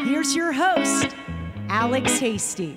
here's 0.04 0.34
your 0.34 0.50
host, 0.52 1.14
Alex 1.68 2.18
Hasty. 2.18 2.76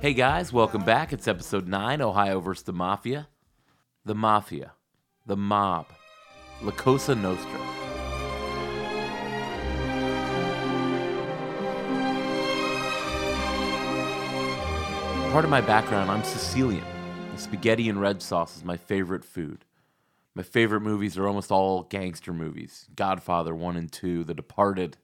Hey 0.00 0.12
guys, 0.12 0.52
welcome 0.52 0.84
back. 0.84 1.14
It's 1.14 1.26
episode 1.26 1.66
9 1.66 2.02
Ohio 2.02 2.38
versus 2.40 2.64
the 2.64 2.72
Mafia. 2.74 3.28
The 4.04 4.14
Mafia. 4.14 4.72
The 5.26 5.36
Mob. 5.36 5.86
La 6.62 6.72
Cosa 6.72 7.14
Nostra. 7.14 7.83
Part 15.34 15.44
of 15.44 15.50
my 15.50 15.62
background, 15.62 16.12
I'm 16.12 16.22
Sicilian. 16.22 16.84
And 17.30 17.40
spaghetti 17.40 17.88
and 17.88 18.00
red 18.00 18.22
sauce 18.22 18.56
is 18.56 18.62
my 18.62 18.76
favorite 18.76 19.24
food. 19.24 19.64
My 20.32 20.44
favorite 20.44 20.82
movies 20.82 21.18
are 21.18 21.26
almost 21.26 21.50
all 21.50 21.82
gangster 21.82 22.32
movies 22.32 22.86
Godfather 22.94 23.52
1 23.52 23.76
and 23.76 23.90
2, 23.90 24.22
The 24.22 24.32
Departed, 24.32 24.96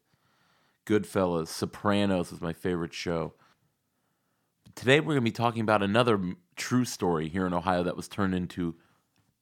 Goodfellas, 0.86 1.48
Sopranos 1.48 2.30
is 2.30 2.40
my 2.40 2.52
favorite 2.52 2.94
show. 2.94 3.34
Today 4.76 5.00
we're 5.00 5.14
going 5.14 5.16
to 5.16 5.22
be 5.22 5.32
talking 5.32 5.62
about 5.62 5.82
another 5.82 6.20
true 6.54 6.84
story 6.84 7.28
here 7.28 7.44
in 7.44 7.52
Ohio 7.52 7.82
that 7.82 7.96
was 7.96 8.06
turned 8.06 8.36
into 8.36 8.76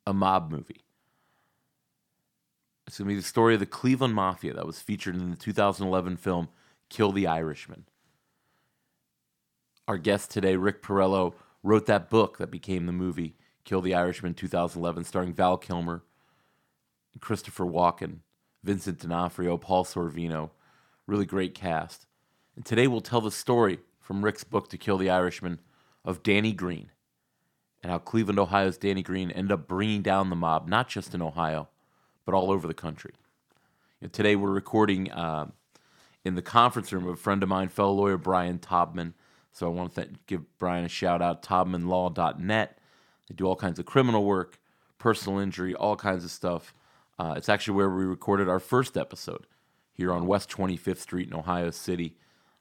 a 0.06 0.14
mob 0.14 0.50
movie. 0.50 0.86
It's 2.86 2.96
going 2.96 3.08
to 3.08 3.14
be 3.14 3.20
the 3.20 3.26
story 3.26 3.52
of 3.52 3.60
the 3.60 3.66
Cleveland 3.66 4.14
Mafia 4.14 4.54
that 4.54 4.66
was 4.66 4.80
featured 4.80 5.16
in 5.16 5.32
the 5.32 5.36
2011 5.36 6.16
film 6.16 6.48
Kill 6.88 7.12
the 7.12 7.26
Irishman. 7.26 7.84
Our 9.88 9.96
guest 9.96 10.30
today, 10.30 10.54
Rick 10.56 10.82
Porrello, 10.82 11.32
wrote 11.62 11.86
that 11.86 12.10
book 12.10 12.36
that 12.36 12.50
became 12.50 12.84
the 12.84 12.92
movie 12.92 13.36
Kill 13.64 13.80
the 13.80 13.94
Irishman 13.94 14.34
2011, 14.34 15.04
starring 15.04 15.32
Val 15.32 15.56
Kilmer, 15.56 16.02
Christopher 17.20 17.64
Walken, 17.64 18.18
Vincent 18.62 18.98
D'Onofrio, 18.98 19.56
Paul 19.56 19.86
Sorvino. 19.86 20.50
Really 21.06 21.24
great 21.24 21.54
cast. 21.54 22.06
And 22.54 22.66
today 22.66 22.86
we'll 22.86 23.00
tell 23.00 23.22
the 23.22 23.30
story 23.30 23.78
from 23.98 24.22
Rick's 24.22 24.44
book 24.44 24.68
To 24.68 24.76
Kill 24.76 24.98
the 24.98 25.08
Irishman 25.08 25.58
of 26.04 26.22
Danny 26.22 26.52
Greene 26.52 26.90
and 27.82 27.90
how 27.90 27.96
Cleveland, 27.96 28.38
Ohio's 28.38 28.76
Danny 28.76 29.02
Greene 29.02 29.30
ended 29.30 29.52
up 29.52 29.66
bringing 29.66 30.02
down 30.02 30.28
the 30.28 30.36
mob, 30.36 30.68
not 30.68 30.88
just 30.88 31.14
in 31.14 31.22
Ohio, 31.22 31.66
but 32.26 32.34
all 32.34 32.50
over 32.50 32.68
the 32.68 32.74
country. 32.74 33.14
Today 34.12 34.36
we're 34.36 34.50
recording 34.50 35.10
uh, 35.10 35.46
in 36.26 36.34
the 36.34 36.42
conference 36.42 36.92
room 36.92 37.04
of 37.04 37.14
a 37.14 37.16
friend 37.16 37.42
of 37.42 37.48
mine, 37.48 37.68
fellow 37.68 37.92
lawyer 37.92 38.18
Brian 38.18 38.58
Taubman. 38.58 39.14
So 39.58 39.66
I 39.66 39.70
want 39.70 39.92
to 39.94 40.02
th- 40.02 40.14
give 40.28 40.58
Brian 40.58 40.84
a 40.84 40.88
shout 40.88 41.20
out, 41.20 41.42
taubmanlaw.net. 41.42 42.78
They 43.28 43.34
do 43.34 43.44
all 43.44 43.56
kinds 43.56 43.80
of 43.80 43.86
criminal 43.86 44.24
work, 44.24 44.60
personal 44.98 45.40
injury, 45.40 45.74
all 45.74 45.96
kinds 45.96 46.24
of 46.24 46.30
stuff. 46.30 46.72
Uh, 47.18 47.34
it's 47.36 47.48
actually 47.48 47.74
where 47.74 47.90
we 47.90 48.04
recorded 48.04 48.48
our 48.48 48.60
first 48.60 48.96
episode 48.96 49.48
here 49.92 50.12
on 50.12 50.28
West 50.28 50.48
25th 50.48 50.98
Street 50.98 51.26
in 51.26 51.34
Ohio 51.34 51.70
City. 51.70 52.16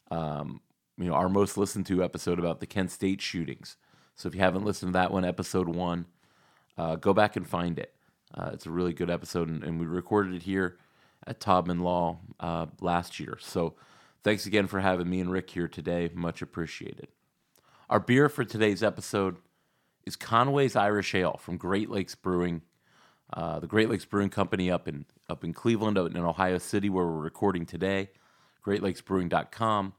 Um, 0.09 0.61
you 0.97 1.05
know, 1.05 1.13
our 1.13 1.29
most 1.29 1.55
listened 1.55 1.85
to 1.85 2.03
episode 2.03 2.39
about 2.39 2.61
the 2.61 2.65
Kent 2.65 2.89
State 2.89 3.21
shootings. 3.21 3.77
So 4.15 4.27
if 4.27 4.33
you 4.33 4.41
haven't 4.41 4.65
listened 4.65 4.93
to 4.93 4.97
that 4.97 5.11
one, 5.11 5.23
episode 5.23 5.69
one, 5.69 6.07
uh, 6.79 6.95
go 6.95 7.13
back 7.13 7.35
and 7.35 7.47
find 7.47 7.77
it. 7.77 7.93
Uh, 8.33 8.49
it's 8.53 8.65
a 8.65 8.71
really 8.71 8.93
good 8.93 9.11
episode, 9.11 9.49
and, 9.49 9.63
and 9.63 9.79
we 9.79 9.85
recorded 9.85 10.33
it 10.33 10.41
here 10.41 10.77
at 11.27 11.39
Taubman 11.39 11.81
Law 11.81 12.17
uh, 12.39 12.65
last 12.81 13.19
year. 13.19 13.37
So 13.39 13.75
thanks 14.27 14.45
again 14.45 14.67
for 14.67 14.81
having 14.81 15.09
me 15.09 15.21
and 15.21 15.31
Rick 15.31 15.51
here 15.51 15.69
today. 15.69 16.11
Much 16.13 16.41
appreciated. 16.41 17.07
Our 17.89 18.01
beer 18.01 18.27
for 18.27 18.43
today's 18.43 18.83
episode 18.83 19.37
is 20.05 20.17
Conway's 20.17 20.75
Irish 20.75 21.15
Ale 21.15 21.39
from 21.39 21.55
Great 21.55 21.89
Lakes 21.89 22.13
Brewing, 22.13 22.61
uh, 23.31 23.61
the 23.61 23.67
Great 23.67 23.89
Lakes 23.89 24.03
Brewing 24.03 24.29
Company 24.29 24.69
up 24.69 24.85
in 24.85 25.05
up 25.29 25.45
in 25.45 25.53
Cleveland, 25.53 25.97
in 25.97 26.17
Ohio 26.17 26.57
City, 26.57 26.89
where 26.89 27.05
we're 27.05 27.21
recording 27.21 27.65
today. 27.65 28.09
GreatLakesBrewing.com. 28.65 29.93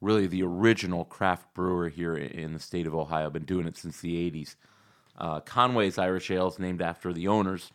Really, 0.00 0.28
the 0.28 0.44
original 0.44 1.04
craft 1.04 1.52
brewer 1.52 1.88
here 1.88 2.16
in 2.16 2.52
the 2.52 2.60
state 2.60 2.86
of 2.86 2.94
Ohio. 2.94 3.30
Been 3.30 3.46
doing 3.46 3.66
it 3.66 3.76
since 3.76 4.00
the 4.00 4.30
'80s. 4.30 4.54
Uh, 5.18 5.40
Conway's 5.40 5.98
Irish 5.98 6.30
Ale 6.30 6.46
is 6.46 6.60
named 6.60 6.80
after 6.80 7.12
the 7.12 7.26
owners, 7.26 7.72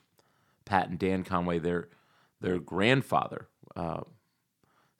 Pat 0.64 0.88
and 0.88 0.98
Dan 0.98 1.26
Conway. 1.26 1.60
Their 1.60 1.90
their 2.40 2.60
grandfather. 2.60 3.50
Uh, 3.76 4.04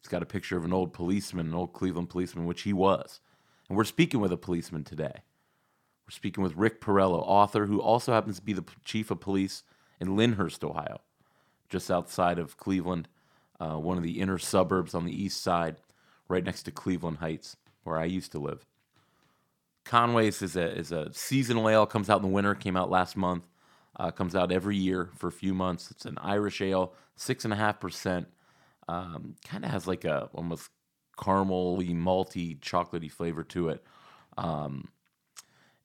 He's 0.06 0.12
got 0.12 0.22
a 0.22 0.28
picture 0.28 0.56
of 0.56 0.66
an 0.66 0.72
old 0.72 0.94
policeman, 0.94 1.48
an 1.48 1.56
old 1.56 1.74
Cleveland 1.74 2.12
policeman, 2.12 2.46
which 2.46 2.62
he 2.62 2.74
was. 2.74 3.22
And 3.68 3.76
we're 3.76 3.86
speaking 3.86 4.20
with 4.20 4.32
a 4.32 4.38
policeman 4.38 4.84
today. 4.84 5.24
We're 6.06 6.12
speaking 6.12 6.44
with 6.44 6.56
Rick 6.56 6.80
Porrello, 6.80 7.24
author 7.26 7.66
who 7.66 7.82
also 7.82 8.14
happens 8.14 8.36
to 8.36 8.46
be 8.46 8.54
the 8.54 8.66
chief 8.84 9.10
of 9.10 9.20
police 9.20 9.64
in 10.00 10.16
Lyndhurst, 10.16 10.64
Ohio, 10.64 11.02
just 11.70 11.90
outside 11.90 12.38
of 12.38 12.56
Cleveland, 12.56 13.08
uh, 13.60 13.78
one 13.78 13.98
of 13.98 14.04
the 14.04 14.20
inner 14.20 14.38
suburbs 14.38 14.94
on 14.94 15.06
the 15.06 15.24
east 15.24 15.42
side, 15.42 15.78
right 16.28 16.44
next 16.44 16.62
to 16.64 16.72
Cleveland 16.72 17.18
Heights, 17.18 17.58
where 17.84 17.98
I 17.98 18.06
used 18.06 18.32
to 18.34 18.40
live. 18.40 18.64
Conway's 19.86 20.44
is 20.44 20.56
a, 20.56 20.72
is 20.78 20.92
a 20.92 21.12
seasonal 21.14 21.68
ale, 21.68 21.88
comes 21.88 22.12
out 22.12 22.18
in 22.18 22.28
the 22.28 22.36
winter, 22.36 22.54
came 22.54 22.78
out 22.78 22.92
last 22.92 23.18
month, 23.18 23.48
uh, 23.96 24.12
comes 24.12 24.36
out 24.36 24.52
every 24.52 24.78
year 24.78 25.10
for 25.16 25.30
a 25.30 25.32
few 25.32 25.56
months. 25.56 25.90
It's 25.90 26.06
an 26.06 26.20
Irish 26.22 26.62
ale, 26.62 26.94
6.5%. 27.18 28.28
Um, 28.88 29.36
kind 29.48 29.66
of 29.66 29.72
has 29.72 29.88
like 29.88 30.06
a 30.06 30.30
almost 30.34 30.70
caramely, 31.18 31.96
malty, 31.96 32.60
chocolatey 32.60 33.12
flavor 33.12 33.44
to 33.44 33.70
it. 33.70 33.84
Um, 34.38 34.90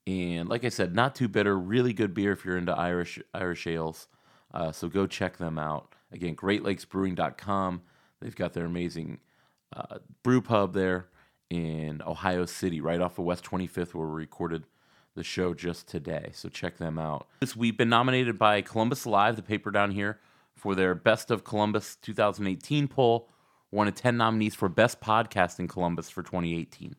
and 0.06 0.48
like 0.48 0.64
I 0.64 0.68
said, 0.70 0.94
not 0.94 1.14
too 1.14 1.28
bitter. 1.28 1.58
Really 1.58 1.92
good 1.92 2.14
beer 2.14 2.32
if 2.32 2.44
you're 2.44 2.56
into 2.56 2.72
Irish 2.72 3.18
Irish 3.32 3.66
ales. 3.66 4.08
Uh, 4.52 4.72
so 4.72 4.88
go 4.88 5.06
check 5.06 5.36
them 5.36 5.58
out. 5.58 5.94
Again, 6.12 6.34
GreatLakesBrewing.com. 6.34 7.82
They've 8.20 8.34
got 8.34 8.52
their 8.52 8.64
amazing 8.64 9.20
uh, 9.74 9.98
brew 10.22 10.42
pub 10.42 10.74
there 10.74 11.06
in 11.48 12.02
Ohio 12.06 12.44
City, 12.46 12.80
right 12.80 13.00
off 13.00 13.18
of 13.18 13.24
West 13.24 13.44
25th, 13.44 13.94
where 13.94 14.06
we 14.06 14.14
recorded 14.14 14.64
the 15.14 15.22
show 15.22 15.54
just 15.54 15.88
today. 15.88 16.30
So 16.32 16.48
check 16.48 16.78
them 16.78 16.98
out. 16.98 17.28
This 17.40 17.56
we've 17.56 17.76
been 17.76 17.88
nominated 17.88 18.38
by 18.38 18.62
Columbus 18.62 19.06
Live, 19.06 19.36
the 19.36 19.42
paper 19.42 19.70
down 19.70 19.92
here, 19.92 20.18
for 20.60 20.74
their 20.74 20.94
Best 20.94 21.30
of 21.30 21.42
Columbus 21.42 21.96
2018 21.96 22.86
poll. 22.86 23.28
One 23.70 23.88
of 23.88 23.94
10 23.94 24.16
nominees 24.16 24.54
for 24.54 24.68
Best 24.68 25.00
Podcast 25.00 25.58
in 25.58 25.68
Columbus 25.68 26.10
for 26.10 26.22
2018. 26.22 26.96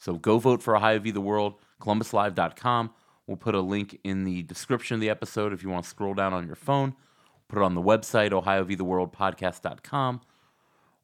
So 0.00 0.14
go 0.14 0.38
vote 0.38 0.62
for 0.62 0.76
Ohio 0.76 0.98
v. 0.98 1.10
the 1.10 1.20
World, 1.20 1.54
columbuslive.com. 1.80 2.90
We'll 3.26 3.36
put 3.36 3.54
a 3.54 3.60
link 3.60 3.98
in 4.04 4.24
the 4.24 4.42
description 4.42 4.94
of 4.96 5.00
the 5.00 5.10
episode 5.10 5.52
if 5.52 5.62
you 5.62 5.70
want 5.70 5.84
to 5.84 5.90
scroll 5.90 6.14
down 6.14 6.32
on 6.32 6.46
your 6.46 6.56
phone. 6.56 6.94
Put 7.48 7.58
it 7.58 7.64
on 7.64 7.74
the 7.74 7.82
website, 7.82 8.30
ohiovtheworldpodcast.com. 8.30 10.20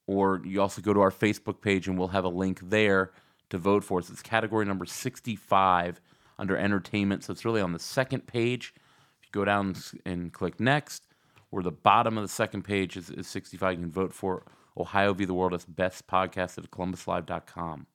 Or 0.06 0.42
you 0.44 0.60
also 0.60 0.82
go 0.82 0.92
to 0.92 1.00
our 1.00 1.10
Facebook 1.10 1.60
page 1.60 1.88
and 1.88 1.98
we'll 1.98 2.08
have 2.08 2.24
a 2.24 2.28
link 2.28 2.60
there 2.62 3.12
to 3.50 3.58
vote 3.58 3.84
for 3.84 4.00
us. 4.00 4.10
It's 4.10 4.22
category 4.22 4.66
number 4.66 4.84
65 4.84 6.00
under 6.38 6.56
entertainment. 6.56 7.24
So 7.24 7.32
it's 7.32 7.44
really 7.44 7.60
on 7.60 7.72
the 7.72 7.78
second 7.78 8.26
page. 8.26 8.74
If 8.76 9.26
you 9.26 9.32
go 9.32 9.44
down 9.44 9.76
and 10.04 10.32
click 10.32 10.60
next, 10.60 11.06
or 11.54 11.62
the 11.62 11.70
bottom 11.70 12.18
of 12.18 12.24
the 12.24 12.28
second 12.28 12.62
page 12.62 12.96
is, 12.96 13.10
is 13.10 13.28
65, 13.28 13.74
you 13.74 13.80
can 13.82 13.92
vote 13.92 14.12
for 14.12 14.42
Ohio 14.76 15.14
v. 15.14 15.24
the 15.24 15.34
World 15.34 15.54
as 15.54 15.64
best 15.64 16.08
podcast 16.08 16.58
at 16.58 16.68
columbuslive.com. 16.72 17.86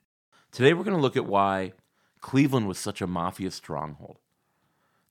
Today 0.49 0.73
we're 0.73 0.85
going 0.85 0.95
to 0.95 1.01
look 1.01 1.17
at 1.17 1.25
why 1.25 1.73
Cleveland 2.21 2.69
was 2.69 2.77
such 2.77 3.01
a 3.01 3.07
mafia 3.07 3.51
stronghold. 3.51 4.19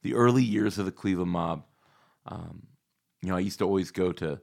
The 0.01 0.15
early 0.15 0.43
years 0.43 0.79
of 0.79 0.87
the 0.87 0.93
Cleveland 0.93 1.31
mob. 1.31 1.65
Um, 2.25 2.69
you 3.21 3.29
know, 3.29 3.37
I 3.37 3.41
used 3.41 3.59
to 3.59 3.67
always 3.67 3.91
go 3.91 4.13
to 4.13 4.41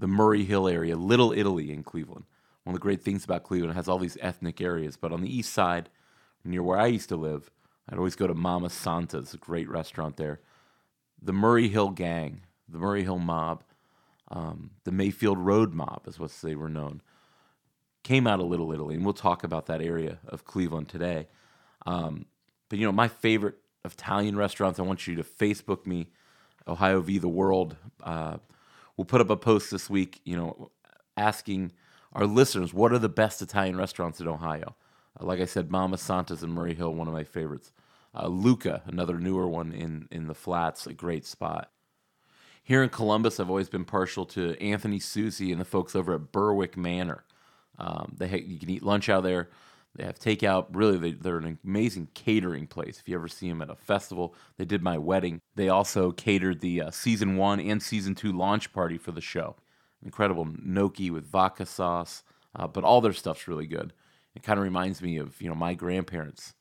the 0.00 0.08
Murray 0.08 0.42
Hill 0.42 0.66
area, 0.66 0.96
Little 0.96 1.32
Italy 1.32 1.70
in 1.70 1.84
Cleveland. 1.84 2.24
One 2.64 2.74
of 2.74 2.80
the 2.80 2.82
great 2.82 3.02
things 3.02 3.24
about 3.24 3.44
Cleveland 3.44 3.70
it 3.70 3.76
has 3.76 3.86
all 3.86 3.98
these 3.98 4.18
ethnic 4.20 4.60
areas, 4.60 4.96
but 4.96 5.12
on 5.12 5.20
the 5.20 5.32
east 5.32 5.52
side, 5.52 5.90
near 6.44 6.62
where 6.64 6.80
I 6.80 6.86
used 6.86 7.08
to 7.10 7.16
live, 7.16 7.52
I'd 7.88 7.98
always 7.98 8.16
go 8.16 8.26
to 8.26 8.34
Mama 8.34 8.68
Santa. 8.68 9.18
It's 9.18 9.34
a 9.34 9.38
great 9.38 9.68
restaurant 9.68 10.16
there. 10.16 10.40
The 11.22 11.32
Murray 11.32 11.68
Hill 11.68 11.90
Gang, 11.90 12.40
the 12.68 12.78
Murray 12.78 13.02
Hill 13.02 13.18
Mob, 13.18 13.62
um, 14.28 14.70
the 14.84 14.92
Mayfield 14.92 15.38
Road 15.38 15.74
Mob 15.74 16.02
is 16.06 16.18
what 16.18 16.30
they 16.42 16.54
were 16.54 16.68
known, 16.68 17.02
came 18.02 18.26
out 18.26 18.40
of 18.40 18.46
Little 18.46 18.72
Italy, 18.72 18.94
and 18.94 19.04
we'll 19.04 19.14
talk 19.14 19.44
about 19.44 19.66
that 19.66 19.82
area 19.82 20.18
of 20.26 20.44
Cleveland 20.44 20.88
today. 20.88 21.28
Um, 21.86 22.26
but 22.68 22.78
you 22.78 22.86
know, 22.86 22.92
my 22.92 23.08
favorite 23.08 23.56
Italian 23.84 24.36
restaurants, 24.36 24.78
I 24.78 24.82
want 24.82 25.06
you 25.06 25.16
to 25.16 25.22
Facebook 25.22 25.86
me, 25.86 26.08
Ohio 26.66 27.00
V 27.00 27.18
the 27.18 27.28
World. 27.28 27.76
Uh, 28.02 28.38
we'll 28.96 29.04
put 29.04 29.20
up 29.20 29.30
a 29.30 29.36
post 29.36 29.70
this 29.70 29.90
week, 29.90 30.20
you 30.24 30.36
know, 30.36 30.70
asking 31.16 31.72
our 32.12 32.26
listeners 32.26 32.72
what 32.72 32.92
are 32.92 32.98
the 32.98 33.08
best 33.08 33.42
Italian 33.42 33.76
restaurants 33.76 34.20
in 34.20 34.28
Ohio. 34.28 34.74
Uh, 35.20 35.26
like 35.26 35.40
I 35.40 35.44
said, 35.44 35.70
Mama 35.70 35.98
Santa's 35.98 36.42
in 36.42 36.50
Murray 36.50 36.74
Hill, 36.74 36.94
one 36.94 37.08
of 37.08 37.14
my 37.14 37.24
favorites. 37.24 37.72
Uh, 38.14 38.28
Luca, 38.28 38.82
another 38.86 39.18
newer 39.18 39.46
one 39.48 39.72
in 39.72 40.08
in 40.10 40.26
the 40.28 40.34
flats, 40.34 40.86
a 40.86 40.92
great 40.92 41.26
spot. 41.26 41.70
Here 42.64 42.82
in 42.82 42.88
Columbus, 42.88 43.38
I've 43.38 43.50
always 43.50 43.68
been 43.68 43.84
partial 43.84 44.24
to 44.24 44.58
Anthony 44.58 44.98
Susie 44.98 45.52
and 45.52 45.60
the 45.60 45.66
folks 45.66 45.94
over 45.94 46.14
at 46.14 46.32
Berwick 46.32 46.78
Manor. 46.78 47.24
Um, 47.78 48.14
they 48.16 48.26
ha- 48.26 48.42
you 48.42 48.58
can 48.58 48.70
eat 48.70 48.82
lunch 48.82 49.10
out 49.10 49.22
there. 49.22 49.50
They 49.94 50.04
have 50.04 50.18
takeout. 50.18 50.68
Really, 50.72 50.96
they, 50.96 51.12
they're 51.12 51.36
an 51.36 51.58
amazing 51.62 52.08
catering 52.14 52.66
place. 52.66 52.98
If 52.98 53.06
you 53.06 53.16
ever 53.16 53.28
see 53.28 53.50
them 53.50 53.60
at 53.60 53.68
a 53.68 53.74
festival, 53.74 54.34
they 54.56 54.64
did 54.64 54.82
my 54.82 54.96
wedding. 54.96 55.42
They 55.56 55.68
also 55.68 56.10
catered 56.10 56.62
the 56.62 56.80
uh, 56.80 56.90
season 56.90 57.36
one 57.36 57.60
and 57.60 57.82
season 57.82 58.14
two 58.14 58.32
launch 58.32 58.72
party 58.72 58.96
for 58.96 59.12
the 59.12 59.20
show. 59.20 59.56
Incredible 60.02 60.48
gnocchi 60.62 61.10
with 61.10 61.30
vodka 61.30 61.66
sauce, 61.66 62.22
uh, 62.56 62.66
but 62.66 62.82
all 62.82 63.02
their 63.02 63.12
stuff's 63.12 63.46
really 63.46 63.66
good. 63.66 63.92
It 64.34 64.42
kind 64.42 64.58
of 64.58 64.64
reminds 64.64 65.02
me 65.02 65.18
of 65.18 65.40
you 65.40 65.50
know 65.50 65.54
my 65.54 65.74
grandparents. 65.74 66.54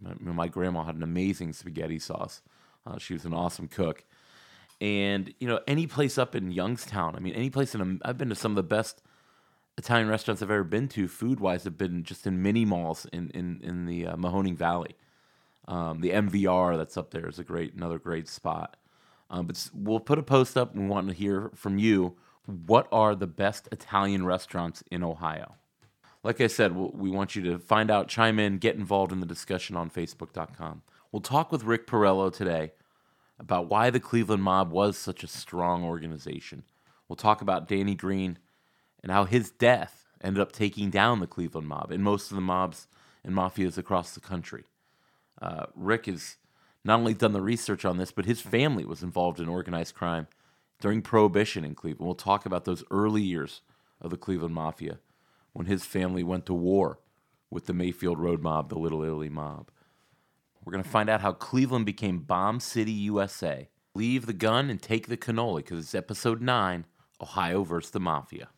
My, 0.00 0.14
my 0.32 0.48
grandma 0.48 0.84
had 0.84 0.96
an 0.96 1.02
amazing 1.02 1.52
spaghetti 1.52 1.98
sauce. 1.98 2.40
Uh, 2.86 2.96
she 2.96 3.12
was 3.12 3.26
an 3.26 3.34
awesome 3.34 3.68
cook. 3.68 4.02
And 4.80 5.32
you 5.40 5.48
know 5.48 5.60
any 5.66 5.86
place 5.86 6.18
up 6.18 6.34
in 6.34 6.50
Youngstown. 6.50 7.16
I 7.16 7.20
mean, 7.20 7.34
any 7.34 7.48
place 7.50 7.74
in. 7.74 8.00
I've 8.04 8.18
been 8.18 8.28
to 8.28 8.34
some 8.34 8.52
of 8.52 8.56
the 8.56 8.62
best 8.62 9.02
Italian 9.78 10.08
restaurants 10.08 10.42
I've 10.42 10.50
ever 10.50 10.64
been 10.64 10.88
to, 10.88 11.08
food 11.08 11.40
wise, 11.40 11.64
have 11.64 11.78
been 11.78 12.02
just 12.02 12.26
in 12.26 12.42
mini 12.42 12.64
malls 12.64 13.06
in 13.06 13.30
in 13.30 13.60
in 13.62 13.86
the 13.86 14.08
uh, 14.08 14.16
Mahoning 14.16 14.56
Valley. 14.56 14.94
Um, 15.68 16.00
the 16.00 16.10
MVR 16.10 16.76
that's 16.76 16.96
up 16.96 17.10
there 17.10 17.28
is 17.28 17.38
a 17.38 17.44
great 17.44 17.74
another 17.74 17.98
great 17.98 18.28
spot. 18.28 18.76
Um, 19.30 19.46
but 19.46 19.68
we'll 19.74 20.00
put 20.00 20.18
a 20.18 20.22
post 20.22 20.56
up. 20.56 20.74
We 20.74 20.86
want 20.86 21.08
to 21.08 21.14
hear 21.14 21.50
from 21.54 21.78
you. 21.78 22.16
What 22.44 22.86
are 22.92 23.14
the 23.14 23.26
best 23.26 23.68
Italian 23.72 24.24
restaurants 24.24 24.84
in 24.90 25.02
Ohio? 25.02 25.56
Like 26.22 26.40
I 26.40 26.46
said, 26.46 26.76
we'll, 26.76 26.90
we 26.90 27.10
want 27.10 27.34
you 27.34 27.42
to 27.42 27.58
find 27.58 27.90
out, 27.90 28.08
chime 28.08 28.38
in, 28.38 28.58
get 28.58 28.76
involved 28.76 29.10
in 29.10 29.20
the 29.20 29.26
discussion 29.26 29.76
on 29.76 29.90
Facebook.com. 29.90 30.82
We'll 31.10 31.22
talk 31.22 31.50
with 31.50 31.64
Rick 31.64 31.86
Porrello 31.86 32.32
today 32.32 32.72
about 33.38 33.68
why 33.68 33.90
the 33.90 34.00
Cleveland 34.00 34.42
Mob 34.42 34.70
was 34.70 34.96
such 34.96 35.22
a 35.22 35.28
strong 35.28 35.84
organization. 35.84 36.64
We'll 37.08 37.16
talk 37.16 37.40
about 37.40 37.68
Danny 37.68 37.94
Greene 37.94 38.38
and 39.02 39.12
how 39.12 39.24
his 39.24 39.50
death 39.50 40.04
ended 40.22 40.40
up 40.40 40.52
taking 40.52 40.90
down 40.90 41.20
the 41.20 41.26
Cleveland 41.26 41.68
mob 41.68 41.90
and 41.90 42.02
most 42.02 42.30
of 42.30 42.34
the 42.34 42.40
mobs 42.40 42.88
and 43.22 43.34
mafias 43.34 43.78
across 43.78 44.12
the 44.12 44.20
country. 44.20 44.64
Uh, 45.40 45.66
Rick 45.74 46.06
has 46.06 46.36
not 46.84 46.98
only 46.98 47.14
done 47.14 47.32
the 47.32 47.42
research 47.42 47.84
on 47.84 47.98
this, 47.98 48.12
but 48.12 48.24
his 48.24 48.40
family 48.40 48.84
was 48.84 49.02
involved 49.02 49.40
in 49.40 49.48
organized 49.48 49.94
crime 49.94 50.28
during 50.80 51.02
Prohibition 51.02 51.64
in 51.64 51.74
Cleveland. 51.74 52.06
We'll 52.06 52.14
talk 52.14 52.46
about 52.46 52.64
those 52.64 52.84
early 52.90 53.22
years 53.22 53.60
of 54.00 54.10
the 54.10 54.16
Cleveland 54.16 54.54
Mafia 54.54 54.98
when 55.52 55.66
his 55.66 55.84
family 55.84 56.22
went 56.22 56.46
to 56.46 56.54
war 56.54 57.00
with 57.50 57.66
the 57.66 57.74
Mayfield 57.74 58.18
Road 58.18 58.42
mob, 58.42 58.68
the 58.68 58.78
Little 58.78 59.02
Italy 59.02 59.28
mob. 59.28 59.70
We're 60.66 60.72
going 60.72 60.82
to 60.82 60.90
find 60.90 61.08
out 61.08 61.20
how 61.20 61.30
Cleveland 61.32 61.86
became 61.86 62.18
Bomb 62.18 62.58
City, 62.58 62.90
USA. 62.90 63.68
Leave 63.94 64.26
the 64.26 64.32
gun 64.32 64.68
and 64.68 64.82
take 64.82 65.06
the 65.06 65.16
cannoli 65.16 65.58
because 65.58 65.78
it's 65.78 65.94
episode 65.94 66.42
9 66.42 66.86
Ohio 67.22 67.62
versus 67.62 67.92
the 67.92 68.00
Mafia. 68.00 68.48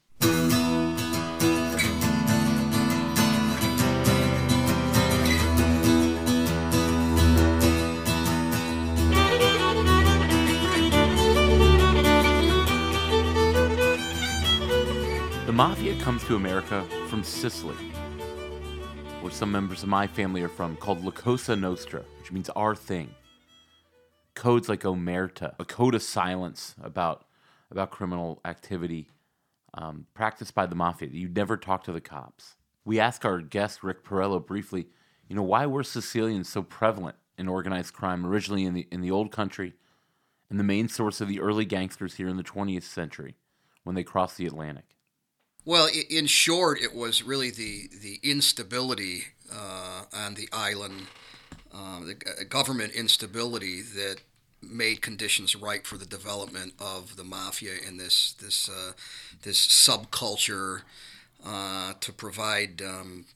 The 15.45 15.53
mafia 15.53 15.95
comes 16.01 16.25
to 16.25 16.37
America 16.37 16.87
from 17.09 17.23
Sicily, 17.23 17.77
where 19.21 19.33
some 19.33 19.51
members 19.51 19.83
of 19.83 19.89
my 19.89 20.07
family 20.07 20.43
are 20.43 20.49
from, 20.49 20.77
called 20.77 21.05
La 21.05 21.11
Cosa 21.11 21.57
Nostra, 21.57 22.05
which 22.19 22.31
means 22.31 22.49
our 22.51 22.77
thing. 22.77 23.13
Codes 24.35 24.69
like 24.69 24.83
Omerta, 24.83 25.55
a 25.59 25.65
code 25.65 25.97
of 25.97 26.03
silence 26.03 26.77
about, 26.81 27.25
about 27.71 27.91
criminal 27.91 28.41
activity 28.45 29.09
um, 29.75 30.07
practiced 30.15 30.55
by 30.55 30.67
the 30.67 30.77
mafia. 30.77 31.09
You 31.11 31.29
never 31.29 31.57
talk 31.57 31.83
to 31.85 31.93
the 31.93 32.01
cops. 32.01 32.55
We 32.85 33.01
asked 33.01 33.25
our 33.25 33.41
guest, 33.41 33.83
Rick 33.83 34.05
Porrello, 34.05 34.45
briefly, 34.45 34.87
you 35.27 35.35
know, 35.35 35.43
why 35.43 35.67
were 35.67 35.83
Sicilians 35.83 36.49
so 36.49 36.63
prevalent 36.63 37.17
in 37.37 37.49
organized 37.49 37.95
crime 37.95 38.25
originally 38.25 38.65
in 38.65 38.75
the, 38.75 38.87
in 38.93 39.01
the 39.01 39.11
old 39.11 39.33
country 39.33 39.75
and 40.49 40.61
the 40.61 40.65
main 40.65 40.89
source 40.89 41.21
of 41.21 41.27
the 41.27 41.41
early 41.41 41.65
gangsters 41.65 42.15
here 42.15 42.29
in 42.29 42.37
the 42.37 42.45
20th 42.45 42.85
century 42.85 43.35
when 43.83 43.97
they 43.97 44.05
crossed 44.05 44.37
the 44.37 44.47
Atlantic? 44.47 44.95
Well, 45.69 45.91
in 46.09 46.25
short, 46.29 46.81
it 46.81 46.95
was 46.95 47.23
really 47.23 47.51
the, 47.51 47.91
the 48.01 48.19
instability 48.23 49.25
uh, 49.55 50.05
on 50.15 50.33
the 50.33 50.49
island, 50.51 51.09
uh, 51.75 52.01
the 52.01 52.47
government 52.47 52.95
instability 52.95 53.83
that 53.83 54.23
made 54.63 55.03
conditions 55.03 55.55
right 55.55 55.87
for 55.87 55.99
the 55.99 56.07
development 56.07 56.73
of 56.81 57.17
the 57.17 57.23
mafia 57.23 57.75
in 57.87 57.99
this 57.99 58.33
this 58.41 58.71
uh, 58.71 58.93
this 59.43 59.61
subculture 59.67 60.85
uh, 61.45 61.93
to 62.01 62.13
provide 62.15 62.81
um, 62.81 63.27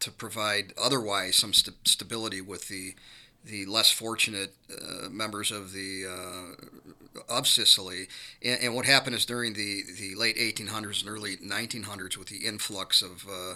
to 0.00 0.10
provide 0.10 0.74
otherwise 0.76 1.36
some 1.36 1.52
st- 1.52 1.76
stability 1.84 2.40
with 2.40 2.66
the 2.66 2.96
the 3.46 3.64
less 3.66 3.90
fortunate 3.90 4.54
uh, 4.70 5.08
members 5.08 5.50
of 5.50 5.72
the 5.72 6.04
uh, 6.06 7.24
of 7.28 7.46
Sicily. 7.46 8.08
And, 8.42 8.60
and, 8.60 8.74
what 8.74 8.84
happened 8.84 9.16
is 9.16 9.24
during 9.24 9.54
the, 9.54 9.82
the 9.98 10.14
late 10.14 10.36
1800s 10.36 11.00
and 11.00 11.10
early 11.10 11.36
1900s, 11.36 12.16
with 12.16 12.28
the 12.28 12.46
influx 12.46 13.02
of 13.02 13.26
uh, 13.28 13.54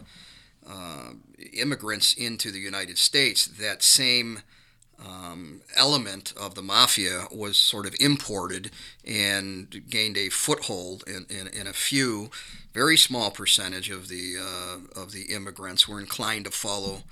uh, 0.68 1.12
immigrants 1.52 2.14
into 2.14 2.50
the 2.50 2.58
United 2.58 2.98
States, 2.98 3.46
that 3.46 3.82
same 3.82 4.40
um, 5.04 5.62
element 5.76 6.32
of 6.36 6.54
the 6.54 6.62
mafia 6.62 7.26
was 7.30 7.56
sort 7.56 7.86
of 7.86 7.94
imported 8.00 8.70
and 9.04 9.82
gained 9.88 10.16
a 10.16 10.28
foothold 10.28 11.04
in, 11.06 11.26
in, 11.28 11.48
in 11.48 11.66
a 11.66 11.72
few 11.72 12.30
very 12.72 12.96
small 12.96 13.30
percentage 13.30 13.90
of 13.90 14.08
the 14.08 14.36
uh, 14.38 15.00
of 15.00 15.12
the 15.12 15.34
immigrants 15.34 15.88
were 15.88 15.98
inclined 15.98 16.44
to 16.44 16.50
follow 16.50 17.02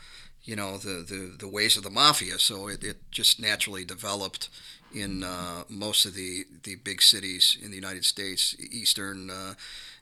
you 0.49 0.57
know 0.57 0.79
the, 0.79 1.05
the, 1.07 1.37
the 1.39 1.49
ways 1.49 1.77
of 1.77 1.83
the 1.83 1.91
mafia 1.91 2.39
so 2.39 2.69
it, 2.69 2.83
it 2.83 2.97
just 3.11 3.41
naturally 3.41 3.85
developed 3.85 4.49
in 4.95 5.23
uh, 5.23 5.65
most 5.69 6.07
of 6.07 6.15
the, 6.15 6.45
the 6.63 6.77
big 6.77 7.03
cities 7.03 7.59
in 7.61 7.71
the 7.71 7.77
United 7.77 8.05
States 8.05 8.57
eastern 8.71 9.31
uh, 9.31 9.55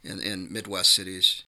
and, 0.04 0.20
and 0.20 0.50
Midwest 0.50 0.92
cities 0.92 1.44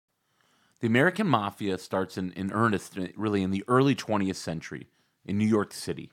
the 0.80 0.88
American 0.88 1.28
mafia 1.28 1.78
starts 1.78 2.18
in, 2.18 2.32
in 2.34 2.52
earnest 2.52 2.98
really 3.16 3.44
in 3.44 3.52
the 3.52 3.64
early 3.68 3.96
20th 3.96 4.36
century 4.36 4.88
in 5.26 5.38
New 5.38 5.48
York 5.48 5.74
City 5.74 6.10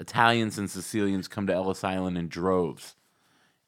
Italians 0.00 0.58
and 0.58 0.68
Sicilians 0.70 1.28
come 1.28 1.46
to 1.46 1.52
Ellis 1.52 1.84
Island 1.84 2.16
in 2.16 2.28
droves. 2.28 2.94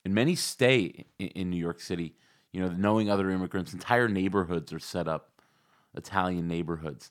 And 0.05 0.15
many 0.15 0.35
stay 0.35 1.05
in, 1.19 1.29
in 1.29 1.51
New 1.51 1.59
York 1.59 1.79
City, 1.79 2.17
you 2.53 2.61
know, 2.61 2.71
knowing 2.71 3.11
other 3.11 3.31
immigrants. 3.31 3.73
Entire 3.73 4.09
neighborhoods 4.09 4.73
are 4.73 4.81
set 4.81 5.07
up, 5.07 5.43
Italian 5.95 6.49
neighborhoods. 6.49 7.11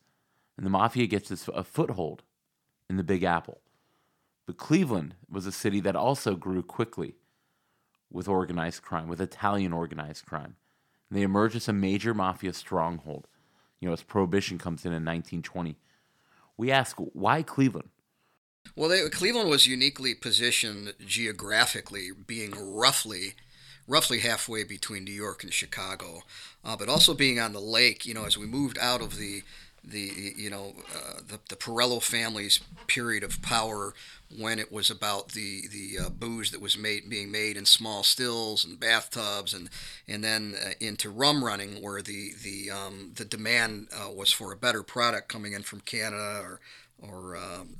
And 0.62 0.68
the 0.68 0.70
mafia 0.70 1.08
gets 1.08 1.32
a 1.32 1.64
foothold 1.64 2.22
in 2.88 2.96
the 2.96 3.04
Big 3.04 3.24
Apple. 3.24 3.62
But 4.46 4.58
Cleveland 4.58 5.16
was 5.28 5.48
a 5.48 5.52
city 5.52 5.80
that 5.80 5.96
also 5.96 6.36
grew 6.36 6.62
quickly 6.62 7.16
with 8.12 8.28
organized 8.28 8.84
crime, 8.84 9.08
with 9.08 9.20
Italian 9.20 9.74
organized 9.74 10.28
crime. 10.28 10.58
And 11.10 11.18
they 11.18 11.24
emerge 11.24 11.56
as 11.56 11.68
a 11.68 11.74
major 11.74 12.14
mafia 12.14 12.54
stronghold, 12.54 13.28
you 13.80 13.88
know, 13.88 13.94
as 13.94 14.04
Prohibition 14.04 14.60
comes 14.60 14.86
in 14.86 14.92
in 14.92 15.04
1920. 15.04 15.80
We 16.58 16.70
ask, 16.70 16.96
why 16.98 17.42
Cleveland? 17.42 17.90
Well, 18.76 18.88
they, 18.88 19.10
Cleveland 19.10 19.50
was 19.50 19.66
uniquely 19.66 20.14
positioned 20.14 20.94
geographically, 21.04 22.10
being 22.28 22.52
roughly 22.52 23.34
roughly 23.88 24.20
halfway 24.20 24.64
between 24.64 25.04
New 25.04 25.12
York 25.12 25.44
and 25.44 25.52
Chicago, 25.52 26.22
uh, 26.64 26.78
but 26.78 26.88
also 26.88 27.16
being 27.16 27.40
on 27.40 27.52
the 27.52 27.60
lake. 27.60 28.06
You 28.06 28.14
know, 28.14 28.26
as 28.26 28.38
we 28.38 28.46
moved 28.46 28.78
out 28.80 29.02
of 29.02 29.18
the 29.18 29.42
the 29.84 30.34
you 30.36 30.50
know 30.50 30.74
uh, 30.96 31.20
the 31.28 31.40
the 31.50 31.56
Porrello 31.56 32.02
family's 32.02 32.60
period 32.88 33.24
of 33.24 33.42
power 33.42 33.94
when 34.38 34.60
it 34.60 34.72
was 34.72 34.90
about 34.90 35.30
the 35.30 35.68
the 35.68 36.06
uh, 36.06 36.10
booze 36.10 36.52
that 36.52 36.62
was 36.62 36.78
made 36.78 37.10
being 37.10 37.32
made 37.32 37.58
in 37.58 37.66
small 37.66 38.04
stills 38.04 38.64
and 38.64 38.80
bathtubs 38.80 39.54
and 39.54 39.70
and 40.08 40.24
then 40.24 40.56
uh, 40.64 40.72
into 40.80 41.10
rum 41.10 41.44
running 41.44 41.82
where 41.82 42.02
the 42.02 42.32
the 42.44 42.70
um, 42.70 43.12
the 43.16 43.26
demand 43.26 43.88
uh, 43.96 44.12
was 44.12 44.32
for 44.32 44.52
a 44.52 44.58
better 44.58 44.84
product 44.84 45.28
coming 45.28 45.54
in 45.54 45.64
from 45.64 45.80
Canada 45.82 46.42
or 46.44 46.60
or 47.02 47.36
um, 47.36 47.78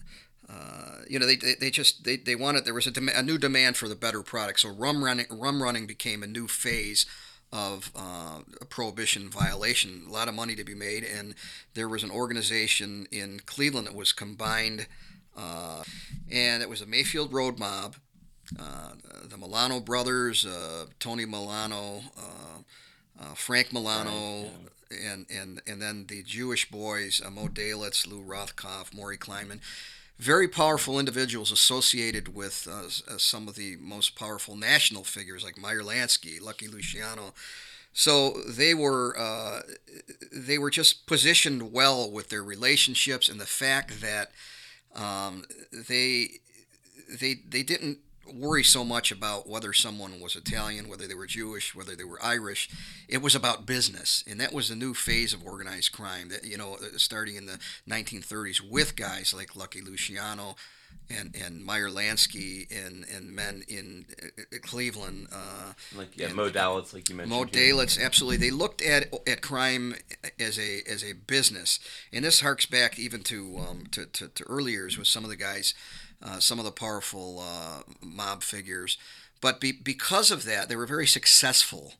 uh, 0.50 1.04
you 1.08 1.18
know, 1.18 1.26
they, 1.26 1.36
they, 1.38 1.54
they, 1.54 1.72
just 1.72 2.04
they, 2.04 2.18
they 2.18 2.36
wanted 2.36 2.66
there 2.66 2.74
was 2.74 2.88
a, 2.88 2.92
dem- 2.92 3.10
a 3.16 3.24
new 3.24 3.38
demand 3.38 3.78
for 3.78 3.88
the 3.88 3.96
better 3.96 4.22
product. 4.22 4.60
So 4.60 4.70
rum 4.70 5.04
running 5.04 5.28
rum 5.30 5.64
running 5.64 5.86
became 5.86 6.24
a 6.24 6.28
new 6.28 6.48
phase 6.48 7.06
of 7.52 7.92
uh, 7.96 8.40
a 8.62 8.66
prohibition 8.66 9.30
violation. 9.30 10.06
A 10.08 10.12
lot 10.12 10.28
of 10.28 10.34
money 10.34 10.56
to 10.56 10.64
be 10.64 10.76
made, 10.76 11.04
and 11.04 11.36
there 11.74 11.90
was 11.90 12.04
an 12.04 12.12
organization 12.12 13.08
in 13.12 13.42
Cleveland 13.46 13.88
that 13.88 13.96
was 13.96 14.14
combined 14.14 14.88
Uh, 15.38 15.84
and 16.30 16.62
it 16.62 16.70
was 16.70 16.82
a 16.82 16.86
Mayfield 16.86 17.32
Road 17.34 17.58
mob. 17.58 17.96
Uh, 18.60 18.92
the 19.30 19.38
Milano 19.38 19.80
brothers, 19.80 20.46
uh, 20.46 20.88
Tony 21.00 21.26
Milano, 21.26 22.02
uh, 22.18 22.60
uh, 23.18 23.34
Frank 23.36 23.72
Milano, 23.72 24.12
right, 24.12 24.52
yeah. 24.92 25.14
and, 25.14 25.26
and, 25.30 25.62
and 25.66 25.82
then 25.82 26.06
the 26.08 26.22
Jewish 26.24 26.70
boys, 26.70 27.22
Mo 27.32 27.48
Dalitz, 27.48 28.06
Lou 28.06 28.22
Rothkopf, 28.22 28.94
Maury 28.94 29.18
Kleinman 29.18 29.62
very 30.22 30.48
powerful 30.48 31.00
individuals 31.00 31.52
associated 31.52 32.36
with 32.36 32.68
uh, 32.72 33.18
some 33.18 33.48
of 33.48 33.56
the 33.56 33.76
most 33.82 34.16
powerful 34.16 34.56
national 34.56 35.04
figures 35.04 35.44
like 35.44 35.58
Meyer 35.58 35.82
Lansky, 35.82 36.40
Lucky 36.40 36.68
Luciano. 36.68 37.34
So 37.92 38.36
they 38.48 38.76
were 38.76 39.18
uh, 39.18 39.62
they 40.32 40.60
were 40.60 40.70
just 40.70 41.08
positioned 41.08 41.74
well 41.74 42.10
with 42.10 42.30
their 42.30 42.44
relationships 42.44 43.30
and 43.30 43.42
the 43.42 43.48
fact 43.48 44.00
that 44.02 44.32
um, 44.96 45.44
they 45.90 46.30
they 47.20 47.34
they 47.50 47.64
didn't 47.64 47.98
worry 48.36 48.64
so 48.64 48.84
much 48.84 49.12
about 49.12 49.48
whether 49.48 49.74
someone 49.74 50.20
was 50.20 50.36
Italian, 50.36 50.88
whether 50.88 51.08
they 51.08 51.16
were 51.16 51.28
Jewish, 51.28 51.76
whether 51.76 51.96
they 51.96 52.04
were 52.04 52.24
Irish. 52.24 52.70
It 53.08 53.22
was 53.22 53.36
about 53.36 53.66
business, 53.66 54.24
and 54.30 54.40
that 54.40 54.54
was 54.54 54.70
a 54.70 54.76
new 54.76 54.94
phase 54.94 55.34
of 55.34 55.46
organized 55.46 55.92
crime. 55.92 56.30
That 56.30 56.44
you 56.44 56.58
know, 56.58 56.76
uh, 56.76 56.98
starting 56.98 57.36
in 57.36 57.46
the 57.46 57.60
1930s 57.90 58.62
with 58.62 58.96
guys 58.96 59.34
like 59.36 59.56
Lucky 59.56 59.82
Luciano. 59.82 60.56
And, 61.10 61.36
and 61.36 61.64
Meyer 61.66 61.90
Lansky 61.90 62.68
and, 62.70 63.06
and 63.14 63.34
men 63.34 63.64
in 63.68 64.06
uh, 64.22 64.58
Cleveland, 64.62 65.28
uh, 65.32 65.74
like 65.98 66.18
yeah, 66.18 66.32
Mo 66.32 66.50
Dalitz, 66.50 66.94
like 66.94 67.10
you 67.10 67.16
mentioned. 67.16 67.38
Mo 67.38 67.46
Dalitz, 67.46 68.02
absolutely. 68.02 68.38
They 68.38 68.52
looked 68.52 68.82
at 68.82 69.14
at 69.28 69.42
crime 69.42 69.96
as 70.40 70.58
a 70.58 70.82
as 70.90 71.04
a 71.04 71.14
business, 71.14 71.80
and 72.14 72.24
this 72.24 72.42
harks 72.42 72.66
back 72.66 72.98
even 72.98 73.24
to 73.24 73.58
um, 73.58 73.88
to, 73.92 74.06
to, 74.06 74.28
to 74.30 74.44
early 74.46 74.74
years 74.74 74.98
with 74.98 75.08
some 75.08 75.24
of 75.26 75.30
the 75.30 75.36
guys 75.36 75.74
uh, 76.24 76.40
some 76.40 76.60
of 76.60 76.66
the 76.66 76.72
powerful 76.72 77.40
uh, 77.40 77.82
mob 78.02 78.44
figures. 78.44 78.98
But 79.42 79.60
be, 79.60 79.72
because 79.72 80.32
of 80.32 80.46
that, 80.46 80.70
they 80.70 80.76
were 80.76 80.86
very 80.86 81.08
successful 81.08 81.94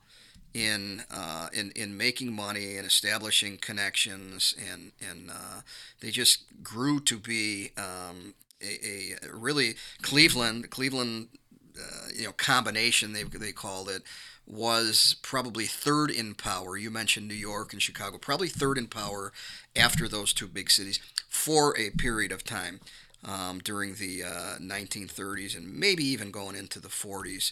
in 0.54 1.04
uh, 1.10 1.48
in 1.54 1.72
in 1.72 1.98
making 1.98 2.34
money 2.34 2.78
and 2.78 2.86
establishing 2.86 3.58
connections, 3.58 4.54
and 4.72 4.92
and 5.08 5.32
uh, 5.32 5.62
they 6.02 6.12
just 6.12 6.44
grew 6.62 7.00
to 7.02 7.18
be 7.18 7.72
um, 7.78 8.34
a, 8.62 9.16
a, 9.24 9.34
really 9.36 9.76
Cleveland 10.02 10.70
Cleveland 10.70 11.30
uh, 11.78 12.08
you 12.14 12.26
know 12.26 12.34
combination 12.34 13.14
they 13.14 13.24
they 13.24 13.52
called 13.52 13.90
it 13.90 14.04
was 14.46 15.16
probably 15.22 15.66
third 15.66 16.12
in 16.12 16.36
power. 16.36 16.78
You 16.78 16.92
mentioned 16.92 17.28
New 17.28 17.34
York 17.34 17.72
and 17.74 17.82
Chicago, 17.82 18.18
probably 18.18 18.50
third 18.50 18.78
in 18.78 18.88
power 18.88 19.32
after 19.76 20.08
those 20.08 20.34
two 20.34 20.48
big 20.48 20.70
cities 20.70 21.00
for 21.30 21.78
a 21.78 21.92
period 21.92 22.32
of 22.32 22.44
time 22.44 22.82
um, 23.24 23.60
during 23.60 23.96
the 23.96 24.24
uh, 24.24 24.58
1930s 24.60 25.56
and 25.56 25.74
maybe 25.74 26.04
even 26.04 26.32
going 26.32 26.56
into 26.56 26.80
the 26.80 26.88
40s. 26.88 27.52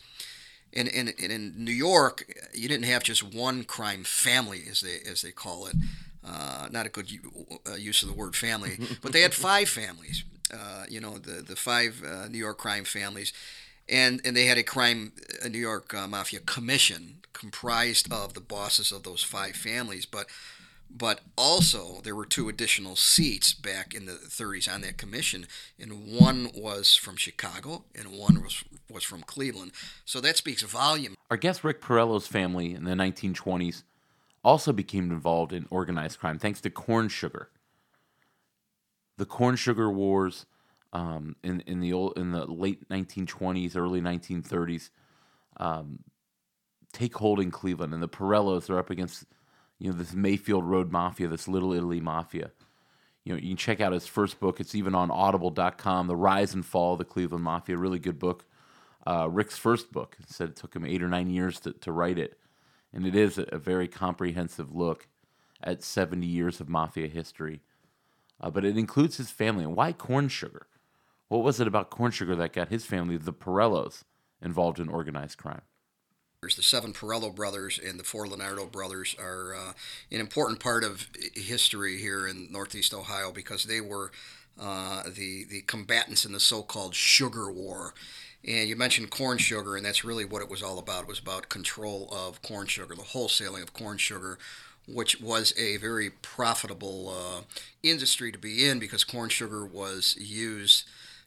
And, 0.73 0.88
and, 0.89 1.13
and, 1.21 1.31
in 1.31 1.53
New 1.57 1.71
York, 1.71 2.25
you 2.53 2.67
didn't 2.67 2.85
have 2.85 3.03
just 3.03 3.23
one 3.23 3.63
crime 3.63 4.03
family, 4.03 4.63
as 4.69 4.81
they 4.81 4.99
as 5.09 5.23
they 5.23 5.31
call 5.31 5.65
it. 5.65 5.75
Uh, 6.23 6.67
not 6.69 6.85
a 6.85 6.89
good 6.89 7.09
uh, 7.67 7.75
use 7.75 8.03
of 8.03 8.09
the 8.09 8.13
word 8.13 8.35
family, 8.35 8.77
but 9.01 9.11
they 9.11 9.21
had 9.21 9.33
five 9.33 9.67
families. 9.67 10.23
Uh, 10.53 10.83
you 10.88 10.99
know, 10.99 11.17
the 11.17 11.41
the 11.41 11.55
five 11.55 12.03
uh, 12.07 12.27
New 12.27 12.38
York 12.38 12.59
crime 12.59 12.83
families, 12.83 13.33
and 13.88 14.21
and 14.23 14.38
they 14.38 14.45
had 14.45 14.59
a 14.59 14.63
crime 14.63 15.11
a 15.41 15.49
New 15.49 15.57
York 15.57 15.91
uh, 15.93 16.07
mafia 16.07 16.39
commission 16.39 17.15
comprised 17.33 18.11
of 18.11 18.35
the 18.35 18.41
bosses 18.41 18.91
of 18.91 19.01
those 19.03 19.23
five 19.23 19.55
families. 19.55 20.05
But 20.05 20.27
but 20.89 21.22
also, 21.38 22.01
there 22.03 22.15
were 22.15 22.25
two 22.25 22.50
additional 22.50 22.96
seats 22.96 23.53
back 23.53 23.93
in 23.93 24.05
the 24.05 24.13
30s 24.13 24.74
on 24.74 24.81
that 24.81 24.98
commission, 24.98 25.48
and 25.79 26.08
one 26.08 26.50
was 26.55 26.96
from 26.96 27.15
Chicago 27.15 27.84
and 27.93 28.08
one 28.08 28.41
was, 28.41 28.63
was 28.91 29.03
from 29.03 29.22
Cleveland. 29.22 29.72
So 30.05 30.19
that 30.22 30.38
speaks 30.38 30.63
volume. 30.63 31.15
Our 31.29 31.38
guest 31.38 31.63
Rick 31.63 31.81
Porrello's 31.81 32.27
family 32.27 32.74
in 32.74 32.86
the 32.86 32.93
1920s 32.93 33.84
also 34.43 34.74
became 34.74 35.12
involved 35.12 35.53
in 35.53 35.67
organized 35.69 36.19
crime 36.19 36.39
thanks 36.39 36.62
to 36.62 36.69
corn 36.69 37.08
sugar. 37.10 37.50
The 39.17 39.25
corn 39.25 39.55
sugar 39.58 39.91
wars 39.91 40.46
um, 40.93 41.36
in 41.43 41.62
in 41.62 41.81
the 41.81 41.93
old 41.93 42.17
in 42.17 42.31
the 42.31 42.46
late 42.46 42.88
1920s, 42.89 43.75
early 43.75 44.01
1930s 44.01 44.89
um, 45.58 46.00
take 46.93 47.15
hold 47.15 47.39
in 47.39 47.51
Cleveland, 47.51 47.93
and 47.93 48.01
the 48.01 48.10
Porrellos 48.10 48.69
are 48.69 48.79
up 48.79 48.89
against 48.89 49.25
you 49.79 49.89
know 49.89 49.98
this 49.98 50.13
Mayfield 50.13 50.65
Road 50.65 50.91
Mafia, 50.91 51.27
this 51.27 51.48
Little 51.48 51.74
Italy 51.74 52.00
Mafia. 52.00 52.51
You 53.24 53.33
know, 53.33 53.39
you 53.39 53.50
can 53.50 53.57
check 53.57 53.81
out 53.81 53.93
his 53.93 54.07
first 54.07 54.39
book. 54.39 54.59
It's 54.59 54.75
even 54.75 54.95
on 54.95 55.12
Audible.com, 55.12 56.07
The 56.07 56.15
Rise 56.15 56.53
and 56.53 56.65
Fall 56.65 56.93
of 56.93 57.00
the 57.00 57.05
Cleveland 57.05 57.43
Mafia. 57.43 57.77
Really 57.77 58.00
good 58.00 58.19
book. 58.19 58.45
Uh, 59.05 59.27
Rick's 59.29 59.57
first 59.57 59.91
book. 59.91 60.17
He 60.19 60.25
said 60.27 60.50
it 60.50 60.55
took 60.55 60.75
him 60.75 60.86
eight 60.86 61.01
or 61.01 61.07
nine 61.07 61.29
years 61.29 61.59
to, 61.62 61.74
to 61.74 61.91
write 61.91 62.17
it, 62.17 62.38
and 62.93 63.05
it 63.05 63.15
is 63.15 63.38
a, 63.38 63.43
a 63.43 63.57
very 63.57 63.88
comprehensive 63.88 64.75
look 64.75 65.07
at 65.63 65.83
70 65.83 66.25
years 66.25 66.59
of 66.59 66.69
mafia 66.69 67.07
history. 67.07 67.62
Uh, 68.41 68.50
but 68.50 68.63
it 68.63 68.77
includes 68.77 69.17
his 69.17 69.29
family. 69.29 69.63
And 69.63 69.75
why 69.75 69.91
corn 69.91 70.29
sugar? 70.29 70.67
What 71.27 71.43
was 71.43 71.59
it 71.59 71.67
about 71.67 71.89
corn 71.89 72.12
sugar 72.12 72.36
that 72.36 72.53
got 72.53 72.69
his 72.69 72.86
family, 72.86 73.17
the 73.17 73.33
Porrellos, 73.33 74.03
involved 74.41 74.79
in 74.79 74.88
organized 74.88 75.38
crime? 75.38 75.62
The 76.41 76.63
seven 76.63 76.93
Porrello 76.93 77.36
brothers 77.36 77.77
and 77.86 78.00
the 78.00 78.03
four 78.05 78.25
Lonardo 78.25 78.65
brothers 78.72 79.13
are 79.19 79.53
uh, 79.53 79.74
an 80.10 80.22
important 80.22 80.62
part 80.62 80.86
of 80.86 81.10
history 81.36 81.98
here 81.98 82.25
in 82.27 82.50
Northeast 82.50 82.93
Ohio 82.93 83.34
because 83.34 83.65
they 83.65 83.81
were 83.81 84.13
uh, 84.58 85.03
the 85.03 85.43
the 85.43 85.63
combatants 85.63 86.24
in 86.24 86.31
the 86.31 86.39
so-called 86.39 86.96
Sugar 86.96 87.51
War. 87.51 87.93
And 88.48 88.69
you 88.69 88.77
mentioned 88.77 89.10
corn 89.10 89.38
sugar, 89.38 89.75
and 89.75 89.86
that's 89.86 90.05
really 90.05 90.24
what 90.24 90.41
it 90.41 90.50
was 90.50 90.63
all 90.63 90.79
about. 90.79 91.03
It 91.03 91.10
was 91.10 91.19
about 91.19 91.50
control 91.50 92.08
of 92.10 92.41
corn 92.41 92.67
sugar, 92.67 92.96
the 92.96 93.01
wholesaling 93.01 93.62
of 93.62 93.74
corn 93.74 93.98
sugar, 93.98 94.39
which 94.88 95.19
was 95.19 95.53
a 95.58 95.75
very 95.75 96.10
profitable 96.10 97.10
uh, 97.10 97.41
industry 97.84 98.31
to 98.31 98.39
be 98.39 98.65
in 98.65 98.79
because 98.79 99.03
corn 99.03 99.27
sugar 99.27 99.65
was 99.65 100.15
used 100.17 100.86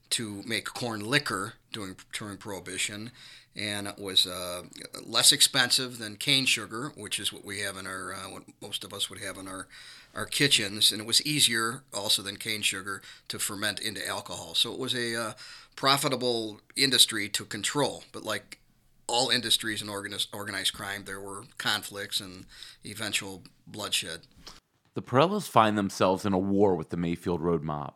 to 0.08 0.42
make 0.46 0.64
corn 0.64 1.00
liquor 1.00 1.52
during 1.70 1.96
during 2.14 2.38
Prohibition 2.38 3.10
and 3.56 3.86
it 3.86 3.98
was 3.98 4.26
uh, 4.26 4.62
less 5.04 5.32
expensive 5.32 5.98
than 5.98 6.16
cane 6.16 6.46
sugar, 6.46 6.92
which 6.96 7.20
is 7.20 7.32
what 7.32 7.44
we 7.44 7.60
have 7.60 7.76
in 7.76 7.86
our 7.86 8.14
uh, 8.14 8.30
what 8.30 8.44
most 8.60 8.84
of 8.84 8.92
us 8.92 9.10
would 9.10 9.20
have 9.20 9.36
in 9.36 9.48
our 9.48 9.68
our 10.14 10.26
kitchens, 10.26 10.92
and 10.92 11.00
it 11.00 11.06
was 11.06 11.24
easier 11.24 11.82
also 11.92 12.22
than 12.22 12.36
cane 12.36 12.62
sugar 12.62 13.00
to 13.28 13.38
ferment 13.38 13.80
into 13.80 14.06
alcohol. 14.06 14.54
So 14.54 14.72
it 14.72 14.78
was 14.78 14.94
a 14.94 15.20
uh, 15.20 15.32
profitable 15.76 16.60
industry 16.76 17.28
to 17.30 17.44
control. 17.44 18.04
But 18.12 18.22
like 18.22 18.58
all 19.06 19.30
industries 19.30 19.82
in 19.82 19.88
organized, 19.88 20.28
organized 20.32 20.74
crime, 20.74 21.04
there 21.04 21.20
were 21.20 21.44
conflicts 21.58 22.20
and 22.20 22.46
eventual 22.84 23.42
bloodshed. 23.66 24.20
The 24.94 25.02
Porrellos 25.02 25.48
find 25.48 25.78
themselves 25.78 26.26
in 26.26 26.34
a 26.34 26.38
war 26.38 26.76
with 26.76 26.90
the 26.90 26.98
Mayfield 26.98 27.40
Road 27.40 27.62
mob 27.62 27.94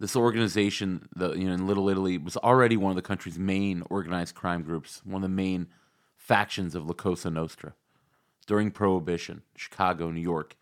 this 0.00 0.16
organization, 0.16 1.08
the 1.14 1.34
you 1.34 1.46
know 1.46 1.54
in 1.54 1.66
Little 1.66 1.88
Italy, 1.88 2.18
was 2.18 2.36
already 2.38 2.76
one 2.76 2.90
of 2.90 2.96
the 2.96 3.02
country's 3.02 3.38
main 3.38 3.82
organized 3.90 4.34
crime 4.34 4.62
groups, 4.62 5.00
one 5.04 5.22
of 5.22 5.30
the 5.30 5.34
main 5.34 5.68
factions 6.16 6.74
of 6.74 6.86
La 6.86 6.94
Cosa 6.94 7.30
Nostra. 7.30 7.74
During 8.46 8.70
Prohibition, 8.70 9.42
Chicago, 9.56 10.10
New 10.10 10.20
York, 10.20 10.56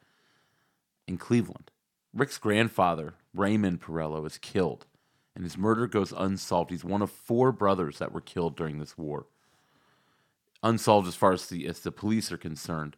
and 1.09 1.19
Cleveland, 1.19 1.73
Rick's 2.15 2.39
grandfather, 2.39 3.15
Raymond 3.35 3.81
Porrello, 3.81 4.25
is 4.25 4.39
killed, 4.39 4.87
and 5.35 5.43
his 5.43 5.59
murder 5.59 5.89
goes 5.89 6.13
unsolved. 6.13 6.71
He's 6.71 6.85
one 6.85 7.03
of 7.03 7.11
four 7.11 7.51
brothers 7.51 7.99
that 7.99 8.13
were 8.13 8.21
killed 8.21 8.57
during 8.57 8.79
this 8.79 8.97
war. 8.97 9.27
Unsolved 10.63 11.09
as 11.09 11.17
far 11.17 11.33
as 11.33 11.47
the 11.47 11.67
as 11.67 11.81
the 11.81 11.91
police 11.91 12.31
are 12.31 12.37
concerned. 12.37 12.97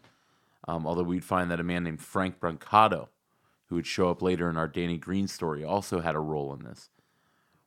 Um, 0.67 0.87
although 0.87 1.03
we'd 1.03 1.25
find 1.25 1.51
that 1.51 1.61
a 1.61 1.65
man 1.65 1.85
named 1.85 2.01
Frank 2.01 2.41
Brancato 2.41 3.09
who 3.67 3.77
would 3.77 3.87
show 3.87 4.11
up 4.11 4.23
later 4.23 4.51
in 4.51 4.57
our 4.57 4.69
Danny 4.69 4.99
Greene 4.99 5.29
story, 5.29 5.65
also 5.65 6.01
had 6.01 6.15
a 6.15 6.21
role 6.21 6.53
in 6.55 6.65
this. 6.65 6.91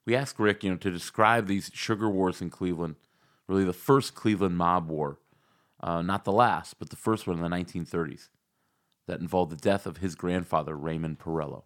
We 0.05 0.15
asked 0.15 0.39
Rick, 0.39 0.63
you 0.63 0.71
know, 0.71 0.77
to 0.77 0.91
describe 0.91 1.47
these 1.47 1.71
sugar 1.73 2.09
wars 2.09 2.41
in 2.41 2.49
Cleveland, 2.49 2.95
really 3.47 3.65
the 3.65 3.73
first 3.73 4.15
Cleveland 4.15 4.57
mob 4.57 4.89
war, 4.89 5.19
uh, 5.81 6.01
not 6.01 6.23
the 6.23 6.31
last, 6.31 6.79
but 6.79 6.89
the 6.89 6.95
first 6.95 7.27
one 7.27 7.37
in 7.37 7.43
the 7.43 7.55
1930s, 7.55 8.29
that 9.07 9.19
involved 9.19 9.51
the 9.51 9.57
death 9.57 9.85
of 9.85 9.97
his 9.97 10.15
grandfather, 10.15 10.75
Raymond 10.77 11.19
Porrello. 11.19 11.63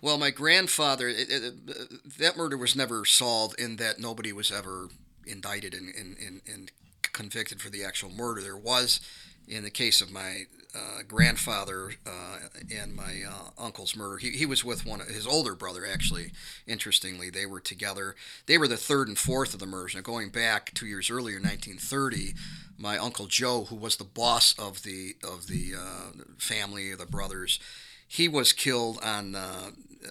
Well, 0.00 0.18
my 0.18 0.30
grandfather, 0.30 1.08
it, 1.08 1.30
it, 1.30 2.18
that 2.18 2.36
murder 2.36 2.56
was 2.56 2.76
never 2.76 3.04
solved 3.04 3.58
in 3.58 3.76
that 3.76 3.98
nobody 3.98 4.32
was 4.32 4.50
ever 4.50 4.88
indicted 5.26 5.74
and, 5.74 5.88
and, 5.94 6.42
and 6.46 6.70
convicted 7.12 7.60
for 7.60 7.70
the 7.70 7.84
actual 7.84 8.10
murder. 8.10 8.42
There 8.42 8.56
was, 8.56 9.00
in 9.48 9.62
the 9.62 9.70
case 9.70 10.00
of 10.00 10.12
my 10.12 10.44
uh, 10.74 11.02
grandfather 11.06 11.92
uh, 12.06 12.38
and 12.74 12.94
my 12.94 13.22
uh, 13.28 13.50
uncle's 13.58 13.96
murder. 13.96 14.18
He, 14.18 14.30
he 14.30 14.46
was 14.46 14.64
with 14.64 14.86
one 14.86 15.00
of 15.00 15.08
his 15.08 15.26
older 15.26 15.54
brother, 15.54 15.86
actually. 15.86 16.32
Interestingly, 16.66 17.30
they 17.30 17.46
were 17.46 17.60
together. 17.60 18.14
They 18.46 18.58
were 18.58 18.68
the 18.68 18.76
third 18.76 19.08
and 19.08 19.18
fourth 19.18 19.54
of 19.54 19.60
the 19.60 19.66
murders. 19.66 19.94
Now, 19.94 20.02
going 20.02 20.30
back 20.30 20.72
two 20.74 20.86
years 20.86 21.10
earlier, 21.10 21.36
1930, 21.36 22.34
my 22.78 22.98
uncle 22.98 23.26
Joe, 23.26 23.64
who 23.64 23.76
was 23.76 23.96
the 23.96 24.04
boss 24.04 24.54
of 24.58 24.82
the 24.82 25.16
of 25.22 25.46
the 25.46 25.74
uh, 25.78 26.22
family, 26.38 26.92
of 26.92 26.98
the 26.98 27.06
brothers, 27.06 27.60
he 28.08 28.28
was 28.28 28.52
killed 28.52 28.98
on 29.02 29.34
uh, 29.34 29.70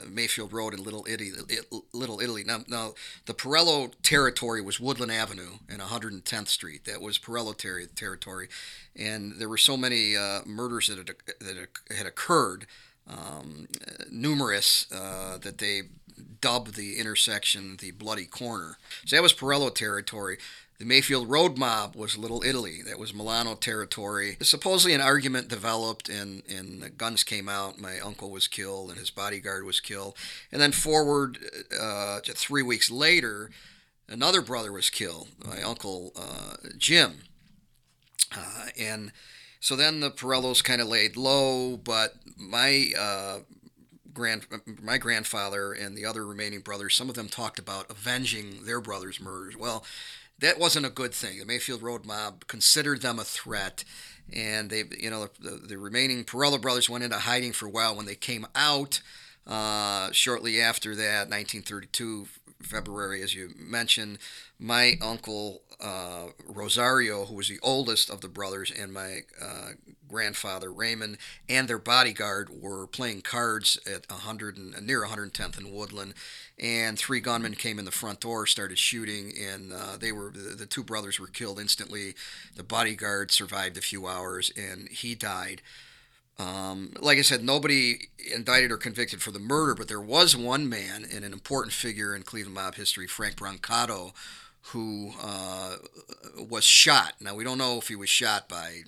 Mayfield 0.09 0.53
Road 0.53 0.73
in 0.73 0.83
Little 0.83 1.05
Italy. 1.07 1.31
Little 1.93 2.19
Italy. 2.19 2.43
Now, 2.43 2.59
now, 2.67 2.93
the 3.25 3.33
Porrello 3.33 3.91
territory 4.03 4.61
was 4.61 4.79
Woodland 4.79 5.11
Avenue 5.11 5.59
and 5.67 5.81
110th 5.81 6.47
Street. 6.47 6.85
That 6.85 7.01
was 7.01 7.17
Porrello 7.17 7.57
ter- 7.57 7.85
territory, 7.85 8.49
and 8.95 9.33
there 9.39 9.49
were 9.49 9.57
so 9.57 9.77
many 9.77 10.15
uh, 10.15 10.41
murders 10.45 10.87
that 10.87 10.97
had, 10.97 11.11
that 11.39 11.67
had 11.95 12.05
occurred, 12.05 12.65
um, 13.07 13.67
numerous, 14.11 14.91
uh, 14.91 15.37
that 15.41 15.57
they 15.57 15.83
dubbed 16.41 16.75
the 16.75 16.97
intersection 16.97 17.77
the 17.77 17.91
Bloody 17.91 18.25
Corner. 18.25 18.77
So 19.05 19.15
that 19.15 19.23
was 19.23 19.33
Porrello 19.33 19.73
territory. 19.73 20.37
The 20.79 20.85
Mayfield 20.85 21.29
Road 21.29 21.57
mob 21.57 21.97
was 21.97 22.17
Little 22.17 22.41
Italy. 22.41 22.81
That 22.81 22.97
was 22.97 23.13
Milano 23.13 23.53
territory. 23.55 24.37
Supposedly, 24.41 24.93
an 24.93 25.01
argument 25.01 25.49
developed, 25.49 26.07
and, 26.07 26.41
and 26.49 26.97
guns 26.97 27.25
came 27.25 27.49
out. 27.49 27.81
My 27.81 27.99
uncle 27.99 28.31
was 28.31 28.47
killed, 28.47 28.89
and 28.89 28.97
his 28.97 29.09
bodyguard 29.09 29.65
was 29.65 29.81
killed. 29.81 30.15
And 30.53 30.61
then, 30.61 30.71
forward 30.71 31.37
uh, 31.77 32.21
to 32.21 32.31
three 32.31 32.63
weeks 32.63 32.89
later, 32.89 33.51
another 34.07 34.41
brother 34.41 34.71
was 34.71 34.89
killed, 34.89 35.27
my 35.45 35.61
uncle 35.61 36.13
uh, 36.15 36.55
Jim. 36.77 37.23
Uh, 38.33 38.67
and 38.79 39.11
so 39.59 39.75
then 39.75 39.99
the 39.99 40.11
Porrellos 40.11 40.63
kind 40.63 40.79
of 40.79 40.87
laid 40.87 41.17
low, 41.17 41.75
but 41.75 42.15
my 42.37 42.93
uh, 42.97 43.39
grand 44.13 44.45
my 44.81 44.97
grandfather 44.97 45.73
and 45.73 45.97
the 45.97 46.05
other 46.05 46.25
remaining 46.25 46.61
brothers, 46.61 46.95
some 46.95 47.09
of 47.09 47.15
them 47.15 47.27
talked 47.27 47.59
about 47.59 47.89
avenging 47.89 48.65
their 48.65 48.79
brother's 48.79 49.19
murders. 49.19 49.57
Well, 49.57 49.83
that 50.39 50.59
wasn't 50.59 50.85
a 50.85 50.89
good 50.89 51.13
thing. 51.13 51.39
The 51.39 51.45
Mayfield 51.45 51.81
Road 51.81 52.05
mob 52.05 52.47
considered 52.47 53.01
them 53.01 53.19
a 53.19 53.23
threat, 53.23 53.83
and 54.33 54.69
they, 54.69 54.83
you 54.97 55.09
know, 55.09 55.27
the, 55.39 55.51
the 55.51 55.77
remaining 55.77 56.23
Porrello 56.23 56.59
brothers 56.61 56.89
went 56.89 57.03
into 57.03 57.17
hiding 57.17 57.53
for 57.53 57.65
a 57.65 57.69
while. 57.69 57.95
When 57.95 58.05
they 58.05 58.15
came 58.15 58.47
out 58.55 59.01
uh, 59.45 60.11
shortly 60.11 60.61
after 60.61 60.95
that, 60.95 61.29
1932 61.29 62.27
February, 62.61 63.21
as 63.21 63.33
you 63.33 63.51
mentioned, 63.57 64.19
my 64.59 64.95
uncle 65.01 65.61
uh, 65.81 66.27
Rosario, 66.45 67.25
who 67.25 67.35
was 67.35 67.47
the 67.47 67.59
oldest 67.63 68.09
of 68.09 68.21
the 68.21 68.27
brothers, 68.27 68.71
and 68.71 68.91
my 68.91 69.19
uh, 69.41 69.69
grandfather 70.09 70.71
Raymond 70.71 71.17
and 71.47 71.67
their 71.67 71.77
bodyguard 71.77 72.49
were 72.61 72.85
playing 72.87 73.21
cards 73.21 73.79
at 73.87 74.09
100 74.09 74.57
and, 74.57 74.85
near 74.85 75.05
110th 75.05 75.57
and 75.57 75.71
Woodland, 75.71 76.15
and 76.59 76.97
three 76.99 77.21
gunmen 77.21 77.55
came 77.55 77.79
in 77.79 77.85
the 77.85 77.91
front 77.91 78.19
door, 78.19 78.45
started 78.45 78.77
shooting, 78.77 79.31
and 79.39 79.71
uh, 79.71 79.95
they 79.97 80.11
were 80.11 80.31
the, 80.31 80.55
the, 80.55 80.65
two 80.65 80.83
brothers 80.83 81.19
were 81.19 81.27
killed 81.27 81.59
instantly. 81.59 82.15
The 82.55 82.63
bodyguard 82.63 83.31
survived 83.31 83.77
a 83.77 83.81
few 83.81 84.07
hours, 84.07 84.51
and 84.57 84.89
he 84.89 85.15
died. 85.15 85.61
Um, 86.39 86.93
like 87.01 87.17
I 87.17 87.21
said, 87.21 87.43
nobody 87.43 88.09
indicted 88.33 88.71
or 88.71 88.77
convicted 88.77 89.21
for 89.21 89.31
the 89.31 89.39
murder, 89.39 89.75
but 89.75 89.89
there 89.89 89.99
was 89.99 90.37
one 90.37 90.69
man 90.69 91.05
and 91.13 91.25
an 91.25 91.33
important 91.33 91.73
figure 91.73 92.15
in 92.15 92.23
Cleveland 92.23 92.55
mob 92.55 92.75
history, 92.75 93.07
Frank 93.07 93.35
Brancato, 93.35 94.13
who 94.71 95.11
uh, 95.21 95.75
was 96.37 96.63
shot. 96.63 97.15
Now 97.19 97.35
we 97.35 97.43
don't 97.43 97.57
know 97.57 97.77
if 97.77 97.89
he 97.89 97.95
was 97.95 98.09
shot 98.09 98.47
by, 98.47 98.83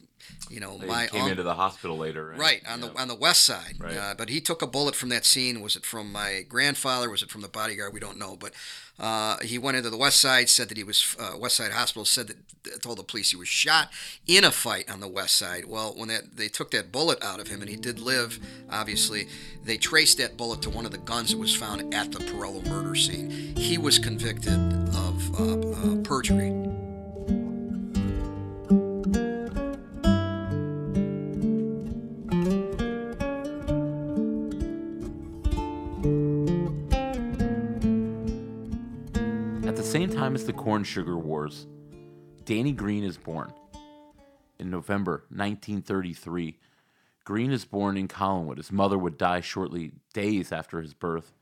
you 0.49 0.59
know, 0.59 0.77
they 0.77 0.87
my 0.87 1.07
came 1.07 1.23
un- 1.23 1.31
into 1.31 1.43
the 1.43 1.53
hospital 1.53 1.97
later. 1.97 2.27
Right, 2.27 2.39
right 2.39 2.61
on 2.67 2.81
yeah. 2.81 2.87
the 2.87 2.99
on 2.99 3.07
the 3.07 3.15
west 3.15 3.43
side. 3.43 3.75
Right. 3.79 3.95
Uh, 3.95 4.13
but 4.17 4.29
he 4.29 4.41
took 4.41 4.61
a 4.61 4.67
bullet 4.67 4.95
from 4.95 5.09
that 5.09 5.25
scene. 5.25 5.61
Was 5.61 5.75
it 5.75 5.85
from 5.85 6.11
my 6.11 6.43
grandfather? 6.47 7.09
Was 7.09 7.23
it 7.23 7.29
from 7.29 7.41
the 7.41 7.47
bodyguard? 7.47 7.93
We 7.93 7.99
don't 7.99 8.17
know. 8.17 8.35
But 8.37 8.53
uh, 8.99 9.37
he 9.39 9.57
went 9.57 9.77
into 9.77 9.89
the 9.89 9.97
West 9.97 10.19
Side, 10.19 10.47
said 10.49 10.69
that 10.69 10.77
he 10.77 10.83
was 10.83 11.15
uh, 11.19 11.37
West 11.37 11.55
Side 11.55 11.71
Hospital, 11.71 12.05
said 12.05 12.27
that 12.27 12.81
told 12.83 12.99
the 12.99 13.03
police 13.03 13.31
he 13.31 13.35
was 13.35 13.47
shot 13.47 13.89
in 14.27 14.43
a 14.43 14.51
fight 14.51 14.91
on 14.91 14.99
the 14.99 15.07
West 15.07 15.35
Side. 15.35 15.65
Well, 15.65 15.93
when 15.95 16.09
that 16.09 16.37
they 16.37 16.47
took 16.47 16.69
that 16.71 16.91
bullet 16.91 17.23
out 17.23 17.39
of 17.39 17.47
him, 17.47 17.61
and 17.61 17.69
he 17.69 17.75
did 17.75 17.99
live, 17.99 18.39
obviously, 18.69 19.27
they 19.63 19.77
traced 19.77 20.19
that 20.19 20.37
bullet 20.37 20.61
to 20.63 20.69
one 20.69 20.85
of 20.85 20.91
the 20.91 20.99
guns 20.99 21.31
that 21.31 21.39
was 21.39 21.55
found 21.55 21.93
at 21.93 22.11
the 22.11 22.19
Porrello 22.19 22.63
murder 22.67 22.93
scene. 22.93 23.55
He 23.55 23.77
was 23.77 23.97
convicted 23.97 24.59
of 24.93 25.39
uh, 25.39 26.01
perjury. 40.05 40.17
time 40.17 40.35
as 40.35 40.45
the 40.45 40.53
Corn 40.53 40.85
Sugar 40.85 41.17
Wars, 41.17 41.67
Danny 42.45 42.71
Greene 42.71 43.03
is 43.03 43.17
born. 43.17 43.51
In 44.57 44.69
November 44.69 45.25
1933, 45.29 46.57
Greene 47.25 47.51
is 47.51 47.65
born 47.65 47.97
in 47.97 48.07
Collinwood. 48.07 48.55
His 48.55 48.71
mother 48.71 48.97
would 48.97 49.17
die 49.17 49.41
shortly, 49.41 49.91
days 50.13 50.53
after 50.53 50.81
his 50.81 50.93
birth, 50.93 51.33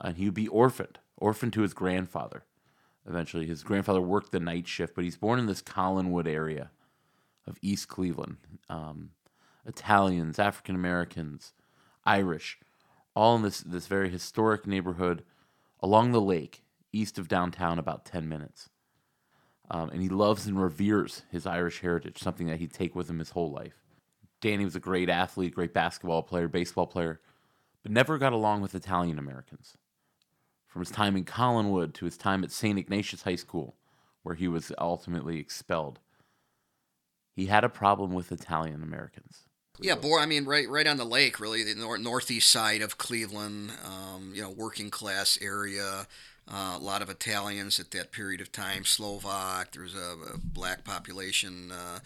and 0.00 0.16
he 0.16 0.24
would 0.24 0.34
be 0.34 0.48
orphaned, 0.48 0.98
orphaned 1.16 1.52
to 1.52 1.60
his 1.60 1.74
grandfather. 1.74 2.42
Eventually, 3.08 3.46
his 3.46 3.62
grandfather 3.62 4.00
worked 4.00 4.32
the 4.32 4.40
night 4.40 4.66
shift, 4.66 4.96
but 4.96 5.04
he's 5.04 5.16
born 5.16 5.38
in 5.38 5.46
this 5.46 5.62
Collinwood 5.62 6.26
area 6.26 6.70
of 7.46 7.56
East 7.62 7.86
Cleveland. 7.86 8.38
Um, 8.68 9.10
Italians, 9.64 10.40
African 10.40 10.74
Americans, 10.74 11.52
Irish, 12.04 12.58
all 13.14 13.36
in 13.36 13.42
this, 13.42 13.60
this 13.60 13.86
very 13.86 14.10
historic 14.10 14.66
neighborhood 14.66 15.22
along 15.80 16.10
the 16.10 16.20
lake 16.20 16.62
east 16.96 17.18
of 17.18 17.28
downtown, 17.28 17.78
about 17.78 18.04
10 18.04 18.28
minutes. 18.28 18.70
Um, 19.70 19.90
and 19.90 20.00
he 20.00 20.08
loves 20.08 20.46
and 20.46 20.60
reveres 20.60 21.22
his 21.30 21.46
Irish 21.46 21.80
heritage, 21.80 22.18
something 22.18 22.46
that 22.46 22.58
he'd 22.58 22.72
take 22.72 22.94
with 22.94 23.10
him 23.10 23.18
his 23.18 23.30
whole 23.30 23.50
life. 23.50 23.82
Danny 24.40 24.64
was 24.64 24.76
a 24.76 24.80
great 24.80 25.08
athlete, 25.08 25.54
great 25.54 25.74
basketball 25.74 26.22
player, 26.22 26.46
baseball 26.46 26.86
player, 26.86 27.20
but 27.82 27.90
never 27.90 28.18
got 28.18 28.32
along 28.32 28.60
with 28.60 28.74
Italian 28.74 29.18
Americans. 29.18 29.76
From 30.66 30.82
his 30.82 30.90
time 30.90 31.16
in 31.16 31.24
Collinwood 31.24 31.94
to 31.94 32.04
his 32.04 32.16
time 32.16 32.44
at 32.44 32.52
St. 32.52 32.78
Ignatius 32.78 33.22
High 33.22 33.36
School, 33.36 33.76
where 34.22 34.34
he 34.34 34.46
was 34.46 34.72
ultimately 34.78 35.38
expelled, 35.38 36.00
he 37.34 37.46
had 37.46 37.64
a 37.64 37.68
problem 37.68 38.12
with 38.12 38.30
Italian 38.30 38.82
Americans. 38.82 39.46
Yeah, 39.78 39.94
boy. 39.94 40.18
I 40.18 40.26
mean, 40.26 40.44
right, 40.44 40.68
right 40.68 40.86
on 40.86 40.96
the 40.96 41.04
lake, 41.04 41.38
really, 41.38 41.62
the 41.62 41.74
nor- 41.74 41.98
northeast 41.98 42.50
side 42.50 42.82
of 42.82 42.98
Cleveland. 42.98 43.72
Um, 43.84 44.32
you 44.34 44.42
know, 44.42 44.50
working 44.50 44.90
class 44.90 45.38
area. 45.42 46.06
Uh, 46.48 46.76
a 46.80 46.84
lot 46.84 47.02
of 47.02 47.10
Italians 47.10 47.80
at 47.80 47.90
that 47.90 48.12
period 48.12 48.40
of 48.40 48.52
time, 48.52 48.84
Slovak. 48.84 49.72
There 49.72 49.82
was 49.82 49.96
a, 49.96 50.34
a 50.34 50.38
black 50.38 50.84
population 50.84 51.72
uh, 51.72 51.98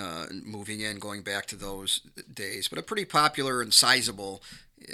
uh, 0.00 0.26
moving 0.44 0.80
in, 0.80 1.00
going 1.00 1.22
back 1.22 1.46
to 1.46 1.56
those 1.56 2.00
days. 2.32 2.68
But 2.68 2.78
a 2.78 2.82
pretty 2.82 3.04
popular 3.04 3.60
and 3.60 3.74
sizable 3.74 4.42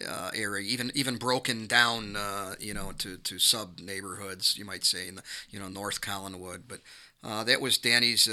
uh, 0.09 0.30
area, 0.35 0.66
even 0.66 0.90
even 0.94 1.16
broken 1.16 1.66
down, 1.66 2.16
uh, 2.16 2.54
you 2.59 2.72
know, 2.72 2.92
to, 2.98 3.18
to 3.18 3.38
sub 3.38 3.80
neighborhoods, 3.80 4.56
you 4.56 4.64
might 4.64 4.85
say, 4.85 5.09
in 5.09 5.16
the 5.16 5.22
you 5.50 5.61
know 5.61 5.68
North 5.68 6.00
Collinwood. 6.00 6.62
But 6.66 6.80
uh, 7.22 7.44
that 7.44 7.61
was 7.61 7.76
Danny's 7.76 8.26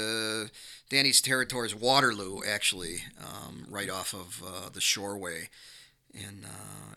Danny's 0.88 1.20
territory 1.20 1.68
Waterloo, 1.78 2.40
actually, 2.48 3.04
um, 3.20 3.66
right 3.68 3.90
off 3.90 4.14
of 4.14 4.72
the 4.72 4.80
Shoreway. 4.80 5.48
And, 6.14 6.46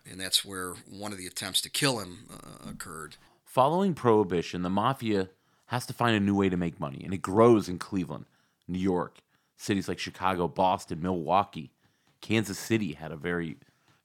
and 0.10 0.22
that's 0.22 0.46
where 0.46 0.76
one 0.88 1.12
of 1.12 1.18
the 1.18 1.26
attempts 1.26 1.60
to 1.62 1.72
kill 1.72 1.98
him 2.00 2.30
occurred. 2.70 3.16
Following 3.48 3.94
Prohibition, 3.94 4.62
the 4.62 4.70
mafia 4.70 5.30
has 5.68 5.86
to 5.86 5.94
find 5.94 6.14
a 6.14 6.20
new 6.20 6.36
way 6.36 6.50
to 6.50 6.58
make 6.58 6.82
money, 6.82 7.02
and 7.06 7.14
it 7.14 7.22
grows 7.22 7.70
in 7.70 7.80
Cleveland, 7.80 8.26
New 8.68 8.78
York, 8.78 9.20
cities 9.56 9.88
like 9.88 10.00
Chicago, 10.00 10.50
Boston, 10.50 11.02
Milwaukee. 11.02 11.72
Kansas 12.20 12.60
City 12.60 12.92
had 12.92 13.10
a 13.10 13.16
very, 13.16 13.56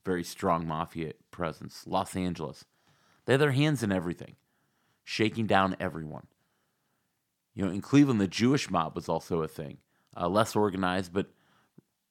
very 0.04 0.22
strong 0.22 0.64
mafia 0.64 1.14
presence. 1.32 1.82
Los 1.88 2.14
Angeles. 2.14 2.64
They 3.24 3.32
had 3.32 3.40
their 3.40 3.50
hands 3.50 3.82
in 3.82 3.90
everything, 3.90 4.36
shaking 5.02 5.48
down 5.48 5.74
everyone. 5.80 6.28
You 7.52 7.64
know, 7.64 7.72
in 7.72 7.80
Cleveland, 7.80 8.20
the 8.20 8.28
Jewish 8.28 8.70
mob 8.70 8.94
was 8.94 9.08
also 9.08 9.42
a 9.42 9.48
thing, 9.48 9.78
uh, 10.16 10.28
less 10.28 10.54
organized, 10.54 11.12
but 11.12 11.26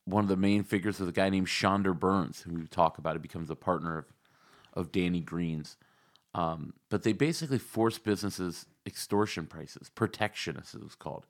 one 0.04 0.26
of 0.26 0.30
the 0.30 0.36
main 0.36 0.64
figures 0.64 1.00
was 1.00 1.08
a 1.08 1.14
guy 1.14 1.30
named 1.30 1.48
Shondor 1.48 1.98
Birns, 1.98 2.42
who 2.42 2.56
we 2.56 2.68
talk 2.68 2.98
about. 2.98 3.16
He 3.16 3.20
becomes 3.20 3.50
a 3.50 3.56
partner 3.56 3.98
of, 4.00 4.06
of 4.74 4.92
Danny 4.92 5.22
Greene's. 5.22 5.78
Um, 6.34 6.74
but 6.90 7.04
they 7.04 7.14
basically 7.14 7.60
force 7.60 7.98
businesses 7.98 8.66
extortion 8.86 9.46
prices, 9.46 9.90
protection, 9.90 10.58
as 10.62 10.74
it 10.74 10.84
was 10.84 10.96
called. 10.96 11.26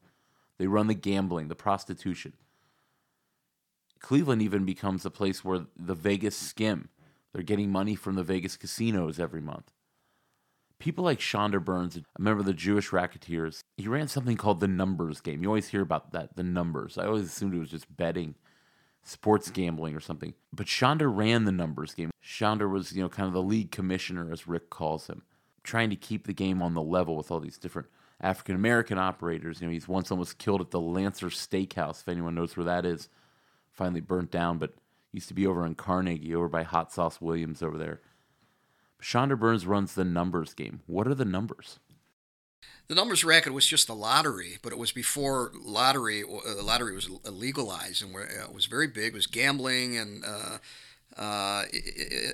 They 0.58 0.68
run 0.68 0.88
the 0.88 0.94
gambling, 0.94 1.48
the 1.48 1.56
prostitution. 1.56 2.34
Cleveland 4.00 4.42
even 4.42 4.66
becomes 4.66 5.06
a 5.06 5.12
place 5.12 5.44
where 5.44 5.66
the 5.76 5.96
Vegas 5.96 6.36
skim. 6.36 6.90
They're 7.34 7.44
getting 7.44 7.72
money 7.72 7.96
from 7.96 8.16
the 8.16 8.24
Vegas 8.24 8.58
casinos 8.58 9.20
every 9.20 9.42
month. 9.42 9.72
People 10.80 11.04
like 11.04 11.20
Shondor 11.20 11.64
Birns, 11.64 11.98
a 11.98 12.22
member 12.22 12.40
of 12.40 12.46
the 12.46 12.54
Jewish 12.54 12.92
racketeers, 12.92 13.64
he 13.78 13.88
ran 13.88 14.08
something 14.08 14.38
called 14.38 14.60
the 14.60 14.68
numbers 14.68 15.22
game. 15.22 15.44
You 15.44 15.50
always 15.50 15.68
hear 15.70 15.82
about 15.82 16.12
that, 16.12 16.36
the 16.36 16.44
numbers. 16.44 16.98
I 16.98 17.06
always 17.06 17.26
assumed 17.26 17.54
it 17.54 17.60
was 17.60 17.70
just 17.70 17.96
betting 17.96 18.36
sports 19.04 19.50
gambling 19.50 19.96
or 19.96 20.00
something. 20.00 20.34
But 20.54 20.68
Shondor 20.68 21.16
ran 21.16 21.46
the 21.46 21.52
numbers 21.52 21.94
game. 21.94 22.11
Shondor 22.32 22.70
was, 22.70 22.94
you 22.94 23.02
know, 23.02 23.10
kind 23.10 23.28
of 23.28 23.34
the 23.34 23.42
league 23.42 23.72
commissioner, 23.72 24.32
as 24.32 24.48
Rick 24.48 24.70
calls 24.70 25.08
him, 25.08 25.24
trying 25.64 25.90
to 25.90 25.96
keep 25.96 26.26
the 26.26 26.34
game 26.34 26.62
on 26.62 26.74
the 26.74 26.82
level 26.82 27.18
with 27.18 27.32
all 27.32 27.40
these 27.40 27.58
different 27.58 27.90
African 28.22 28.56
American 28.56 28.98
operators. 28.98 29.60
You 29.60 29.68
know, 29.68 29.74
he's 29.74 29.88
once 29.88 30.12
almost 30.12 30.38
killed 30.38 30.62
at 30.62 30.72
the 30.72 30.80
Lancer 30.80 31.28
Steakhouse, 31.28 32.02
if 32.02 32.08
anyone 32.08 32.36
knows 32.36 32.56
where 32.56 32.66
that 32.66 32.86
is. 32.86 33.10
Finally 33.72 34.02
burnt 34.02 34.32
down, 34.32 34.58
but 34.58 34.74
Used 35.12 35.28
to 35.28 35.34
be 35.34 35.46
over 35.46 35.66
in 35.66 35.76
Carnegie, 35.76 36.34
over 36.34 36.48
by 36.48 36.64
Hot 36.64 36.92
Sauce 36.92 37.20
Williams 37.20 37.62
over 37.62 37.78
there. 37.78 38.00
Shondor 39.02 39.38
Birns 39.38 39.66
runs 39.66 39.94
the 39.94 40.06
numbers 40.06 40.54
game. 40.54 40.82
What 40.88 41.08
are 41.08 41.16
the 41.16 41.26
numbers? 41.26 41.80
The 42.88 42.96
numbers 42.96 43.24
racket 43.24 43.54
was 43.54 43.66
just 43.66 43.88
the 43.88 43.96
lottery, 43.96 44.58
but 44.62 44.72
it 44.72 44.78
was 44.78 44.92
before 44.92 45.52
lottery. 45.60 46.24
Uh, 46.24 46.56
the 46.56 46.64
lottery 46.64 46.94
was 46.94 47.10
legalized 47.26 48.04
and 48.04 48.16
uh, 48.16 48.20
it 48.20 48.54
was 48.54 48.68
very 48.68 48.88
big. 48.88 49.08
It 49.08 49.14
was 49.14 49.28
gambling 49.28 49.98
and. 49.98 50.24
Uh, 50.26 50.58
uh, 51.18 51.66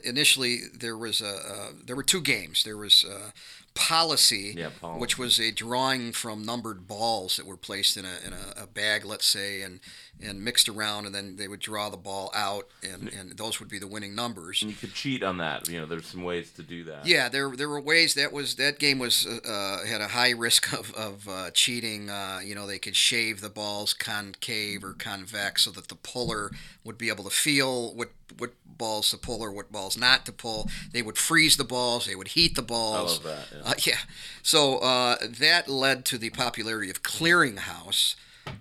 initially, 0.04 0.62
there 0.74 0.98
was 0.98 1.22
a 1.22 1.28
uh, 1.28 1.68
there 1.86 1.96
were 1.96 2.04
two 2.04 2.22
games. 2.22 2.63
There 2.63 2.78
was 2.78 3.04
uh, 3.04 3.32
policy, 3.78 4.56
yeah, 4.58 4.70
which 4.98 5.18
was 5.18 5.40
a 5.40 5.52
drawing 5.52 6.12
from 6.12 6.44
numbered 6.44 6.88
balls 6.88 7.38
that 7.38 7.46
were 7.46 7.58
placed 7.58 7.98
in 7.98 8.06
a, 8.06 8.18
in 8.26 8.34
a, 8.34 8.63
a, 8.63 8.68
bag, 8.68 9.06
let's 9.06 9.26
say, 9.26 9.62
and 9.62 9.80
and 10.22 10.44
mixed 10.44 10.68
around, 10.68 11.06
and 11.06 11.13
then 11.13 11.36
they 11.36 11.48
would 11.48 11.60
draw 11.60 11.90
the 11.90 11.98
ball 11.98 12.32
out, 12.34 12.68
and, 12.82 13.08
and 13.10 13.38
those 13.38 13.60
would 13.60 13.70
be 13.70 13.78
the 13.78 13.88
winning 13.88 14.16
numbers. 14.16 14.63
And 14.63 14.72
you 14.72 14.78
could 14.78 14.94
cheat 14.94 15.22
on 15.22 15.38
that. 15.38 15.70
You 15.70 15.80
know, 15.80 15.86
there's 15.86 16.08
some 16.08 16.24
ways 16.24 16.52
to 16.54 16.63
do 16.63 16.84
that. 16.86 17.06
Yeah, 17.06 17.30
there 17.30 17.56
there 17.56 17.70
were 17.70 17.80
ways. 17.80 18.16
That 18.16 18.34
was 18.34 18.56
that 18.56 18.80
game 18.80 19.00
was 19.00 19.28
uh, 19.28 19.48
uh 19.48 19.86
had 19.86 20.02
a 20.02 20.10
high 20.10 20.32
risk 20.32 20.74
of 20.78 20.94
of 20.94 21.28
uh, 21.28 21.52
cheating. 21.52 22.10
Uh, 22.10 22.40
you 22.44 22.56
know, 22.56 22.66
they 22.66 22.80
could 22.80 22.96
shave 22.96 23.42
the 23.42 23.50
balls 23.50 23.94
concave 23.94 24.84
or 24.84 24.94
convex 24.94 25.63
so 25.63 25.72
that 25.72 25.88
the 25.88 25.96
puller 25.96 26.52
would 26.84 26.98
be 26.98 27.10
able 27.10 27.24
to 27.24 27.30
feel 27.30 27.94
what 27.94 28.10
what 28.38 28.54
balls 28.78 29.10
to 29.10 29.18
pull 29.18 29.42
or 29.42 29.52
what 29.52 29.72
balls 29.72 29.98
not 29.98 30.26
to 30.26 30.32
pull. 30.32 30.70
They 30.92 31.02
would 31.02 31.18
freeze 31.18 31.58
the 31.58 31.63
balls. 31.63 32.06
They 32.06 32.16
would 32.16 32.30
heat 32.30 32.56
the 32.56 32.62
balls. 32.62 33.22
I 33.22 33.30
love 33.30 33.48
that. 33.52 33.58
Yeah. 33.58 33.67
Uh, 33.68 33.74
yeah. 33.86 34.00
So 34.42 34.78
uh, 34.78 35.18
that 35.22 35.68
led 35.68 36.06
to 36.06 36.18
the 36.18 36.30
popularity 36.30 36.90
of 36.90 37.04
clearinghouse, 37.04 38.16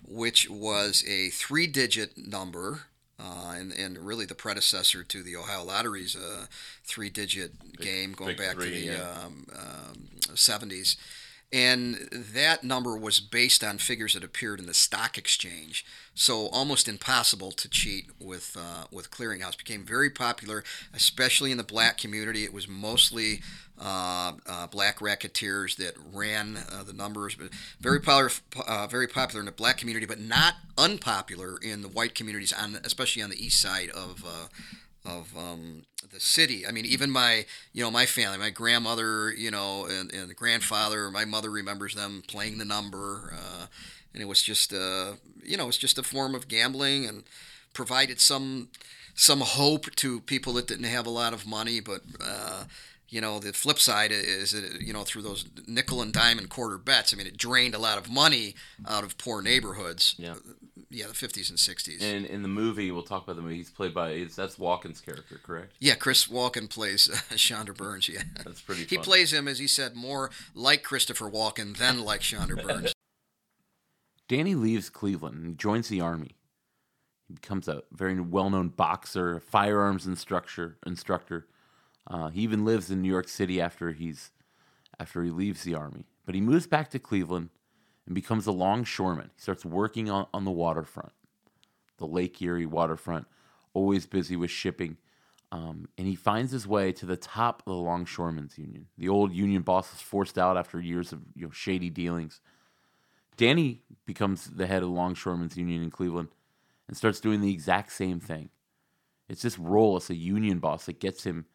which 0.06 0.50
was 0.50 1.04
a 1.06 1.28
three-digit 1.30 2.18
number. 2.18 2.80
Uh, 3.18 3.54
and, 3.56 3.72
and 3.72 3.96
really 3.96 4.26
the 4.26 4.34
predecessor 4.34 5.02
to 5.02 5.22
the 5.22 5.34
Ohio 5.34 5.64
Lottery's 5.64 6.14
uh, 6.14 6.46
three-digit 6.84 7.78
game 7.78 8.12
going 8.12 8.36
back 8.36 8.56
three, 8.56 8.64
to 8.64 8.70
the 8.70 8.86
yeah. 8.92 9.24
um, 9.24 9.46
um, 9.56 10.08
70s 10.34 10.96
and 11.52 12.08
that 12.10 12.64
number 12.64 12.96
was 12.96 13.20
based 13.20 13.62
on 13.62 13.78
figures 13.78 14.14
that 14.14 14.24
appeared 14.24 14.58
in 14.58 14.66
the 14.66 14.74
stock 14.74 15.16
exchange. 15.16 15.84
So 16.14 16.48
almost 16.48 16.88
impossible 16.88 17.52
to 17.52 17.68
cheat 17.68 18.06
with 18.20 18.56
uh, 18.58 18.86
with 18.90 19.10
clearinghouse. 19.10 19.56
Became 19.56 19.84
very 19.84 20.10
popular, 20.10 20.64
especially 20.92 21.52
in 21.52 21.56
the 21.56 21.64
black 21.64 21.98
community. 21.98 22.44
It 22.44 22.52
was 22.52 22.66
mostly 22.66 23.42
uh, 23.80 24.32
uh, 24.46 24.66
black 24.66 25.00
racketeers 25.00 25.76
that 25.76 25.94
ran 26.12 26.58
uh, 26.72 26.82
the 26.82 26.92
numbers. 26.92 27.34
But 27.36 27.50
very 27.80 28.00
popular, 28.00 28.30
uh, 28.66 28.86
very 28.88 29.06
popular 29.06 29.40
in 29.40 29.46
the 29.46 29.52
black 29.52 29.78
community, 29.78 30.06
but 30.06 30.20
not 30.20 30.54
unpopular 30.76 31.58
in 31.62 31.82
the 31.82 31.88
white 31.88 32.14
communities, 32.14 32.52
on 32.52 32.80
especially 32.82 33.22
on 33.22 33.30
the 33.30 33.44
east 33.44 33.60
side 33.60 33.90
of 33.90 34.24
uh, 34.26 34.48
of 35.08 35.36
um, 35.36 35.82
the 36.10 36.20
city. 36.20 36.66
I 36.66 36.72
mean, 36.72 36.86
even 36.86 37.10
my, 37.10 37.46
you 37.72 37.82
know, 37.82 37.90
my 37.90 38.06
family, 38.06 38.38
my 38.38 38.50
grandmother, 38.50 39.32
you 39.32 39.50
know, 39.50 39.86
and, 39.86 40.12
and 40.12 40.28
the 40.28 40.34
grandfather, 40.34 41.10
my 41.10 41.24
mother 41.24 41.50
remembers 41.50 41.94
them 41.94 42.22
playing 42.26 42.58
the 42.58 42.64
number, 42.64 43.34
uh, 43.34 43.66
and 44.12 44.22
it 44.22 44.26
was 44.26 44.42
just, 44.42 44.72
uh, 44.72 45.12
you 45.42 45.56
know, 45.56 45.68
it's 45.68 45.76
just 45.76 45.98
a 45.98 46.02
form 46.02 46.34
of 46.34 46.48
gambling 46.48 47.06
and 47.06 47.24
provided 47.72 48.20
some 48.20 48.68
some 49.14 49.40
hope 49.40 49.94
to 49.96 50.20
people 50.20 50.52
that 50.54 50.66
didn't 50.66 50.84
have 50.84 51.06
a 51.06 51.10
lot 51.10 51.32
of 51.32 51.46
money, 51.46 51.80
but. 51.80 52.02
Uh, 52.22 52.64
you 53.08 53.20
know, 53.20 53.38
the 53.38 53.52
flip 53.52 53.78
side 53.78 54.10
is 54.10 54.50
that, 54.50 54.82
you 54.82 54.92
know, 54.92 55.04
through 55.04 55.22
those 55.22 55.44
nickel 55.68 56.02
and 56.02 56.12
dime 56.12 56.38
and 56.38 56.50
quarter 56.50 56.76
bets, 56.76 57.14
I 57.14 57.16
mean, 57.16 57.28
it 57.28 57.36
drained 57.36 57.72
a 57.72 57.78
lot 57.78 57.98
of 57.98 58.10
money 58.10 58.56
out 58.84 59.04
of 59.04 59.16
poor 59.16 59.40
neighborhoods. 59.40 60.16
Yeah 60.18 60.34
yeah, 60.90 61.06
the 61.06 61.12
50s 61.12 61.50
and 61.50 61.58
60s. 61.58 62.02
And 62.02 62.26
in 62.26 62.42
the 62.42 62.48
movie, 62.48 62.90
we'll 62.90 63.02
talk 63.02 63.24
about 63.24 63.36
the 63.36 63.42
movie. 63.42 63.56
He's 63.56 63.70
played 63.70 63.92
by 63.94 64.26
that's 64.34 64.56
Walken's 64.56 65.00
character, 65.00 65.40
correct? 65.42 65.72
Yeah, 65.80 65.94
Chris 65.94 66.26
Walken 66.26 66.68
plays 66.70 67.08
uh, 67.10 67.16
Shondor 67.34 67.76
Birns. 67.76 68.08
Yeah, 68.08 68.22
that's 68.44 68.60
pretty. 68.60 68.84
He 68.84 68.98
plays 68.98 69.32
him, 69.32 69.48
as 69.48 69.58
he 69.58 69.66
said, 69.66 69.96
more 69.96 70.30
like 70.54 70.82
Christopher 70.82 71.30
Walken 71.30 71.76
than 71.76 72.04
like 72.04 72.20
Shondor 72.20 72.62
Birns. 72.62 72.92
Danny 74.28 74.54
leaves 74.54 74.90
Cleveland 74.90 75.44
and 75.44 75.58
joins 75.58 75.88
the 75.88 76.00
army. 76.00 76.36
He 77.28 77.34
becomes 77.34 77.68
a 77.68 77.82
very 77.92 78.20
well-known 78.20 78.68
boxer, 78.70 79.40
firearms 79.40 80.06
instructor. 80.06 80.78
Instructor. 80.86 81.46
Uh, 82.08 82.28
he 82.28 82.42
even 82.42 82.64
lives 82.64 82.90
in 82.90 83.02
New 83.02 83.10
York 83.10 83.28
City 83.28 83.60
after 83.60 83.92
he's 83.92 84.30
after 84.98 85.22
he 85.22 85.30
leaves 85.30 85.64
the 85.64 85.74
army. 85.74 86.06
But 86.24 86.34
he 86.34 86.40
moves 86.40 86.66
back 86.66 86.90
to 86.90 86.98
Cleveland 86.98 87.50
and 88.06 88.14
becomes 88.14 88.46
a 88.46 88.52
longshoreman. 88.52 89.30
He 89.34 89.40
starts 89.40 89.64
working 89.64 90.08
on, 90.08 90.26
on 90.32 90.44
the 90.44 90.50
waterfront, 90.50 91.12
the 91.98 92.06
Lake 92.06 92.40
Erie 92.40 92.66
waterfront, 92.66 93.26
always 93.74 94.06
busy 94.06 94.36
with 94.36 94.50
shipping. 94.50 94.96
Um, 95.52 95.88
and 95.96 96.06
he 96.06 96.16
finds 96.16 96.50
his 96.50 96.66
way 96.66 96.92
to 96.92 97.06
the 97.06 97.16
top 97.16 97.62
of 97.66 97.72
the 97.72 97.80
Longshoremen's 97.80 98.58
Union. 98.58 98.86
The 98.98 99.08
old 99.08 99.32
union 99.32 99.62
boss 99.62 99.94
is 99.94 100.00
forced 100.00 100.38
out 100.38 100.56
after 100.56 100.80
years 100.80 101.12
of 101.12 101.20
you 101.36 101.46
know, 101.46 101.52
shady 101.52 101.88
dealings. 101.88 102.40
Danny 103.36 103.82
becomes 104.06 104.46
the 104.46 104.66
head 104.66 104.82
of 104.82 104.88
the 104.88 104.94
Longshoremen's 104.94 105.56
Union 105.56 105.82
in 105.82 105.90
Cleveland 105.90 106.28
and 106.88 106.96
starts 106.96 107.20
doing 107.20 107.40
the 107.40 107.52
exact 107.52 107.92
same 107.92 108.18
thing. 108.18 108.50
It's 109.28 109.42
this 109.42 109.58
role 109.58 109.96
as 109.96 110.10
a 110.10 110.14
union 110.16 110.58
boss 110.58 110.86
that 110.86 111.00
gets 111.00 111.24
him 111.24 111.46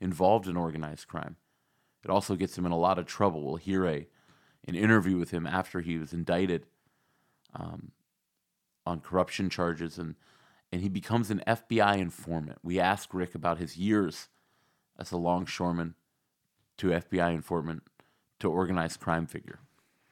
involved 0.00 0.46
in 0.46 0.56
organized 0.56 1.08
crime. 1.08 1.36
It 2.04 2.10
also 2.10 2.36
gets 2.36 2.56
him 2.56 2.66
in 2.66 2.72
a 2.72 2.78
lot 2.78 2.98
of 2.98 3.06
trouble. 3.06 3.44
We'll 3.44 3.56
hear 3.56 3.86
a 3.86 4.06
an 4.70 4.76
interview 4.76 5.18
with 5.18 5.30
him 5.32 5.46
after 5.46 5.80
he 5.80 5.98
was 5.98 6.12
indicted 6.12 6.66
um, 7.54 7.90
on 8.86 9.00
corruption 9.00 9.50
charges, 9.50 9.98
and 9.98 10.14
and 10.72 10.80
he 10.80 10.88
becomes 10.88 11.30
an 11.30 11.42
FBI 11.46 11.98
informant. 11.98 12.58
We 12.62 12.78
ask 12.78 13.12
Rick 13.12 13.34
about 13.34 13.58
his 13.58 13.76
years 13.76 14.28
as 14.98 15.10
a 15.10 15.16
longshoreman 15.16 15.94
to 16.78 16.88
FBI 16.88 17.34
informant 17.34 17.82
to 18.38 18.48
organized 18.50 19.00
crime 19.00 19.26
figure. 19.26 19.58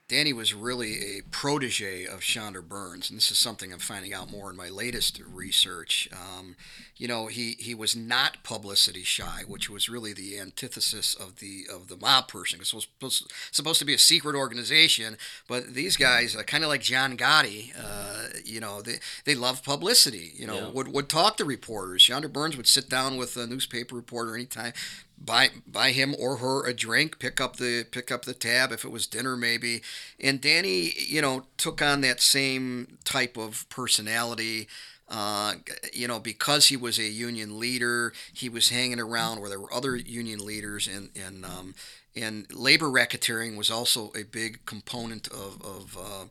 Danny 0.09 0.33
was 0.33 0.55
really 0.55 1.19
a 1.19 1.23
protege 1.31 2.07
of 2.07 2.21
Shondor 2.21 2.67
Birns, 2.67 3.11
and 3.11 3.19
this 3.19 3.31
is 3.31 3.39
something 3.39 3.75
I'm 3.75 3.79
finding 3.79 4.15
out 4.15 4.31
more 4.31 4.51
in 4.51 4.57
my 4.57 4.71
latest 4.71 5.21
research. 5.31 6.09
Um, 6.11 6.57
you 6.97 7.07
know, 7.07 7.27
he, 7.27 7.57
he 7.59 7.75
was 7.75 7.95
not 7.95 8.43
publicity 8.43 9.03
shy, 9.03 9.43
which 9.47 9.69
was 9.69 9.91
really 9.91 10.15
the 10.15 10.39
antithesis 10.39 11.15
of 11.15 11.41
the 11.41 11.67
of 11.71 11.89
the 11.89 11.97
mob 11.99 12.27
person. 12.27 12.57
It 12.57 12.73
was 12.73 12.85
supposed, 12.85 13.31
supposed 13.53 13.79
to 13.81 13.85
be 13.85 13.93
a 13.93 13.99
secret 13.99 14.35
organization, 14.35 15.19
but 15.47 15.75
these 15.75 15.99
guys, 15.99 16.35
uh, 16.35 16.43
kind 16.43 16.65
of 16.65 16.71
like 16.71 16.81
John 16.81 17.19
Gotti, 17.19 17.75
uh, 17.79 18.29
you 18.47 18.61
know, 18.61 18.81
they, 18.81 19.01
they 19.27 19.35
love 19.35 19.63
publicity. 19.63 20.33
You 20.35 20.47
know, 20.47 20.59
yeah. 20.59 20.71
would 20.71 20.89
would 20.89 21.11
talk 21.11 21.37
to 21.37 21.45
reporters. 21.45 22.01
Shondor 22.01 22.33
Birns 22.33 22.57
would 22.57 22.67
sit 22.67 22.89
down 22.89 23.19
with 23.19 23.37
a 23.37 23.47
newspaper 23.47 23.95
reporter 23.95 24.35
anytime, 24.35 24.73
buy 25.21 25.51
buy 25.67 25.91
him 25.91 26.15
or 26.19 26.37
her 26.37 26.67
a 26.67 26.75
drink, 26.75 27.19
pick 27.19 27.41
up 27.41 27.57
the 27.57 27.85
pick 27.91 28.11
up 28.11 28.25
the 28.25 28.35
tab 28.35 28.73
if 28.73 28.85
it 28.85 28.91
was 28.91 29.07
dinner 29.07 29.37
maybe. 29.37 29.83
And 30.21 30.41
Danny, 30.41 30.93
you 30.97 31.21
know, 31.21 31.47
took 31.57 31.83
on 31.83 32.01
that 32.03 32.21
same 32.21 32.99
type 33.05 33.37
of 33.37 33.69
personality. 33.69 34.69
Uh, 35.11 35.55
you 35.95 36.07
know, 36.07 36.21
because 36.21 36.67
he 36.67 36.77
was 36.77 36.99
a 36.99 37.05
union 37.05 37.59
leader, 37.59 38.13
he 38.31 38.51
was 38.51 38.69
hanging 38.69 39.01
around 39.01 39.41
where 39.41 39.49
there 39.49 39.59
were 39.59 39.73
other 39.73 39.97
union 39.97 40.45
leaders, 40.45 40.87
and 40.87 41.09
and 41.17 41.47
um, 41.47 41.75
and 42.15 42.47
labor 42.53 42.89
racketeering 42.89 43.57
was 43.57 43.71
also 43.71 44.13
a 44.15 44.23
big 44.23 44.67
component 44.67 45.27
of 45.29 45.63
of 45.63 45.97
uh, 45.99 46.25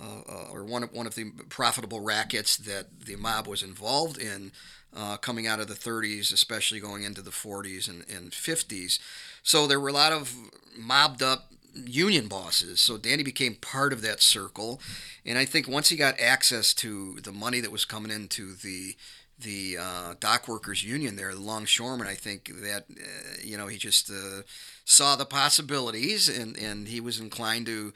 uh, 0.00 0.52
or 0.52 0.64
one 0.64 0.82
of 0.82 0.92
one 0.92 1.06
of 1.06 1.14
the 1.14 1.30
profitable 1.48 2.00
rackets 2.00 2.56
that 2.56 3.00
the 3.04 3.16
mob 3.16 3.46
was 3.46 3.62
involved 3.62 4.18
in 4.18 4.52
uh, 4.96 5.16
coming 5.16 5.46
out 5.46 5.60
of 5.60 5.68
the 5.68 5.74
30s, 5.74 6.32
especially 6.32 6.80
going 6.80 7.02
into 7.02 7.22
the 7.22 7.30
40s 7.30 7.88
and, 7.88 8.04
and 8.08 8.30
50s. 8.32 8.98
So 9.42 9.66
there 9.66 9.80
were 9.80 9.88
a 9.88 9.92
lot 9.92 10.12
of 10.12 10.34
mobbed 10.76 11.22
up 11.22 11.52
union 11.74 12.26
bosses. 12.28 12.80
So 12.80 12.96
Danny 12.96 13.22
became 13.22 13.54
part 13.54 13.92
of 13.92 14.02
that 14.02 14.22
circle, 14.22 14.80
and 15.24 15.38
I 15.38 15.44
think 15.44 15.68
once 15.68 15.88
he 15.88 15.96
got 15.96 16.18
access 16.20 16.72
to 16.74 17.20
the 17.20 17.32
money 17.32 17.60
that 17.60 17.72
was 17.72 17.84
coming 17.84 18.12
into 18.12 18.54
the 18.54 18.96
the 19.40 19.78
uh, 19.80 20.14
dock 20.18 20.48
workers 20.48 20.82
union 20.82 21.14
there, 21.14 21.32
the 21.32 21.40
longshoremen, 21.40 22.08
I 22.08 22.14
think 22.14 22.50
that 22.60 22.86
uh, 22.90 23.40
you 23.42 23.56
know 23.56 23.68
he 23.68 23.78
just 23.78 24.10
uh, 24.10 24.42
saw 24.84 25.14
the 25.16 25.26
possibilities, 25.26 26.28
and 26.28 26.56
and 26.56 26.88
he 26.88 27.00
was 27.00 27.20
inclined 27.20 27.66
to 27.66 27.92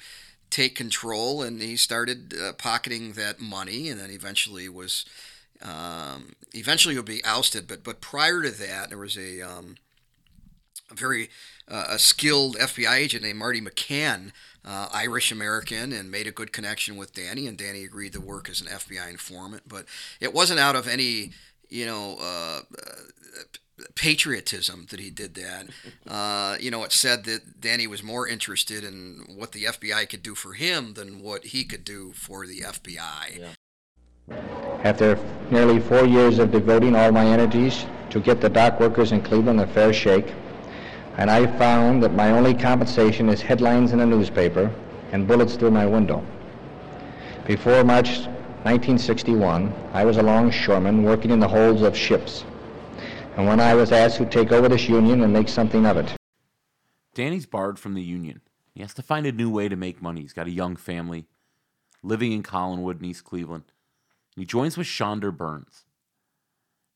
take 0.52 0.76
control, 0.76 1.42
and 1.42 1.60
he 1.60 1.76
started 1.76 2.34
uh, 2.40 2.52
pocketing 2.52 3.12
that 3.12 3.40
money, 3.40 3.88
and 3.88 3.98
then 3.98 4.10
eventually 4.10 4.68
was 4.68 5.04
um, 5.62 6.34
eventually 6.52 6.94
he'll 6.94 7.02
be 7.02 7.24
ousted, 7.24 7.66
but 7.66 7.82
but 7.82 8.00
prior 8.00 8.42
to 8.42 8.50
that, 8.50 8.90
there 8.90 8.98
was 8.98 9.16
a, 9.16 9.40
um, 9.40 9.76
a 10.90 10.94
very 10.94 11.30
uh, 11.68 11.86
a 11.90 11.98
skilled 11.98 12.56
FBI 12.56 12.94
agent 12.94 13.22
named 13.22 13.38
Marty 13.38 13.60
McCann, 13.60 14.32
uh, 14.64 14.88
Irish 14.92 15.32
American, 15.32 15.92
and 15.92 16.10
made 16.10 16.26
a 16.26 16.32
good 16.32 16.52
connection 16.52 16.96
with 16.96 17.14
Danny, 17.14 17.46
and 17.46 17.56
Danny 17.56 17.84
agreed 17.84 18.12
to 18.12 18.20
work 18.20 18.48
as 18.48 18.60
an 18.60 18.66
FBI 18.66 19.10
informant. 19.10 19.62
But 19.66 19.86
it 20.20 20.34
wasn't 20.34 20.60
out 20.60 20.76
of 20.76 20.86
any, 20.86 21.30
you 21.68 21.86
know. 21.86 22.18
Patriotism 23.94 24.86
that 24.90 25.00
he 25.00 25.10
did 25.10 25.34
that. 25.34 25.66
Uh, 26.06 26.56
you 26.60 26.70
know, 26.70 26.82
it 26.84 26.92
said 26.92 27.24
that 27.24 27.60
Danny 27.60 27.86
was 27.86 28.02
more 28.02 28.28
interested 28.28 28.84
in 28.84 29.24
what 29.34 29.52
the 29.52 29.64
FBI 29.64 30.08
could 30.10 30.22
do 30.22 30.34
for 30.34 30.52
him 30.52 30.94
than 30.94 31.22
what 31.22 31.44
he 31.46 31.64
could 31.64 31.84
do 31.84 32.12
for 32.12 32.46
the 32.46 32.60
FBI. 32.60 33.38
Yeah. 33.38 33.52
After 34.84 35.18
nearly 35.50 35.80
four 35.80 36.04
years 36.04 36.38
of 36.38 36.50
devoting 36.50 36.94
all 36.94 37.10
my 37.12 37.24
energies 37.24 37.86
to 38.10 38.20
get 38.20 38.40
the 38.40 38.48
dock 38.48 38.78
workers 38.78 39.12
in 39.12 39.22
Cleveland 39.22 39.60
a 39.60 39.66
fair 39.66 39.92
shake, 39.92 40.32
and 41.16 41.30
I 41.30 41.46
found 41.58 42.02
that 42.02 42.14
my 42.14 42.30
only 42.30 42.52
compensation 42.52 43.28
is 43.28 43.40
headlines 43.40 43.92
in 43.92 44.00
a 44.00 44.06
newspaper 44.06 44.70
and 45.12 45.26
bullets 45.26 45.56
through 45.56 45.70
my 45.70 45.86
window. 45.86 46.24
Before 47.46 47.84
March 47.84 48.26
1961, 48.64 49.72
I 49.92 50.04
was 50.04 50.16
a 50.16 50.22
longshoreman 50.22 51.02
working 51.02 51.30
in 51.30 51.40
the 51.40 51.48
holds 51.48 51.82
of 51.82 51.96
ships. 51.96 52.44
And 53.36 53.46
when 53.46 53.60
I 53.60 53.74
was 53.74 53.92
asked 53.92 54.18
to 54.18 54.26
take 54.26 54.52
over 54.52 54.68
this 54.68 54.88
union 54.88 55.22
and 55.22 55.32
make 55.32 55.48
something 55.48 55.86
of 55.86 55.96
it. 55.96 56.14
Danny's 57.14 57.46
barred 57.46 57.78
from 57.78 57.94
the 57.94 58.02
union. 58.02 58.42
He 58.74 58.82
has 58.82 58.92
to 58.94 59.02
find 59.02 59.26
a 59.26 59.32
new 59.32 59.50
way 59.50 59.68
to 59.68 59.76
make 59.76 60.02
money. 60.02 60.20
He's 60.20 60.34
got 60.34 60.46
a 60.46 60.50
young 60.50 60.76
family 60.76 61.26
living 62.02 62.32
in 62.32 62.42
Collinwood 62.42 62.98
in 62.98 63.06
East 63.06 63.24
Cleveland. 63.24 63.64
And 64.34 64.42
he 64.42 64.46
joins 64.46 64.76
with 64.76 64.86
Shondor 64.86 65.34
Birns. 65.34 65.84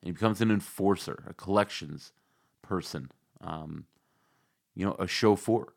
And 0.02 0.08
he 0.08 0.12
becomes 0.12 0.42
an 0.42 0.50
enforcer, 0.50 1.24
a 1.26 1.32
collections 1.32 2.12
person, 2.62 3.10
um, 3.40 3.86
you 4.74 4.84
know, 4.84 4.96
a 4.98 5.06
chauffeur 5.06 5.72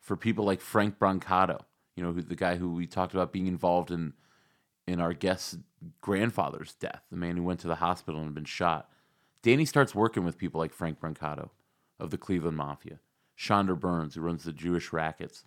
for 0.00 0.16
people 0.16 0.44
like 0.44 0.60
Frank 0.60 0.98
Brancato, 0.98 1.60
you 1.94 2.02
know, 2.02 2.12
who, 2.12 2.22
the 2.22 2.34
guy 2.34 2.56
who 2.56 2.72
we 2.72 2.86
talked 2.86 3.14
about 3.14 3.32
being 3.32 3.46
involved 3.46 3.90
in 3.90 4.14
in 4.88 5.00
our 5.00 5.12
guest's 5.12 5.58
grandfather's 6.00 6.74
death, 6.74 7.02
the 7.10 7.16
man 7.16 7.36
who 7.36 7.42
went 7.42 7.60
to 7.60 7.68
the 7.68 7.74
hospital 7.76 8.20
and 8.20 8.28
had 8.28 8.34
been 8.34 8.44
shot. 8.44 8.90
Danny 9.42 9.64
starts 9.64 9.94
working 9.94 10.24
with 10.24 10.38
people 10.38 10.60
like 10.60 10.72
Frank 10.72 11.00
Brancato 11.00 11.50
of 12.00 12.10
the 12.10 12.18
Cleveland 12.18 12.56
Mafia, 12.56 12.98
Shondor 13.38 13.78
Birns, 13.78 14.14
who 14.14 14.20
runs 14.20 14.44
the 14.44 14.52
Jewish 14.52 14.92
rackets. 14.92 15.44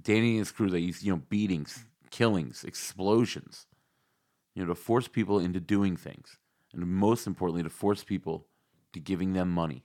Danny 0.00 0.30
and 0.30 0.38
his 0.40 0.52
crew, 0.52 0.70
they 0.70 0.78
use, 0.78 1.02
you 1.02 1.12
know, 1.12 1.22
beatings, 1.28 1.84
killings, 2.10 2.64
explosions, 2.64 3.66
you 4.54 4.62
know, 4.62 4.68
to 4.68 4.74
force 4.74 5.08
people 5.08 5.38
into 5.38 5.60
doing 5.60 5.96
things. 5.96 6.38
And 6.72 6.86
most 6.86 7.26
importantly, 7.26 7.62
to 7.62 7.70
force 7.70 8.04
people 8.04 8.46
to 8.92 9.00
giving 9.00 9.32
them 9.32 9.50
money, 9.50 9.84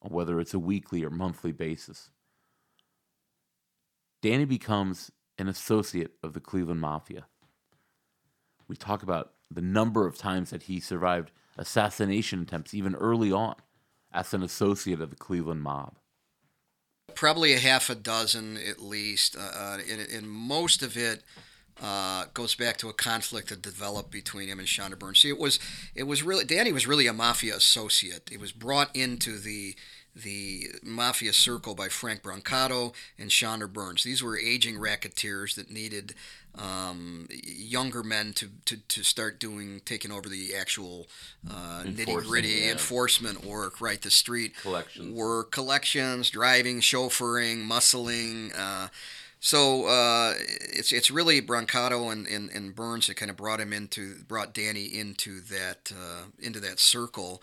whether 0.00 0.38
it's 0.38 0.54
a 0.54 0.58
weekly 0.58 1.04
or 1.04 1.10
monthly 1.10 1.52
basis. 1.52 2.10
Danny 4.22 4.44
becomes 4.44 5.10
an 5.38 5.48
associate 5.48 6.12
of 6.22 6.34
the 6.34 6.40
Cleveland 6.40 6.80
Mafia. 6.80 7.26
We 8.68 8.76
talk 8.76 9.02
about 9.02 9.32
the 9.50 9.62
number 9.62 10.06
of 10.06 10.16
times 10.16 10.50
that 10.50 10.64
he 10.64 10.78
survived 10.78 11.32
assassination 11.60 12.42
attempts, 12.42 12.74
even 12.74 12.94
early 12.96 13.30
on, 13.30 13.54
as 14.12 14.34
an 14.34 14.42
associate 14.42 15.00
of 15.00 15.10
the 15.10 15.16
Cleveland 15.16 15.62
mob. 15.62 15.94
Probably 17.14 17.52
a 17.52 17.58
half 17.58 17.90
a 17.90 17.94
dozen 17.94 18.56
at 18.56 18.80
least, 18.80 19.36
uh, 19.36 19.40
uh 19.40 19.78
and, 19.88 20.00
and, 20.00 20.28
most 20.28 20.82
of 20.82 20.96
it 20.96 21.22
uh, 21.82 22.26
goes 22.34 22.54
back 22.54 22.76
to 22.78 22.88
a 22.88 22.92
conflict 22.92 23.48
that 23.48 23.62
developed 23.62 24.10
between 24.10 24.48
him 24.48 24.58
and 24.58 24.68
Shondor 24.68 24.98
Birns. 24.98 25.20
See, 25.20 25.28
it 25.28 25.38
was 25.38 25.58
it 25.94 26.04
was 26.04 26.22
really 26.22 26.44
Danny 26.44 26.72
was 26.72 26.86
really 26.86 27.06
a 27.06 27.12
mafia 27.12 27.56
associate. 27.56 28.28
He 28.30 28.36
was 28.36 28.52
brought 28.52 28.94
into 28.94 29.38
the 29.38 29.74
the 30.14 30.68
Mafia 30.82 31.32
Circle 31.32 31.74
by 31.74 31.88
Frank 31.88 32.22
Brancato 32.22 32.94
and 33.18 33.30
Shondor 33.30 33.72
Birns. 33.72 34.02
These 34.02 34.22
were 34.22 34.38
aging 34.38 34.78
racketeers 34.78 35.54
that 35.54 35.70
needed 35.70 36.14
um, 36.56 37.28
younger 37.30 38.02
men 38.02 38.32
to, 38.34 38.48
to, 38.66 38.76
to 38.76 39.02
start 39.02 39.38
doing, 39.38 39.80
taking 39.84 40.10
over 40.10 40.28
the 40.28 40.54
actual 40.54 41.06
uh, 41.48 41.82
nitty 41.84 42.24
gritty 42.26 42.48
yeah. 42.48 42.72
enforcement 42.72 43.44
work, 43.44 43.80
right? 43.80 44.00
The 44.02 44.10
street 44.10 44.56
collections. 44.56 45.14
work, 45.16 45.52
collections, 45.52 46.30
driving, 46.30 46.80
chauffeuring, 46.80 47.66
muscling. 47.66 48.52
Uh, 48.58 48.88
so 49.38 49.86
uh, 49.86 50.34
it's 50.38 50.92
it's 50.92 51.10
really 51.10 51.40
Brancato 51.40 52.12
and, 52.12 52.26
and, 52.26 52.50
and 52.50 52.74
Birns 52.74 53.06
that 53.06 53.14
kind 53.14 53.30
of 53.30 53.36
brought 53.36 53.60
him 53.60 53.72
into 53.72 54.16
brought 54.28 54.52
Danny 54.52 54.84
into 54.84 55.40
that 55.40 55.92
uh, 55.92 56.24
into 56.38 56.60
that 56.60 56.78
circle 56.78 57.42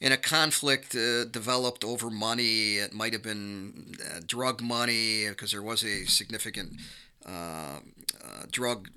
and 0.00 0.14
a 0.14 0.16
conflict 0.16 0.94
uh, 0.94 1.24
developed 1.26 1.84
over 1.84 2.10
money. 2.10 2.76
It 2.76 2.92
might 2.92 3.12
have 3.12 3.22
been 3.22 3.96
uh, 4.04 4.20
drug 4.26 4.62
money 4.62 5.28
because 5.28 5.52
there 5.52 5.62
was 5.62 5.84
a 5.84 6.04
significant 6.06 6.72
uh, 7.26 7.80
uh 8.24 8.42
drug 8.50 8.88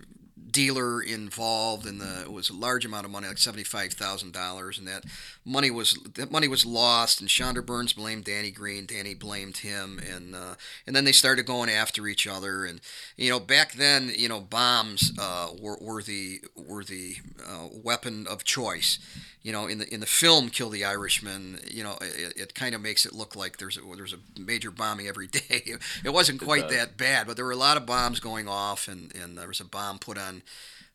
dealer 0.53 1.01
involved, 1.01 1.85
and 1.85 1.99
the 1.99 2.21
it 2.21 2.31
was 2.31 2.49
a 2.49 2.55
large 2.55 2.85
amount 2.85 3.05
of 3.05 3.11
money, 3.11 3.27
like 3.27 3.37
seventy 3.37 3.63
five 3.63 3.91
thousand 3.93 4.31
dollars, 4.31 4.77
and 4.77 4.87
that 4.87 5.03
money 5.43 5.69
was 5.69 5.93
that 6.13 6.31
money 6.31 6.47
was 6.47 6.65
lost. 6.65 7.19
And 7.19 7.29
Shondor 7.29 7.65
Birns 7.65 7.91
blamed 7.91 8.23
Danny 8.23 8.51
Greene, 8.51 8.85
Danny 8.85 9.15
blamed 9.15 9.57
him, 9.57 9.99
and 9.99 10.35
uh, 10.35 10.55
and 10.87 10.95
then 10.95 11.03
they 11.03 11.11
started 11.11 11.45
going 11.45 11.69
after 11.69 12.07
each 12.07 12.25
other. 12.25 12.63
And 12.63 12.79
you 13.17 13.29
know, 13.29 13.39
back 13.39 13.73
then, 13.73 14.11
you 14.15 14.29
know, 14.29 14.39
bombs 14.39 15.11
uh, 15.19 15.49
were, 15.59 15.77
were 15.81 16.03
the 16.03 16.41
were 16.55 16.83
the 16.83 17.17
uh, 17.45 17.67
weapon 17.83 18.25
of 18.27 18.45
choice. 18.45 18.99
You 19.43 19.51
know, 19.51 19.67
in 19.67 19.77
the 19.77 19.93
in 19.93 19.99
the 19.99 20.05
film 20.05 20.49
Kill 20.49 20.69
the 20.69 20.85
Irishman, 20.85 21.59
you 21.69 21.83
know, 21.83 21.97
it, 22.01 22.33
it 22.37 22.55
kind 22.55 22.73
of 22.73 22.81
makes 22.81 23.05
it 23.05 23.13
look 23.13 23.35
like 23.35 23.57
there's 23.57 23.77
a, 23.77 23.81
there's 23.95 24.13
a 24.13 24.39
major 24.39 24.71
bombing 24.71 25.07
every 25.07 25.27
day. 25.39 25.75
It 26.03 26.13
wasn't 26.13 26.41
quite 26.41 26.69
that 26.69 26.97
bad, 26.97 27.27
but 27.27 27.35
there 27.35 27.45
were 27.45 27.51
a 27.51 27.57
lot 27.57 27.77
of 27.77 27.85
bombs 27.85 28.19
going 28.21 28.47
off, 28.47 28.87
and, 28.87 29.13
and 29.15 29.37
there 29.37 29.47
was 29.47 29.59
a 29.59 29.65
bomb 29.65 29.99
put 29.99 30.17
on 30.17 30.43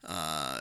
uh, 0.07 0.61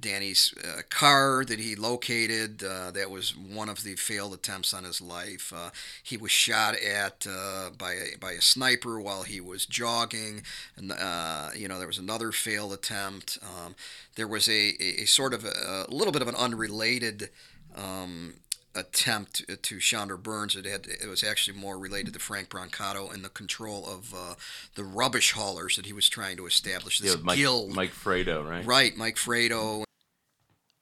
Danny's 0.00 0.54
uh, 0.64 0.82
car 0.88 1.44
that 1.44 1.58
he 1.58 1.76
located. 1.76 2.62
Uh, 2.64 2.90
that 2.92 3.10
was 3.10 3.36
one 3.36 3.68
of 3.68 3.84
the 3.84 3.94
failed 3.96 4.32
attempts 4.32 4.72
on 4.72 4.84
his 4.84 5.00
life. 5.00 5.52
Uh, 5.54 5.70
he 6.02 6.16
was 6.16 6.30
shot 6.30 6.74
at 6.76 7.26
uh, 7.28 7.70
by 7.76 7.92
a, 7.92 8.18
by 8.18 8.32
a 8.32 8.40
sniper 8.40 8.98
while 9.00 9.22
he 9.22 9.40
was 9.40 9.66
jogging. 9.66 10.42
And 10.76 10.92
uh, 10.92 11.50
you 11.54 11.68
know 11.68 11.78
there 11.78 11.86
was 11.86 11.98
another 11.98 12.32
failed 12.32 12.72
attempt. 12.72 13.38
Um, 13.42 13.74
there 14.16 14.28
was 14.28 14.48
a, 14.48 14.72
a, 14.80 15.02
a, 15.02 15.04
sort 15.04 15.34
of 15.34 15.44
a, 15.44 15.86
a, 15.88 15.94
little 15.94 16.12
bit 16.12 16.22
of 16.22 16.28
an 16.28 16.36
unrelated. 16.36 17.30
Um, 17.76 18.34
attempt 18.74 19.44
to 19.46 19.76
Shondor 19.76 20.20
Birns. 20.20 20.56
It 20.56 20.64
had 20.64 20.86
it 20.86 21.08
was 21.08 21.22
actually 21.22 21.58
more 21.58 21.78
related 21.78 22.14
to 22.14 22.20
Frank 22.20 22.48
Brancato 22.48 23.12
and 23.12 23.24
the 23.24 23.28
control 23.28 23.86
of 23.86 24.14
uh, 24.14 24.34
the 24.74 24.84
rubbish 24.84 25.32
haulers 25.32 25.76
that 25.76 25.86
he 25.86 25.92
was 25.92 26.08
trying 26.08 26.36
to 26.36 26.46
establish. 26.46 26.98
This 26.98 27.14
yeah, 27.14 27.22
Mike, 27.22 27.36
guild, 27.36 27.74
Mike 27.74 27.92
Frato, 27.92 28.48
right? 28.48 28.64
Right, 28.64 28.96
Mike 28.96 29.16
Frato. 29.16 29.84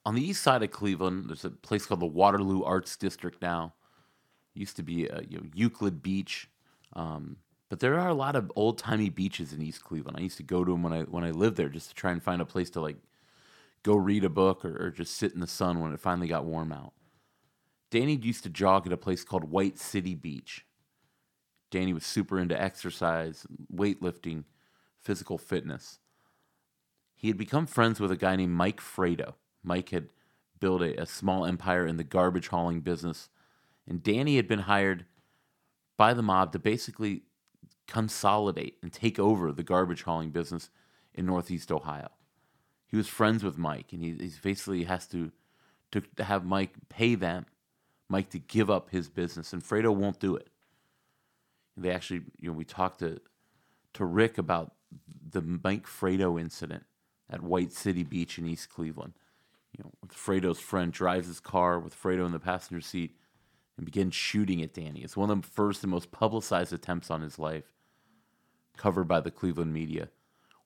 On 0.04 0.14
the 0.14 0.22
east 0.22 0.42
side 0.42 0.62
of 0.62 0.70
Cleveland, 0.70 1.26
there's 1.28 1.44
a 1.44 1.50
place 1.50 1.86
called 1.86 2.00
the 2.00 2.06
Waterloo 2.06 2.64
Arts 2.64 2.96
District 2.96 3.40
now. 3.40 3.74
It 4.54 4.60
used 4.60 4.76
to 4.76 4.82
be 4.82 5.06
a, 5.06 5.22
you 5.28 5.38
know, 5.38 5.46
Euclid 5.54 6.02
Beach, 6.02 6.48
um, 6.94 7.36
but 7.68 7.80
there 7.80 7.98
are 7.98 8.08
a 8.08 8.14
lot 8.14 8.36
of 8.36 8.50
old 8.56 8.78
timey 8.78 9.10
beaches 9.10 9.52
in 9.52 9.62
East 9.62 9.84
Cleveland. 9.84 10.16
I 10.18 10.22
used 10.22 10.36
to 10.38 10.42
go 10.42 10.64
to 10.64 10.72
them 10.72 10.82
when 10.82 10.92
I 10.92 11.02
when 11.02 11.24
I 11.24 11.30
lived 11.30 11.56
there 11.56 11.68
just 11.68 11.88
to 11.90 11.94
try 11.94 12.10
and 12.10 12.22
find 12.22 12.42
a 12.42 12.46
place 12.46 12.68
to 12.70 12.80
like 12.80 12.96
go 13.82 13.94
read 13.94 14.24
a 14.24 14.28
book 14.28 14.64
or, 14.64 14.86
or 14.86 14.90
just 14.90 15.16
sit 15.16 15.32
in 15.32 15.40
the 15.40 15.46
sun 15.46 15.80
when 15.80 15.92
it 15.92 16.00
finally 16.00 16.28
got 16.28 16.44
warm 16.44 16.72
out. 16.72 16.92
Danny 17.92 18.16
used 18.16 18.42
to 18.44 18.48
jog 18.48 18.86
at 18.86 18.92
a 18.92 18.96
place 18.96 19.22
called 19.22 19.44
White 19.44 19.78
City 19.78 20.14
Beach. 20.14 20.64
Danny 21.70 21.92
was 21.92 22.06
super 22.06 22.38
into 22.38 22.60
exercise, 22.60 23.46
weightlifting, 23.72 24.44
physical 24.98 25.36
fitness. 25.36 25.98
He 27.14 27.28
had 27.28 27.36
become 27.36 27.66
friends 27.66 28.00
with 28.00 28.10
a 28.10 28.16
guy 28.16 28.34
named 28.34 28.54
Mike 28.54 28.80
Frato. 28.80 29.34
Mike 29.62 29.90
had 29.90 30.08
built 30.58 30.80
a, 30.80 31.02
a 31.02 31.04
small 31.04 31.44
empire 31.44 31.86
in 31.86 31.98
the 31.98 32.02
garbage 32.02 32.48
hauling 32.48 32.80
business, 32.80 33.28
and 33.86 34.02
Danny 34.02 34.36
had 34.36 34.48
been 34.48 34.60
hired 34.60 35.04
by 35.98 36.14
the 36.14 36.22
mob 36.22 36.52
to 36.52 36.58
basically 36.58 37.24
consolidate 37.86 38.78
and 38.82 38.90
take 38.90 39.18
over 39.18 39.52
the 39.52 39.62
garbage 39.62 40.04
hauling 40.04 40.30
business 40.30 40.70
in 41.12 41.26
Northeast 41.26 41.70
Ohio. 41.70 42.08
He 42.86 42.96
was 42.96 43.06
friends 43.06 43.44
with 43.44 43.58
Mike, 43.58 43.92
and 43.92 44.02
he, 44.02 44.12
he 44.12 44.32
basically 44.42 44.84
has 44.84 45.06
to, 45.08 45.30
to, 45.90 46.00
to 46.16 46.24
have 46.24 46.46
Mike 46.46 46.72
pay 46.88 47.14
them 47.16 47.44
Mike 48.12 48.28
to 48.28 48.38
give 48.38 48.70
up 48.70 48.90
his 48.90 49.08
business, 49.08 49.54
and 49.54 49.64
Frato 49.64 49.92
won't 49.92 50.20
do 50.20 50.36
it. 50.36 50.48
They 51.78 51.90
actually, 51.90 52.20
you 52.38 52.50
know, 52.50 52.52
we 52.52 52.64
talked 52.64 52.98
to 52.98 53.20
to 53.94 54.04
Rick 54.04 54.36
about 54.36 54.72
the 55.30 55.40
Mike 55.40 55.86
Frato 55.86 56.38
incident 56.38 56.84
at 57.30 57.42
White 57.42 57.72
City 57.72 58.02
Beach 58.02 58.38
in 58.38 58.46
East 58.46 58.68
Cleveland. 58.68 59.14
You 59.76 59.84
know, 59.84 59.90
Frato's 60.08 60.60
friend 60.60 60.92
drives 60.92 61.26
his 61.26 61.40
car 61.40 61.80
with 61.80 62.00
Frato 62.00 62.26
in 62.26 62.32
the 62.32 62.38
passenger 62.38 62.82
seat 62.82 63.16
and 63.78 63.86
begins 63.86 64.14
shooting 64.14 64.62
at 64.62 64.74
Danny. 64.74 65.00
It's 65.00 65.16
one 65.16 65.30
of 65.30 65.40
the 65.40 65.48
first 65.48 65.82
and 65.82 65.90
most 65.90 66.12
publicized 66.12 66.74
attempts 66.74 67.10
on 67.10 67.22
his 67.22 67.38
life, 67.38 67.72
covered 68.76 69.08
by 69.08 69.20
the 69.20 69.30
Cleveland 69.30 69.72
media. 69.72 70.10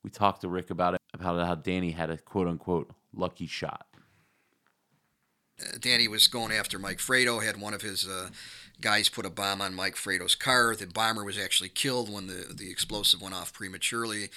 We 0.03 0.11
talked 0.11 0.41
to 0.41 0.49
Rick 0.49 0.71
about 0.71 0.95
it, 0.95 1.01
about 1.15 1.47
how 1.47 1.55
Danny 1.55 1.93
had 1.93 2.11
a 2.11 2.19
quote 2.19 2.49
unquote 2.49 2.91
lucky 3.15 3.47
shot. 3.47 3.86
Danny 5.81 6.09
was 6.09 6.27
going 6.27 6.53
after 6.53 6.79
Mike 6.79 6.99
Frato, 6.99 7.43
had 7.43 7.61
one 7.61 7.75
of 7.75 7.83
his 7.83 8.07
uh, 8.07 8.29
guys 8.81 9.09
put 9.09 9.27
a 9.27 9.31
bomb 9.31 9.61
on 9.61 9.75
Mike 9.75 9.95
Frato's 9.95 10.35
car. 10.35 10.77
The 10.77 10.87
bomber 10.87 11.25
was 11.25 11.39
actually 11.39 11.71
killed 11.71 12.13
when 12.13 12.27
the, 12.27 12.53
the 12.55 12.71
explosive 12.71 13.23
went 13.23 13.35
off 13.35 13.53
prematurely. 13.53 14.29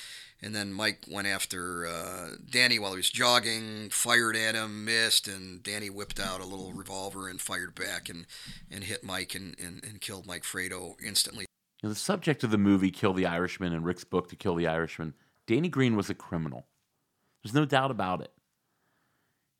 And 0.42 0.56
then 0.56 0.72
Mike 0.72 1.04
went 1.12 1.28
after 1.28 1.86
uh, 1.86 2.30
Danny 2.50 2.80
while 2.80 2.92
he 2.92 2.98
was 2.98 3.10
jogging, 3.10 3.90
fired 3.90 4.38
at 4.38 4.56
him, 4.56 4.86
missed, 4.86 5.28
and 5.28 5.62
Danny 5.62 5.90
whipped 5.90 6.20
out 6.20 6.40
a 6.40 6.46
little 6.46 6.72
revolver 6.72 7.28
and 7.28 7.42
fired 7.42 7.76
back 7.76 8.08
and, 8.08 8.26
and 8.72 8.86
hit 8.86 9.04
Mike 9.04 9.36
and, 9.36 9.56
and, 9.60 9.84
and 9.84 10.00
killed 10.00 10.26
Mike 10.26 10.44
Frato 10.44 10.96
instantly. 11.06 11.46
the 11.84 11.94
subject 11.94 12.46
of 12.46 12.52
the 12.52 12.58
movie 12.58 12.90
Kill 12.90 13.12
the 13.12 13.26
Irishman 13.26 13.74
and 13.74 13.84
Rick's 13.84 14.06
book 14.06 14.30
To 14.30 14.38
Kill 14.38 14.56
the 14.56 14.68
Irishman, 14.68 15.14
Danny 15.46 15.68
Greene 15.68 15.98
was 15.98 16.10
a 16.10 16.16
criminal. 16.16 16.68
There's 17.44 17.54
no 17.54 17.66
doubt 17.66 17.92
about 17.92 18.22
it. 18.22 18.32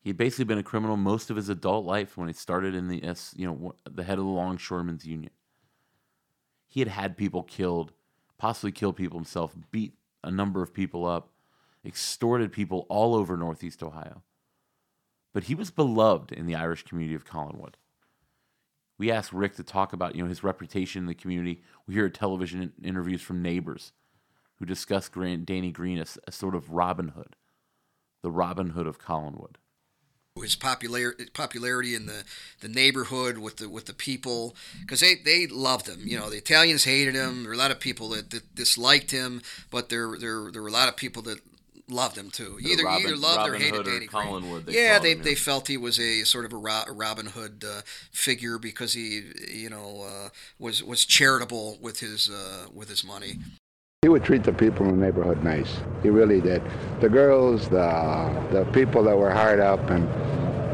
He 0.00 0.08
had 0.08 0.16
basically 0.16 0.46
been 0.46 0.58
a 0.58 0.62
criminal 0.62 0.96
most 0.96 1.30
of 1.30 1.36
his 1.36 1.50
adult 1.50 1.84
life 1.84 2.16
when 2.16 2.28
he 2.28 2.32
started 2.32 2.74
in 2.74 2.88
the 2.88 3.02
you 3.36 3.46
know 3.46 3.74
the 3.84 4.02
head 4.02 4.18
of 4.18 4.24
the 4.24 4.30
Longshoremen's 4.30 5.06
Union. 5.06 5.32
He 6.66 6.80
had 6.80 6.88
had 6.88 7.16
people 7.16 7.42
killed, 7.42 7.92
possibly 8.38 8.72
killed 8.72 8.96
people 8.96 9.18
himself, 9.18 9.54
beat 9.70 9.94
a 10.24 10.30
number 10.30 10.62
of 10.62 10.72
people 10.72 11.04
up, 11.04 11.32
extorted 11.84 12.52
people 12.52 12.86
all 12.88 13.14
over 13.14 13.36
Northeast 13.36 13.82
Ohio. 13.82 14.22
But 15.32 15.44
he 15.44 15.54
was 15.54 15.70
beloved 15.70 16.32
in 16.32 16.46
the 16.46 16.54
Irish 16.54 16.84
community 16.84 17.14
of 17.14 17.26
Collinwood. 17.26 17.74
We 18.96 19.10
asked 19.10 19.32
Rick 19.32 19.56
to 19.56 19.62
talk 19.62 19.92
about 19.92 20.14
you 20.14 20.22
know 20.22 20.28
his 20.28 20.42
reputation 20.42 21.02
in 21.02 21.08
the 21.08 21.14
community. 21.14 21.62
We 21.86 21.94
hear 21.94 22.08
television 22.08 22.72
interviews 22.82 23.20
from 23.20 23.42
neighbors 23.42 23.92
who 24.56 24.64
discuss 24.64 25.10
Danny 25.10 25.72
Greene 25.72 25.98
as 25.98 26.18
a 26.26 26.32
sort 26.32 26.54
of 26.54 26.70
Robin 26.70 27.08
Hood, 27.08 27.36
the 28.22 28.30
Robin 28.30 28.70
Hood 28.70 28.86
of 28.86 28.98
Collinwood 28.98 29.56
his 30.38 30.54
popular 30.54 31.14
popularity 31.34 31.94
in 31.94 32.06
the, 32.06 32.22
the 32.60 32.68
neighborhood 32.68 33.38
with 33.38 33.56
the 33.56 33.68
with 33.68 33.86
the 33.86 33.92
people 33.92 34.54
because 34.80 35.00
they, 35.00 35.16
they 35.16 35.46
loved 35.46 35.88
him. 35.88 36.00
You 36.04 36.18
know, 36.18 36.30
the 36.30 36.36
Italians 36.36 36.84
hated 36.84 37.14
him. 37.14 37.42
There 37.42 37.48
were 37.48 37.54
a 37.54 37.58
lot 37.58 37.72
of 37.72 37.80
people 37.80 38.10
that, 38.10 38.30
that 38.30 38.54
disliked 38.54 39.10
him, 39.10 39.42
but 39.70 39.88
there 39.88 40.16
there 40.18 40.50
there 40.52 40.62
were 40.62 40.68
a 40.68 40.72
lot 40.72 40.88
of 40.88 40.96
people 40.96 41.22
that 41.22 41.40
loved 41.88 42.16
him 42.16 42.30
too. 42.30 42.58
Either 42.62 42.84
Robin, 42.84 43.06
either 43.06 43.16
loved 43.16 43.38
Robin 43.38 43.54
or 43.54 43.58
hated 43.58 43.74
Hood 43.74 43.86
Danny 43.86 44.06
or 44.06 44.08
Collinwood. 44.08 44.64
They 44.66 44.72
yeah, 44.74 44.98
they, 45.00 45.12
him, 45.12 45.22
they 45.22 45.34
felt 45.34 45.66
he 45.66 45.76
was 45.76 45.98
a 45.98 46.22
sort 46.22 46.44
of 46.44 46.52
a, 46.52 46.56
Robin 46.56 47.26
Hood 47.26 47.64
uh, 47.66 47.80
figure 48.12 48.58
because 48.58 48.92
he 48.92 49.22
you 49.48 49.68
know 49.68 50.06
uh, 50.08 50.28
was 50.58 50.82
was 50.84 51.04
charitable 51.04 51.78
with 51.80 52.00
his 52.00 52.30
uh, 52.30 52.66
with 52.72 52.88
his 52.88 53.04
money. 53.04 53.38
He 54.02 54.08
would 54.08 54.24
treat 54.24 54.44
the 54.44 54.52
people 54.54 54.86
in 54.86 54.98
the 54.98 55.04
neighborhood 55.04 55.44
nice. 55.44 55.76
He 56.02 56.08
really 56.08 56.40
did. 56.40 56.62
The 57.02 57.08
girls, 57.10 57.68
the 57.68 58.32
the 58.50 58.64
people 58.72 59.02
that 59.04 59.14
were 59.14 59.30
hard 59.30 59.60
up, 59.60 59.90
and 59.90 60.08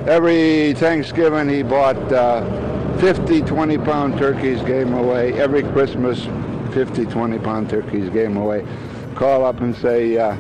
every 0.09 0.75
Thanksgiving 0.75 1.49
he 1.49 1.65
bought 1.65 1.97
uh, 2.13 2.99
50 3.01 3.41
20 3.41 3.79
pound 3.79 4.17
turkeys, 4.17 4.61
gave 4.61 4.87
them 4.87 4.95
away. 4.95 5.33
Every 5.41 5.65
Christmas, 5.65 6.29
50 6.73 7.07
20 7.07 7.39
pound 7.41 7.69
turkeys, 7.69 8.09
gave 8.11 8.29
them 8.29 8.37
away. 8.37 8.65
Call 9.17 9.45
up 9.45 9.61
and 9.61 9.75
say, 9.75 10.17
uh, 10.17 10.37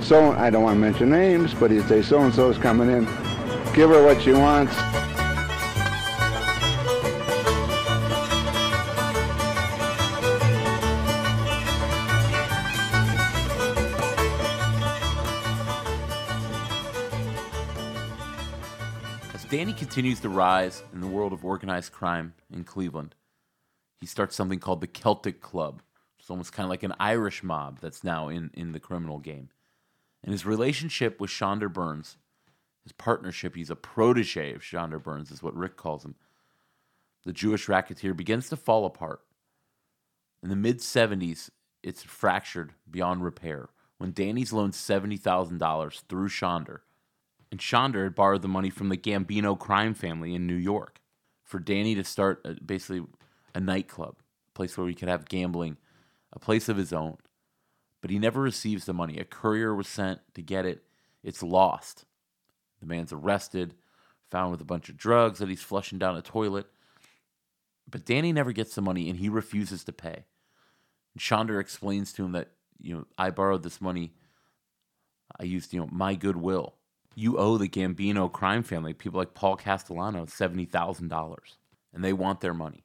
so 0.00 0.30
I 0.30 0.48
don't 0.48 0.62
want 0.62 0.76
to 0.76 0.80
mention 0.80 1.10
names, 1.10 1.54
but 1.54 1.72
he'd 1.72 1.88
say 1.88 2.02
so 2.02 2.20
and 2.20 2.32
so's 2.32 2.56
coming 2.56 2.88
in. 2.88 3.04
Give 3.74 3.90
her 3.90 4.04
what 4.04 4.22
she 4.22 4.32
wants. 4.32 4.76
Danny 19.50 19.72
continues 19.72 20.20
to 20.20 20.28
rise 20.28 20.82
in 20.92 21.00
the 21.00 21.06
world 21.06 21.32
of 21.32 21.42
organized 21.42 21.90
crime 21.90 22.34
in 22.52 22.64
Cleveland. 22.64 23.14
He 23.98 24.04
starts 24.04 24.36
something 24.36 24.58
called 24.58 24.82
the 24.82 24.86
Celtic 24.86 25.40
Club. 25.40 25.80
It's 26.18 26.28
almost 26.28 26.52
kind 26.52 26.66
of 26.66 26.70
like 26.70 26.82
an 26.82 26.92
Irish 27.00 27.42
mob 27.42 27.78
that's 27.80 28.04
now 28.04 28.28
in, 28.28 28.50
in 28.52 28.72
the 28.72 28.80
criminal 28.80 29.18
game. 29.18 29.48
And 30.22 30.32
his 30.32 30.44
relationship 30.44 31.18
with 31.18 31.30
Shondor 31.30 31.72
Birns, 31.72 32.18
his 32.82 32.92
partnership, 32.92 33.56
he's 33.56 33.70
a 33.70 33.76
protege 33.76 34.52
of 34.52 34.60
Shondor 34.60 35.02
Birns, 35.02 35.30
is 35.30 35.42
what 35.42 35.56
Rick 35.56 35.78
calls 35.78 36.04
him. 36.04 36.16
The 37.24 37.32
Jewish 37.32 37.70
racketeer 37.70 38.12
begins 38.12 38.50
to 38.50 38.56
fall 38.56 38.84
apart. 38.84 39.22
In 40.42 40.50
the 40.50 40.56
mid 40.56 40.80
70s, 40.80 41.48
it's 41.82 42.02
fractured 42.02 42.74
beyond 42.90 43.24
repair 43.24 43.70
when 43.96 44.12
Danny's 44.12 44.52
loaned 44.52 44.74
$70,000 44.74 46.02
through 46.06 46.28
Shondor 46.28 46.80
and 47.50 47.60
Shondor 47.60 48.04
had 48.04 48.14
borrowed 48.14 48.42
the 48.42 48.48
money 48.48 48.70
from 48.70 48.88
the 48.88 48.96
Gambino 48.96 49.58
crime 49.58 49.94
family 49.94 50.34
in 50.34 50.46
New 50.46 50.54
York 50.54 51.00
for 51.44 51.58
Danny 51.58 51.94
to 51.94 52.04
start 52.04 52.42
a, 52.44 52.54
basically 52.62 53.06
a 53.54 53.60
nightclub, 53.60 54.16
a 54.48 54.52
place 54.54 54.76
where 54.76 54.88
he 54.88 54.94
could 54.94 55.08
have 55.08 55.28
gambling, 55.28 55.78
a 56.32 56.38
place 56.38 56.68
of 56.68 56.76
his 56.76 56.92
own. 56.92 57.16
But 58.00 58.10
he 58.10 58.18
never 58.18 58.40
receives 58.40 58.84
the 58.84 58.92
money. 58.92 59.18
A 59.18 59.24
courier 59.24 59.74
was 59.74 59.88
sent 59.88 60.20
to 60.34 60.42
get 60.42 60.66
it. 60.66 60.84
It's 61.24 61.42
lost. 61.42 62.04
The 62.80 62.86
man's 62.86 63.12
arrested, 63.12 63.74
found 64.30 64.52
with 64.52 64.60
a 64.60 64.66
bunch 64.66 64.88
of 64.88 64.96
drugs 64.96 65.38
that 65.38 65.48
he's 65.48 65.62
flushing 65.62 65.98
down 65.98 66.16
a 66.16 66.22
toilet. 66.22 66.66
But 67.90 68.04
Danny 68.04 68.32
never 68.32 68.52
gets 68.52 68.74
the 68.74 68.82
money 68.82 69.08
and 69.08 69.18
he 69.18 69.28
refuses 69.28 69.82
to 69.84 69.92
pay. 69.92 70.26
And 71.14 71.20
Shondor 71.20 71.60
explains 71.60 72.12
to 72.12 72.24
him 72.24 72.32
that, 72.32 72.50
you 72.78 72.94
know, 72.94 73.06
I 73.16 73.30
borrowed 73.30 73.62
this 73.62 73.80
money. 73.80 74.12
I 75.40 75.44
used, 75.44 75.72
you 75.72 75.80
know, 75.80 75.88
my 75.90 76.14
goodwill 76.14 76.74
you 77.18 77.36
owe 77.36 77.58
the 77.58 77.68
Gambino 77.68 78.30
crime 78.30 78.62
family, 78.62 78.94
people 78.94 79.18
like 79.18 79.34
Paul 79.34 79.56
Castellano, 79.56 80.24
$70,000, 80.26 81.36
and 81.92 82.04
they 82.04 82.12
want 82.12 82.40
their 82.40 82.54
money. 82.54 82.84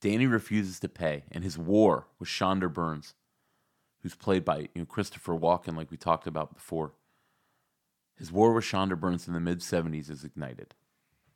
Danny 0.00 0.26
refuses 0.26 0.78
to 0.78 0.88
pay, 0.88 1.24
and 1.32 1.42
his 1.42 1.58
war 1.58 2.06
with 2.20 2.28
Shondor 2.28 2.72
Birns, 2.72 3.14
who's 4.00 4.14
played 4.14 4.44
by 4.44 4.58
you 4.58 4.68
know, 4.76 4.84
Christopher 4.84 5.34
Walken, 5.34 5.76
like 5.76 5.90
we 5.90 5.96
talked 5.96 6.28
about 6.28 6.54
before. 6.54 6.92
His 8.16 8.30
war 8.30 8.52
with 8.52 8.64
Shondor 8.64 8.98
Birns 8.98 9.26
in 9.26 9.34
the 9.34 9.40
mid 9.40 9.58
70s 9.58 10.08
is 10.08 10.22
ignited. 10.22 10.76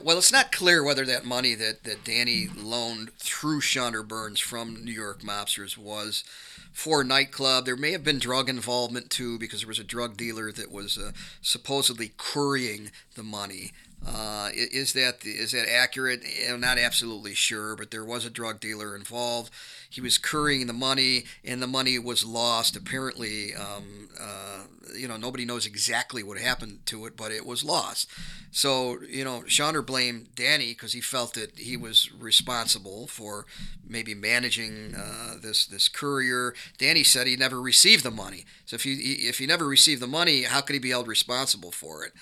Well, 0.02 0.18
it's 0.18 0.32
not 0.32 0.52
clear 0.52 0.84
whether 0.84 1.04
that 1.06 1.24
money 1.24 1.54
that, 1.54 1.84
that 1.84 2.04
Danny 2.04 2.48
loaned 2.54 3.12
through 3.14 3.60
Shondor 3.62 4.06
Birns 4.06 4.38
from 4.38 4.84
New 4.84 4.92
York 4.92 5.22
mobsters 5.22 5.78
was 5.78 6.22
for 6.72 7.00
a 7.00 7.04
nightclub. 7.04 7.64
There 7.64 7.76
may 7.76 7.92
have 7.92 8.04
been 8.04 8.18
drug 8.18 8.48
involvement 8.50 9.08
too, 9.10 9.38
because 9.38 9.60
there 9.60 9.68
was 9.68 9.78
a 9.78 9.84
drug 9.84 10.16
dealer 10.16 10.52
that 10.52 10.70
was 10.70 10.98
uh, 10.98 11.12
supposedly 11.40 12.12
currying 12.18 12.90
the 13.14 13.22
money. 13.22 13.72
Uh, 14.04 14.50
is 14.54 14.92
that 14.92 15.24
is 15.24 15.52
that 15.52 15.68
accurate? 15.70 16.22
I'm 16.48 16.60
not 16.60 16.78
absolutely 16.78 17.34
sure, 17.34 17.74
but 17.74 17.90
there 17.90 18.04
was 18.04 18.24
a 18.24 18.30
drug 18.30 18.60
dealer 18.60 18.94
involved. 18.94 19.50
He 19.90 20.00
was 20.00 20.16
currying 20.16 20.66
the 20.66 20.72
money, 20.72 21.24
and 21.44 21.60
the 21.60 21.66
money 21.66 21.98
was 21.98 22.24
lost. 22.24 22.76
Apparently, 22.76 23.54
um, 23.54 24.08
uh, 24.20 24.64
you 24.96 25.08
know, 25.08 25.16
nobody 25.16 25.44
knows 25.44 25.66
exactly 25.66 26.22
what 26.22 26.38
happened 26.38 26.80
to 26.86 27.06
it, 27.06 27.16
but 27.16 27.32
it 27.32 27.44
was 27.44 27.64
lost. 27.64 28.08
So, 28.52 28.98
you 29.08 29.24
know, 29.24 29.42
Shondor 29.46 29.84
blamed 29.84 30.28
Danny 30.36 30.68
because 30.68 30.92
he 30.92 31.00
felt 31.00 31.34
that 31.34 31.58
he 31.58 31.76
was 31.76 32.10
responsible 32.12 33.08
for 33.08 33.44
maybe 33.88 34.14
managing 34.14 34.94
uh, 34.96 35.34
this 35.42 35.66
this 35.66 35.88
courier. 35.88 36.54
Danny 36.78 37.02
said 37.02 37.26
he 37.26 37.36
never 37.36 37.60
received 37.60 38.04
the 38.04 38.10
money. 38.12 38.44
So 38.66 38.76
if 38.76 38.84
he 38.84 38.92
if 39.28 39.38
he 39.38 39.46
never 39.46 39.66
received 39.66 40.00
the 40.00 40.06
money, 40.06 40.42
how 40.42 40.60
could 40.60 40.74
he 40.74 40.80
be 40.80 40.90
held 40.90 41.08
responsible 41.08 41.72
for 41.72 42.04
it? 42.04 42.12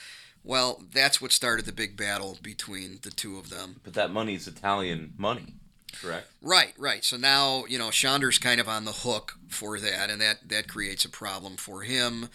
Well, 0.45 0.83
that's 0.93 1.23
what 1.23 1.33
started 1.33 1.65
the 1.65 1.73
big 1.73 1.97
battle 1.97 2.39
between 2.43 2.99
the 3.03 3.11
two 3.11 3.39
of 3.39 3.49
them. 3.49 3.81
But 3.83 3.95
that 3.95 4.11
money 4.11 4.35
is 4.35 4.47
Italian 4.47 5.15
money, 5.17 5.55
correct? 6.01 6.29
Right, 6.43 6.75
right. 6.77 7.03
So 7.03 7.17
now, 7.17 7.65
you 7.67 7.79
know, 7.79 7.89
Shondor's 7.89 8.39
kind 8.39 8.61
of 8.61 8.69
on 8.69 8.85
the 8.85 8.93
hook 8.93 9.39
for 9.49 9.81
that, 9.81 10.11
and 10.11 10.21
that, 10.21 10.49
that 10.51 10.69
creates 10.69 11.07
a 11.07 11.09
problem 11.09 11.57
for 11.57 11.83
him. 11.83 12.29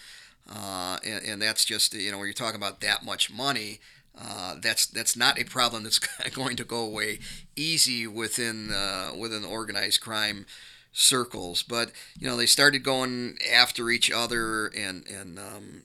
Uh, 0.52 0.98
and, 1.06 1.24
and, 1.24 1.42
that's 1.42 1.64
just, 1.64 1.94
you 1.94 2.12
know, 2.12 2.18
when 2.18 2.26
you're 2.26 2.34
talking 2.34 2.60
about 2.60 2.82
that 2.82 3.06
much 3.06 3.32
money, 3.32 3.80
uh, 4.20 4.56
that's 4.60 4.86
that's 4.86 5.16
not 5.16 5.40
a 5.40 5.44
problem 5.46 5.84
that's 5.84 6.00
going 6.34 6.56
to 6.58 6.64
go 6.64 6.84
away 6.84 7.20
easy 7.56 8.08
within 8.08 8.72
uh, 8.72 9.12
within 9.18 9.46
organized 9.46 10.02
crime 10.02 10.46
circles. 10.92 11.64
But 11.64 11.92
you 12.18 12.28
know, 12.28 12.36
they 12.36 12.46
started 12.46 12.84
going 12.84 13.38
after 13.52 13.90
each 13.90 14.12
other, 14.12 14.68
and 14.68 15.06
and 15.08 15.40
um, 15.40 15.84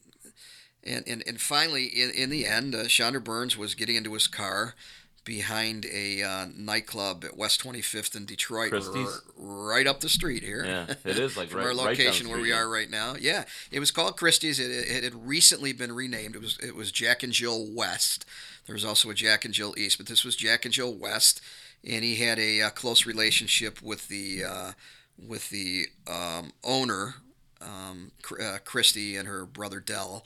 and, 0.87 1.07
and, 1.07 1.23
and 1.27 1.41
finally, 1.41 1.85
in, 1.85 2.11
in 2.11 2.31
the 2.31 2.47
end, 2.47 2.75
uh, 2.75 2.85
Shondor 2.85 3.23
Birns 3.23 3.57
was 3.57 3.75
getting 3.75 3.97
into 3.97 4.13
his 4.15 4.27
car 4.27 4.75
behind 5.25 5.87
a 5.87 6.23
uh, 6.23 6.47
nightclub 6.55 7.25
at 7.25 7.37
West 7.37 7.63
25th 7.65 8.15
in 8.15 8.27
Detroit, 8.27 8.73
right 9.37 9.87
up 9.87 10.01
the 10.01 10.09
street 10.09 10.43
here. 10.43 10.65
Yeah, 10.65 10.95
it 11.05 11.19
is 11.19 11.37
like 11.37 11.49
from 11.51 11.61
right, 11.61 11.69
our 11.69 11.75
location 11.75 12.27
right 12.27 12.35
where 12.35 12.43
we 12.43 12.53
are 12.53 12.69
right 12.69 12.91
now. 12.91 13.15
Yeah, 13.19 13.45
it 13.71 13.81
was 13.81 13.91
called 13.91 14.17
Christie's. 14.17 14.61
It, 14.61 14.71
it, 14.71 15.05
had 15.05 15.27
recently 15.27 15.73
been 15.73 15.93
renamed. 15.93 16.37
It 16.37 16.43
was 16.43 16.59
it 16.63 16.75
was 16.75 16.93
Jack 16.93 17.23
and 17.23 17.33
Jill 17.33 17.67
West. 17.71 18.27
There 18.67 18.75
was 18.75 18.85
also 18.85 19.11
a 19.11 19.15
Jack 19.15 19.45
and 19.45 19.55
Jill 19.55 19.75
East, 19.79 19.99
but 19.99 20.07
this 20.07 20.25
was 20.25 20.37
Jack 20.37 20.65
and 20.65 20.75
Jill 20.75 20.93
West, 20.93 21.41
and 21.83 22.05
he 22.05 22.17
had 22.17 22.39
a, 22.39 22.61
a 22.61 22.67
uh, 22.67 22.71
close 22.71 23.07
relationship 23.07 23.81
with 23.83 24.09
the 24.09 24.45
uh, 24.45 24.73
with 25.27 25.49
the 25.51 25.87
um, 26.07 26.53
owner, 26.63 27.15
um, 27.63 28.13
uh, 28.43 28.59
Christie, 28.65 29.17
and 29.17 29.27
her 29.27 29.47
brother 29.47 29.81
Dell 29.81 30.25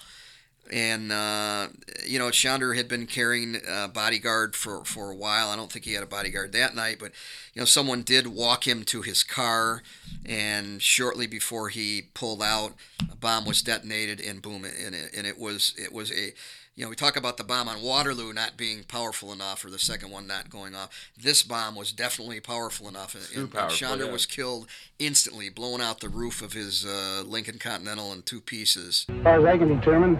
and 0.72 1.12
uh, 1.12 1.68
you 2.06 2.18
know 2.18 2.28
Shondor 2.28 2.76
had 2.76 2.88
been 2.88 3.06
carrying 3.06 3.60
a 3.68 3.88
bodyguard 3.88 4.54
for, 4.54 4.84
for 4.84 5.10
a 5.10 5.16
while. 5.16 5.48
I 5.48 5.56
don't 5.56 5.70
think 5.70 5.84
he 5.84 5.94
had 5.94 6.02
a 6.02 6.06
bodyguard 6.06 6.52
that 6.52 6.74
night, 6.74 6.98
but 6.98 7.12
you 7.54 7.60
know 7.60 7.66
someone 7.66 8.02
did 8.02 8.26
walk 8.26 8.66
him 8.66 8.84
to 8.84 9.02
his 9.02 9.22
car, 9.22 9.82
and 10.26 10.82
shortly 10.82 11.26
before 11.26 11.68
he 11.68 12.08
pulled 12.14 12.42
out, 12.42 12.74
a 13.10 13.16
bomb 13.16 13.44
was 13.44 13.62
detonated, 13.62 14.20
and 14.20 14.42
boom, 14.42 14.64
and 14.64 14.94
it, 14.94 15.12
and 15.16 15.26
it 15.26 15.38
was 15.38 15.74
it 15.78 15.92
was 15.92 16.10
a 16.12 16.32
you 16.78 16.84
know, 16.84 16.90
we 16.90 16.94
talk 16.94 17.16
about 17.16 17.38
the 17.38 17.42
bomb 17.42 17.68
on 17.68 17.82
Waterloo 17.82 18.32
not 18.32 18.56
being 18.56 18.84
powerful 18.84 19.32
enough, 19.32 19.64
or 19.64 19.70
the 19.70 19.80
second 19.80 20.12
one 20.12 20.28
not 20.28 20.48
going 20.48 20.76
off. 20.76 21.10
This 21.20 21.42
bomb 21.42 21.74
was 21.74 21.90
definitely 21.90 22.38
powerful 22.38 22.86
enough, 22.86 23.16
and, 23.16 23.42
and, 23.42 23.52
Shondor 23.52 24.06
yeah. 24.06 24.12
was 24.12 24.26
killed 24.26 24.68
instantly, 25.00 25.48
blowing 25.48 25.82
out 25.82 25.98
the 25.98 26.08
roof 26.08 26.40
of 26.40 26.52
his 26.52 26.86
uh, 26.86 27.24
Lincoln 27.26 27.58
Continental 27.58 28.12
in 28.12 28.22
two 28.22 28.40
pieces. 28.40 29.06
As 29.08 29.22
far 29.24 29.40
as 29.40 29.44
I 29.44 29.58
can 29.58 29.76
determine, 29.76 30.14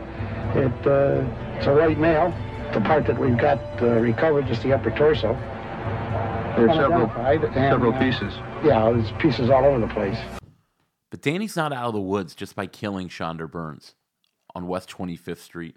it 0.57 0.86
uh, 0.86 1.57
It's 1.57 1.66
a 1.66 1.74
white 1.74 1.99
male. 1.99 2.34
The 2.72 2.80
part 2.80 3.07
that 3.07 3.18
we've 3.18 3.38
got 3.38 3.59
uh, 3.82 3.86
recovered 4.01 4.49
is 4.51 4.62
the 4.62 4.72
upper 4.72 4.90
torso. 4.90 5.34
There's 6.57 6.74
several, 6.74 7.09
and, 7.11 7.55
several 7.55 7.94
uh, 7.94 7.99
pieces. 7.99 8.34
Yeah, 8.64 8.90
there's 8.90 9.12
pieces 9.20 9.49
all 9.49 9.64
over 9.64 9.80
the 9.80 9.92
place. 9.92 10.18
But 11.11 11.22
Danny's 11.22 11.57
not 11.57 11.72
out 11.72 11.86
of 11.86 11.94
the 11.94 12.01
woods 12.01 12.34
just 12.34 12.55
by 12.55 12.66
killing 12.66 13.09
Shondor 13.09 13.51
Birns 13.51 13.94
on 14.55 14.66
West 14.66 14.90
25th 14.90 15.38
Street. 15.38 15.76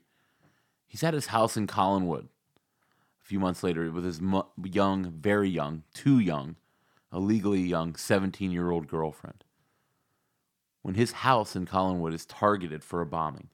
He's 0.87 1.03
at 1.03 1.13
his 1.13 1.27
house 1.27 1.55
in 1.55 1.67
Collinwood 1.67 2.27
a 3.21 3.25
few 3.25 3.39
months 3.39 3.63
later 3.63 3.89
with 3.91 4.03
his 4.03 4.19
mu- 4.19 4.41
young, 4.61 5.11
very 5.11 5.49
young, 5.49 5.83
too 5.93 6.19
young, 6.19 6.55
illegally 7.13 7.61
young 7.61 7.95
17 7.95 8.51
year 8.51 8.71
old 8.71 8.87
girlfriend. 8.87 9.43
When 10.81 10.95
his 10.95 11.11
house 11.11 11.55
in 11.55 11.65
Collinwood 11.65 12.13
is 12.13 12.25
targeted 12.25 12.83
for 12.83 13.01
a 13.01 13.05
bombing, 13.05 13.49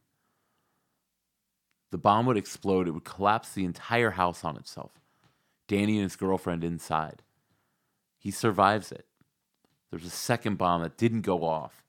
the 1.91 1.97
bomb 1.97 2.25
would 2.25 2.37
explode, 2.37 2.87
it 2.87 2.91
would 2.91 3.05
collapse 3.05 3.53
the 3.53 3.65
entire 3.65 4.11
house 4.11 4.43
on 4.43 4.57
itself. 4.57 4.91
Danny 5.67 5.95
and 5.95 6.03
his 6.03 6.15
girlfriend 6.15 6.63
inside. 6.63 7.21
He 8.17 8.31
survives 8.31 8.91
it. 8.91 9.05
There's 9.89 10.05
a 10.05 10.09
second 10.09 10.57
bomb 10.57 10.81
that 10.81 10.97
didn't 10.97 11.21
go 11.21 11.45
off. 11.45 11.83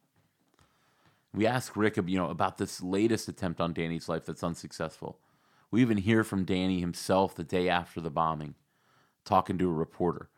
We 1.34 1.46
ask 1.46 1.76
Rick, 1.76 1.96
you 2.07 2.18
know, 2.18 2.30
about 2.30 2.59
this 2.59 2.82
latest 2.82 3.28
attempt 3.28 3.61
on 3.61 3.72
Danny's 3.72 4.09
life 4.09 4.24
that's 4.24 4.42
unsuccessful. 4.44 5.18
We 5.70 5.82
even 5.82 5.99
hear 5.99 6.24
from 6.24 6.44
Danny 6.44 6.80
himself 6.80 7.34
the 7.34 7.44
day 7.44 7.68
after 7.68 8.01
the 8.01 8.11
bombing, 8.11 8.55
talking 9.24 9.59
to 9.59 9.68
a 9.68 9.72
reporter, 9.72 10.30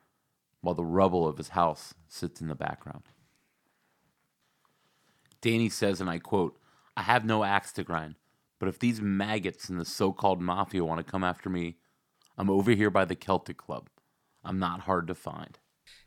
while 0.61 0.75
the 0.75 0.85
rubble 0.85 1.29
of 1.29 1.39
his 1.39 1.51
house 1.51 1.95
sits 2.09 2.41
in 2.41 2.49
the 2.49 2.55
background. 2.55 3.05
Danny 5.41 5.69
says, 5.69 6.01
and 6.01 6.11
I 6.11 6.19
quote, 6.19 6.59
I 6.97 7.03
have 7.03 7.25
no 7.25 7.45
axe 7.45 7.73
to 7.73 7.85
grind, 7.85 8.17
but 8.61 8.69
if 8.69 8.79
these 8.79 9.01
maggots 9.01 9.69
in 9.69 9.79
the 9.79 9.85
so 9.85 10.13
called 10.13 10.41
mafia 10.41 10.85
want 10.85 11.05
to 11.05 11.11
come 11.11 11.25
after 11.25 11.51
me, 11.51 11.79
I'm 12.39 12.51
over 12.51 12.71
here 12.71 12.91
by 12.91 13.05
the 13.05 13.17
Celtic 13.17 13.57
Club. 13.57 13.89
I'm 14.45 14.61
not 14.61 14.83
hard 14.83 15.09
to 15.09 15.15
find. 15.15 15.59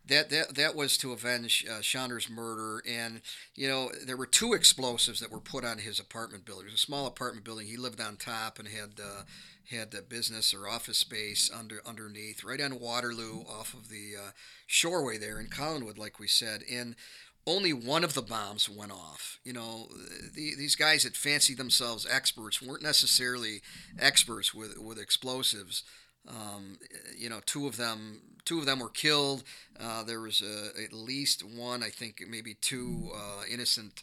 That, 0.05 0.29
that 0.31 0.55
that 0.55 0.75
was 0.75 0.97
to 0.97 1.13
avenge 1.13 1.65
uh, 1.69 1.81
murder, 2.29 2.83
and 2.87 3.21
you 3.55 3.69
know 3.69 3.89
there 4.05 4.17
were 4.17 4.25
two 4.25 4.53
explosives 4.53 5.21
that 5.21 5.31
were 5.31 5.39
put 5.39 5.63
on 5.63 5.77
his 5.77 5.97
apartment 5.97 6.45
building. 6.45 6.65
It 6.65 6.71
was 6.71 6.81
a 6.81 6.85
small 6.85 7.07
apartment 7.07 7.45
building. 7.45 7.67
He 7.67 7.77
lived 7.77 8.01
on 8.01 8.17
top 8.17 8.59
and 8.59 8.67
had 8.67 8.99
uh, 9.01 9.23
had 9.69 9.91
the 9.91 10.01
business 10.01 10.53
or 10.53 10.67
office 10.67 10.97
space 10.97 11.49
under 11.57 11.81
underneath, 11.85 12.43
right 12.43 12.59
on 12.59 12.81
Waterloo, 12.81 13.43
off 13.49 13.73
of 13.73 13.87
the 13.87 14.13
uh, 14.17 14.31
shoreway 14.67 15.19
there 15.19 15.39
in 15.39 15.47
Collinwood, 15.47 15.97
like 15.97 16.19
we 16.19 16.27
said. 16.27 16.63
And 16.69 16.97
only 17.45 17.73
one 17.73 18.03
of 18.03 18.13
the 18.13 18.21
bombs 18.21 18.69
went 18.69 18.91
off. 18.91 19.39
You 19.43 19.53
know, 19.53 19.89
the, 20.33 20.55
these 20.55 20.75
guys 20.75 21.03
that 21.03 21.15
fancy 21.15 21.53
themselves 21.53 22.07
experts 22.09 22.61
weren't 22.61 22.83
necessarily 22.83 23.61
experts 23.99 24.53
with 24.53 24.77
with 24.77 24.97
explosives. 24.97 25.83
Um, 26.27 26.77
you 27.17 27.29
know, 27.29 27.41
two 27.45 27.67
of 27.67 27.75
them, 27.75 28.21
two 28.45 28.59
of 28.59 28.65
them 28.65 28.79
were 28.79 28.89
killed. 28.89 29.43
Uh, 29.79 30.03
there 30.03 30.21
was 30.21 30.41
uh, 30.41 30.69
at 30.81 30.93
least 30.93 31.43
one, 31.43 31.83
I 31.83 31.89
think, 31.89 32.23
maybe 32.29 32.53
two 32.53 33.11
uh, 33.13 33.43
innocent, 33.51 34.01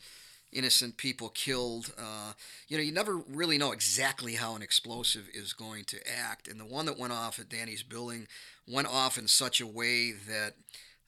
innocent 0.53 0.99
people 0.99 1.31
killed. 1.31 1.93
Uh, 1.99 2.33
you 2.69 2.77
know, 2.77 2.83
you 2.83 2.93
never 2.93 3.17
really 3.17 3.57
know 3.57 3.73
exactly 3.73 4.35
how 4.35 4.55
an 4.55 4.61
explosive 4.61 5.29
is 5.33 5.55
going 5.55 5.85
to 5.85 5.99
act. 6.07 6.47
And 6.47 6.61
the 6.61 6.67
one 6.67 6.85
that 6.87 6.99
went 6.99 7.15
off 7.15 7.39
at 7.39 7.49
Danny's 7.49 7.83
building 7.83 8.27
went 8.69 8.89
off 8.89 9.17
in 9.17 9.27
such 9.27 9.61
a 9.61 9.67
way 9.67 10.13
that 10.13 10.57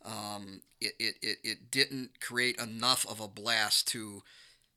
um, 0.05 0.63
it, 0.81 0.93
it, 0.99 1.15
it, 1.23 1.39
it 1.45 1.71
didn't 1.71 2.21
create 2.21 2.59
enough 2.59 3.07
of 3.09 3.21
a 3.21 3.29
blast 3.29 3.89
to 3.89 4.23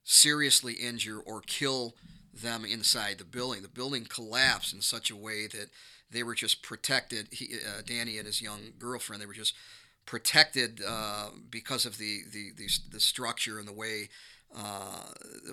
seriously 0.04 0.74
injure 0.74 1.18
or 1.18 1.40
kill 1.40 1.94
them 2.32 2.64
inside 2.64 3.18
the 3.18 3.24
building. 3.24 3.62
The 3.62 3.68
building 3.68 4.04
collapsed 4.04 4.72
in 4.72 4.82
such 4.82 5.10
a 5.10 5.16
way 5.16 5.46
that 5.48 5.70
they 6.10 6.22
were 6.22 6.34
just 6.34 6.62
protected. 6.62 7.28
He, 7.32 7.56
uh, 7.56 7.82
Danny 7.84 8.18
and 8.18 8.26
his 8.26 8.40
young 8.40 8.72
girlfriend, 8.78 9.20
they 9.20 9.26
were 9.26 9.32
just 9.32 9.54
protected 10.04 10.80
uh, 10.86 11.30
because 11.50 11.84
of 11.84 11.98
the, 11.98 12.20
the, 12.32 12.50
the, 12.56 12.68
the 12.92 13.00
structure 13.00 13.58
and 13.58 13.66
the 13.66 13.72
way 13.72 14.08
uh, 14.54 15.02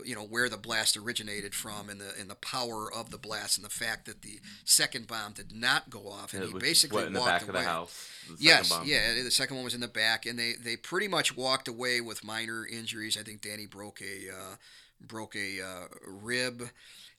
you 0.05 0.15
know 0.15 0.23
where 0.23 0.49
the 0.49 0.57
blast 0.57 0.95
originated 0.97 1.53
from 1.53 1.89
and 1.89 1.99
the 1.99 2.11
and 2.19 2.29
the 2.29 2.35
power 2.35 2.91
of 2.93 3.09
the 3.09 3.17
blast 3.17 3.57
and 3.57 3.65
the 3.65 3.69
fact 3.69 4.05
that 4.05 4.21
the 4.21 4.39
second 4.65 5.07
bomb 5.07 5.33
did 5.33 5.51
not 5.53 5.89
go 5.89 6.07
off 6.09 6.33
and 6.33 6.43
It 6.43 6.47
he 6.47 6.53
basically 6.53 6.97
what, 6.97 7.07
in 7.07 7.13
the 7.13 7.19
walked 7.19 7.31
back 7.31 7.49
away. 7.49 7.59
of 7.59 7.65
the 7.65 7.69
house. 7.69 8.09
the 8.29 8.35
Yes, 8.39 8.69
bomb? 8.69 8.87
yeah. 8.87 9.13
The 9.23 9.31
second 9.31 9.55
one 9.57 9.65
was 9.65 9.73
in 9.73 9.81
the 9.81 9.87
back, 9.87 10.25
and 10.25 10.37
they, 10.39 10.53
they 10.53 10.77
pretty 10.77 11.07
much 11.07 11.35
walked 11.35 11.67
away 11.67 12.01
with 12.01 12.23
minor 12.23 12.65
injuries. 12.65 13.17
I 13.17 13.23
think 13.23 13.41
Danny 13.41 13.65
broke 13.65 14.01
a 14.01 14.29
uh, 14.31 14.55
broke 15.05 15.35
a 15.35 15.61
uh, 15.61 15.87
rib, 16.07 16.69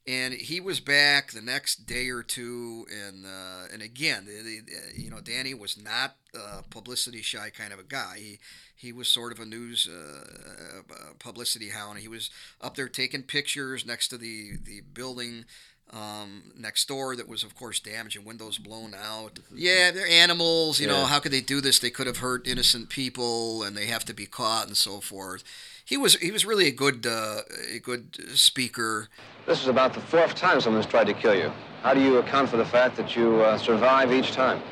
and 0.07 0.33
he 0.35 0.61
was 0.61 0.81
back 0.81 1.33
the 1.33 1.43
next 1.43 1.87
day 1.87 2.09
or 2.09 2.23
two. 2.23 2.87
And 2.91 3.27
uh, 3.27 3.67
and 3.73 3.83
again, 3.83 4.25
the, 4.27 4.33
the, 4.43 5.01
you 5.03 5.11
know, 5.11 5.21
Danny 5.21 5.55
was 5.55 5.77
not 5.77 6.17
a 6.35 6.63
publicity 6.63 7.23
shy 7.23 7.51
kind 7.51 7.73
of 7.73 7.79
a 7.79 7.85
guy. 7.85 8.17
He 8.19 8.39
he 8.75 8.93
was 8.93 9.09
sort 9.09 9.33
of 9.33 9.41
a 9.41 9.45
news 9.45 9.89
uh, 9.89 10.83
uh, 10.91 10.95
publicity 11.19 11.71
hound. 11.71 11.99
He 11.99 12.09
was 12.09 12.31
up 12.61 12.75
there 12.75 12.89
taking 12.89 13.23
pictures 13.23 13.87
next 13.87 14.09
to 14.09 14.19
the 14.19 14.53
the 14.63 14.83
building 14.93 15.45
um, 15.91 16.53
next 16.57 16.89
door 16.89 17.15
that 17.15 17.29
was, 17.29 17.45
of 17.45 17.55
course, 17.55 17.79
damaged 17.79 18.17
and 18.17 18.27
windows 18.27 18.59
blown 18.59 18.95
out. 18.95 19.39
Yeah, 19.55 19.91
they're 19.91 20.07
animals. 20.07 20.81
You 20.81 20.89
know, 20.89 21.05
how 21.05 21.21
could 21.21 21.33
they 21.33 21.41
do 21.41 21.61
this? 21.61 21.79
They 21.79 21.91
could 21.91 22.07
have 22.07 22.19
hurt 22.19 22.49
innocent 22.49 22.89
people, 22.89 23.63
and 23.63 23.77
they 23.77 23.87
have 23.87 24.05
to 24.07 24.15
be 24.15 24.27
caught 24.27 24.67
and 24.67 24.77
so 24.77 25.01
forth. 25.01 25.45
He 25.85 25.97
was 25.97 26.17
he 26.17 26.31
was 26.31 26.45
really 26.45 26.67
a 26.67 26.73
good 26.73 27.07
uh, 27.07 27.43
a 27.73 27.79
good 27.79 28.17
speaker. 28.37 29.09
This 29.47 29.61
is 29.61 29.69
about 29.69 29.93
the 29.93 30.01
fourth 30.01 30.35
time 30.35 30.61
someone's 30.61 30.87
tried 30.87 31.07
to 31.07 31.15
kill 31.15 31.35
you. 31.35 31.53
How 31.83 31.93
do 31.93 32.01
you 32.01 32.19
account 32.19 32.49
for 32.49 32.57
the 32.57 32.65
fact 32.65 32.97
that 32.97 33.15
you 33.15 33.43
uh, 33.43 33.59
survive 33.59 34.11
each 34.13 34.33
time? 34.33 34.63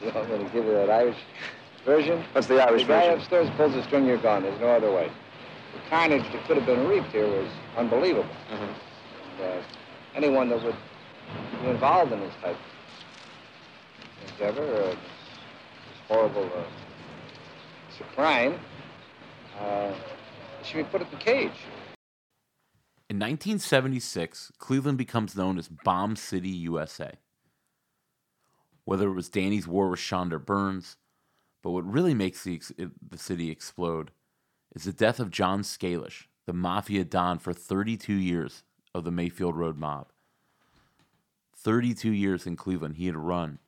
You 0.00 0.10
want 0.12 0.30
me 0.30 0.38
to 0.38 0.44
give 0.44 0.64
you 0.64 0.72
that 0.72 0.90
Irish 0.90 1.16
version? 1.84 2.24
What's 2.32 2.46
the 2.46 2.62
Irish 2.62 2.82
version? 2.82 2.88
the 2.88 2.94
guy 2.94 3.00
version? 3.06 3.20
upstairs 3.20 3.50
pulls 3.56 3.72
the 3.74 3.82
string, 3.84 4.06
you're 4.06 4.18
gone. 4.18 4.42
There's 4.42 4.60
no 4.60 4.68
other 4.68 4.92
way. 4.92 5.10
The 5.72 5.90
carnage 5.90 6.24
that 6.32 6.44
could 6.46 6.56
have 6.56 6.66
been 6.66 6.86
wreaked 6.86 7.12
here 7.12 7.26
was 7.26 7.50
unbelievable. 7.76 8.28
Mhm. 8.50 8.74
And, 9.38 9.40
uh, 9.40 9.62
anyone 10.14 10.48
that 10.50 10.62
would 10.62 10.76
be 11.62 11.68
involved 11.68 12.12
in 12.12 12.20
this 12.20 12.34
type 12.42 12.56
of 12.56 14.30
endeavor, 14.32 14.62
uh, 14.62 14.86
this, 14.86 14.94
this 14.94 16.00
horrible, 16.08 16.44
uh, 16.44 16.64
it's 17.88 18.00
a 18.00 18.04
crime, 18.14 18.58
uh, 19.60 19.92
should 20.62 20.78
be 20.78 20.84
put 20.84 21.02
in 21.02 21.10
the 21.10 21.16
cage. 21.16 21.58
In 23.08 23.18
1976, 23.18 24.50
Cleveland 24.58 24.98
becomes 24.98 25.36
known 25.36 25.58
as 25.58 25.68
Bomb 25.68 26.16
City, 26.16 26.48
USA. 26.48 27.12
Whether 28.86 29.08
it 29.08 29.14
was 29.14 29.28
Danny's 29.28 29.66
war 29.66 29.90
with 29.90 30.00
Shondor 30.00 30.42
Birns, 30.42 30.96
but 31.60 31.72
what 31.72 31.84
really 31.84 32.14
makes 32.14 32.44
the, 32.44 32.62
the 32.78 33.18
city 33.18 33.50
explode 33.50 34.12
is 34.74 34.84
the 34.84 34.92
death 34.92 35.18
of 35.18 35.32
John 35.32 35.62
Scalish, 35.62 36.28
the 36.46 36.52
mafia 36.52 37.04
don 37.04 37.40
for 37.40 37.52
32 37.52 38.14
years 38.14 38.62
of 38.94 39.02
the 39.02 39.10
Mayfield 39.10 39.56
Road 39.56 39.76
mob. 39.76 40.12
32 41.56 42.12
years 42.12 42.46
in 42.46 42.54
Cleveland, 42.54 42.94
he 42.94 43.06
had 43.06 43.16
run 43.16 43.58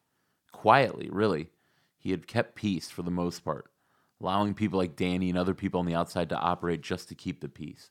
quietly, 0.53 1.09
really. 1.11 1.51
He 1.99 2.13
had 2.13 2.29
kept 2.29 2.55
peace 2.55 2.89
for 2.89 3.03
the 3.03 3.11
most 3.11 3.45
part, 3.45 3.73
allowing 4.21 4.55
people 4.55 4.79
like 4.79 4.95
Danny 4.95 5.29
and 5.29 5.37
other 5.37 5.55
people 5.55 5.81
on 5.81 5.87
the 5.87 5.97
outside 5.97 6.29
to 6.29 6.39
operate 6.39 6.81
just 6.81 7.09
to 7.09 7.17
keep 7.17 7.41
the 7.41 7.49
peace. 7.49 7.91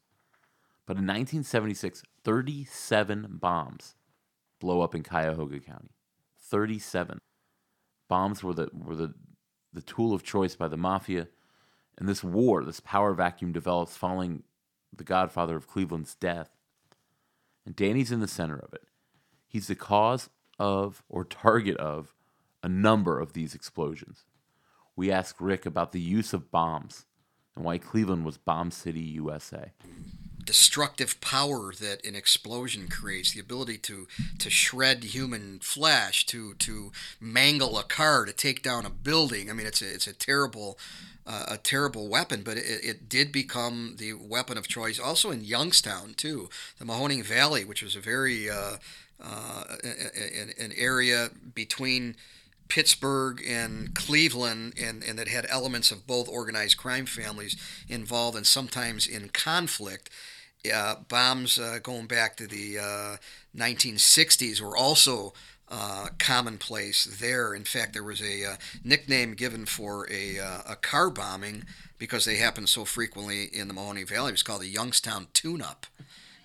But 0.85 0.93
in 0.93 1.03
1976, 1.03 2.03
37 2.23 3.27
bombs 3.31 3.95
blow 4.61 4.79
up 4.79 4.95
in 4.95 5.03
Cuyahoga 5.03 5.59
County. 5.59 5.96
37 6.49 7.19
bombs 8.07 8.43
were 8.43 8.53
the 8.53 8.69
were 8.73 8.95
the 8.95 9.13
the 9.73 9.81
tool 9.81 10.13
of 10.13 10.23
choice 10.23 10.55
by 10.55 10.67
the 10.67 10.77
mafia, 10.77 11.27
and 11.97 12.07
this 12.07 12.23
war, 12.23 12.63
this 12.63 12.79
power 12.79 13.13
vacuum 13.13 13.51
develops 13.51 13.95
following 13.95 14.43
the 14.95 15.03
Godfather 15.03 15.55
of 15.55 15.67
Cleveland's 15.67 16.15
death. 16.15 16.49
And 17.65 17.75
Danny's 17.75 18.11
in 18.11 18.21
the 18.21 18.27
center 18.27 18.57
of 18.57 18.73
it. 18.73 18.83
He's 19.47 19.67
the 19.67 19.75
cause 19.75 20.29
of 20.57 21.03
or 21.09 21.23
target 21.25 21.77
of 21.77 22.15
a 22.63 22.69
number 22.69 23.19
of 23.19 23.33
these 23.33 23.53
explosions. 23.53 24.25
We 24.95 25.11
ask 25.11 25.35
Rick 25.39 25.65
about 25.65 25.91
the 25.91 26.01
use 26.01 26.33
of 26.33 26.49
bombs 26.49 27.05
and 27.55 27.63
why 27.63 27.77
Cleveland 27.77 28.25
was 28.25 28.37
Bomb 28.37 28.71
City, 28.71 29.01
USA. 29.01 29.73
Destructive 30.47 31.19
power 31.21 31.73
that 31.73 32.03
an 32.05 32.15
explosion 32.15 32.87
creates 32.87 33.33
the 33.33 33.39
ability 33.39 33.77
to 33.77 34.07
to 34.39 34.49
shred 34.49 35.03
human 35.03 35.59
flesh 35.59 36.25
to 36.25 36.53
to 36.55 36.91
mangle 37.19 37.77
a 37.77 37.83
car 37.83 38.25
to 38.25 38.33
take 38.33 38.63
down 38.63 38.85
a 38.85 38.89
building 38.89 39.49
i 39.49 39.53
mean 39.53 39.67
it's 39.67 39.81
a, 39.81 39.93
it's 39.93 40.07
a 40.07 40.13
terrible 40.13 40.79
uh, 41.27 41.45
a 41.49 41.57
terrible 41.57 42.07
weapon 42.07 42.41
but 42.43 42.57
it, 42.57 42.63
it 42.81 43.09
did 43.09 43.31
become 43.31 43.95
the 43.99 44.13
weapon 44.13 44.57
of 44.57 44.67
choice 44.67 44.97
also 44.97 45.29
in 45.31 45.43
youngstown 45.43 46.13
too 46.15 46.49
the 46.79 46.85
mahoning 46.85 47.23
valley 47.23 47.65
which 47.65 47.83
was 47.83 47.95
a 47.95 47.99
very 47.99 48.49
uh, 48.49 48.77
uh, 49.21 49.63
an, 49.83 50.53
an 50.57 50.71
area 50.77 51.29
between 51.53 52.15
Pittsburgh 52.67 53.41
and 53.47 53.95
Cleveland, 53.95 54.73
and, 54.81 55.03
and 55.03 55.17
that 55.17 55.27
had 55.27 55.45
elements 55.49 55.91
of 55.91 56.05
both 56.05 56.27
organized 56.27 56.77
crime 56.77 57.05
families 57.05 57.55
involved 57.87 58.37
and 58.37 58.45
sometimes 58.45 59.07
in 59.07 59.29
conflict. 59.29 60.09
Uh, 60.73 60.95
bombs 61.07 61.57
uh, 61.57 61.79
going 61.81 62.07
back 62.07 62.35
to 62.37 62.47
the 62.47 62.77
1960s 63.55 64.61
were 64.61 64.75
also 64.75 65.33
uh, 65.69 66.07
commonplace 66.17 67.05
there. 67.19 67.53
In 67.53 67.63
fact, 67.63 67.93
there 67.93 68.03
was 68.03 68.21
a 68.21 68.45
uh, 68.45 68.55
nickname 68.83 69.33
given 69.33 69.65
for 69.65 70.07
a, 70.09 70.39
uh, 70.39 70.61
a 70.69 70.75
car 70.75 71.09
bombing 71.09 71.65
because 71.97 72.25
they 72.25 72.37
happened 72.37 72.69
so 72.69 72.85
frequently 72.85 73.45
in 73.45 73.67
the 73.67 73.73
Mahoning 73.73 74.07
Valley. 74.07 74.29
It 74.29 74.33
was 74.33 74.43
called 74.43 74.61
the 74.61 74.67
Youngstown 74.67 75.27
Tune-Up. 75.33 75.85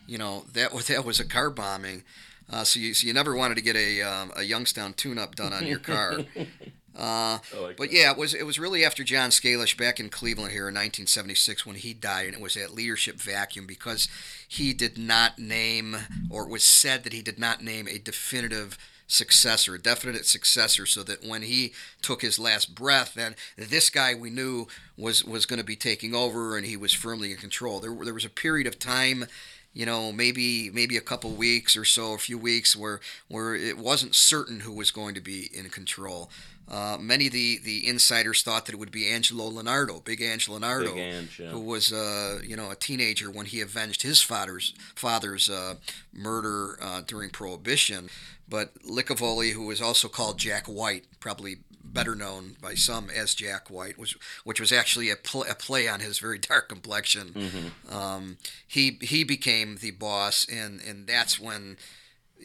You 0.06 0.18
know 0.18 0.44
that 0.52 0.74
was 0.74 0.86
that 0.88 1.04
was 1.04 1.20
a 1.20 1.24
car 1.24 1.50
bombing. 1.50 2.02
Uh, 2.50 2.64
so 2.64 2.80
you 2.80 2.92
so 2.92 3.06
you 3.06 3.12
never 3.12 3.36
wanted 3.36 3.54
to 3.54 3.62
get 3.62 3.76
a 3.76 4.02
um, 4.02 4.32
a 4.36 4.42
Youngstown 4.42 4.92
tune-up 4.94 5.36
done 5.36 5.52
on 5.52 5.66
your 5.66 5.78
car. 5.78 6.18
Uh, 6.98 7.38
like 7.60 7.76
but 7.76 7.88
that. 7.88 7.92
yeah, 7.92 8.10
it 8.10 8.18
was 8.18 8.34
it 8.34 8.44
was 8.44 8.58
really 8.58 8.84
after 8.84 9.02
John 9.02 9.30
Scalish 9.30 9.76
back 9.76 9.98
in 9.98 10.10
Cleveland 10.10 10.52
here 10.52 10.68
in 10.68 10.74
1976 10.74 11.64
when 11.64 11.76
he 11.76 11.94
died, 11.94 12.26
and 12.26 12.34
it 12.34 12.40
was 12.40 12.54
that 12.54 12.74
leadership 12.74 13.16
vacuum 13.16 13.66
because 13.66 14.08
he 14.46 14.72
did 14.72 14.98
not 14.98 15.38
name, 15.38 15.96
or 16.28 16.44
it 16.44 16.50
was 16.50 16.64
said 16.64 17.04
that 17.04 17.12
he 17.12 17.22
did 17.22 17.38
not 17.38 17.62
name 17.62 17.88
a 17.88 17.98
definitive 17.98 18.76
successor, 19.06 19.74
a 19.74 19.78
definite 19.78 20.26
successor, 20.26 20.86
so 20.86 21.02
that 21.02 21.24
when 21.24 21.42
he 21.42 21.72
took 22.02 22.22
his 22.22 22.38
last 22.38 22.74
breath, 22.74 23.14
then 23.14 23.36
this 23.56 23.88
guy 23.90 24.14
we 24.14 24.30
knew 24.30 24.66
was 24.96 25.24
was 25.24 25.46
going 25.46 25.60
to 25.60 25.64
be 25.64 25.76
taking 25.76 26.14
over, 26.14 26.56
and 26.56 26.66
he 26.66 26.76
was 26.76 26.92
firmly 26.92 27.30
in 27.30 27.38
control. 27.38 27.80
There 27.80 27.94
there 28.04 28.14
was 28.14 28.24
a 28.26 28.30
period 28.30 28.66
of 28.66 28.78
time 28.78 29.26
you 29.74 29.86
know, 29.86 30.12
maybe 30.12 30.70
maybe 30.70 30.96
a 30.96 31.02
couple 31.02 31.30
weeks 31.30 31.76
or 31.76 31.84
so, 31.84 32.12
a 32.12 32.18
few 32.18 32.38
weeks, 32.38 32.76
where 32.76 33.00
where 33.28 33.54
it 33.54 33.78
wasn't 33.78 34.14
certain 34.14 34.60
who 34.60 34.72
was 34.72 34.90
going 34.90 35.14
to 35.14 35.20
be 35.20 35.48
in 35.52 35.70
control. 35.70 36.30
Uh, 36.70 36.96
many 36.98 37.26
of 37.26 37.32
the, 37.32 37.58
the 37.64 37.86
insiders 37.86 38.42
thought 38.42 38.66
that 38.66 38.72
it 38.72 38.78
would 38.78 38.90
be 38.90 39.10
Angelo 39.10 39.50
Lonardo, 39.50 40.02
Big 40.04 40.22
Angelo 40.22 40.58
Lonardo, 40.58 40.94
Big 40.94 40.98
Ange, 40.98 41.40
yeah. 41.40 41.50
who 41.50 41.60
was 41.60 41.92
uh, 41.92 42.40
you 42.44 42.56
know 42.56 42.70
a 42.70 42.76
teenager 42.76 43.30
when 43.30 43.46
he 43.46 43.60
avenged 43.60 44.02
his 44.02 44.22
father's 44.22 44.74
father's 44.94 45.50
uh, 45.50 45.74
murder 46.12 46.78
uh, 46.80 47.02
during 47.06 47.30
Prohibition. 47.30 48.08
But 48.48 48.74
Licavoli, 48.84 49.52
who 49.52 49.66
was 49.66 49.80
also 49.80 50.08
called 50.08 50.38
Jack 50.38 50.66
White, 50.66 51.04
probably 51.20 51.58
better 51.84 52.14
known 52.14 52.56
by 52.60 52.74
some 52.74 53.10
as 53.10 53.34
Jack 53.34 53.70
White, 53.70 53.98
which 53.98 54.16
which 54.44 54.60
was 54.60 54.72
actually 54.72 55.10
a, 55.10 55.16
pl- 55.16 55.46
a 55.48 55.54
play 55.54 55.88
on 55.88 56.00
his 56.00 56.18
very 56.18 56.38
dark 56.50 56.68
complexion. 56.68 57.28
Mm-hmm. 57.28 57.94
Um, 57.94 58.38
he 58.66 58.98
he 59.02 59.24
became 59.24 59.76
the 59.76 59.90
boss, 59.90 60.46
and 60.50 60.80
and 60.80 61.06
that's 61.06 61.38
when 61.38 61.76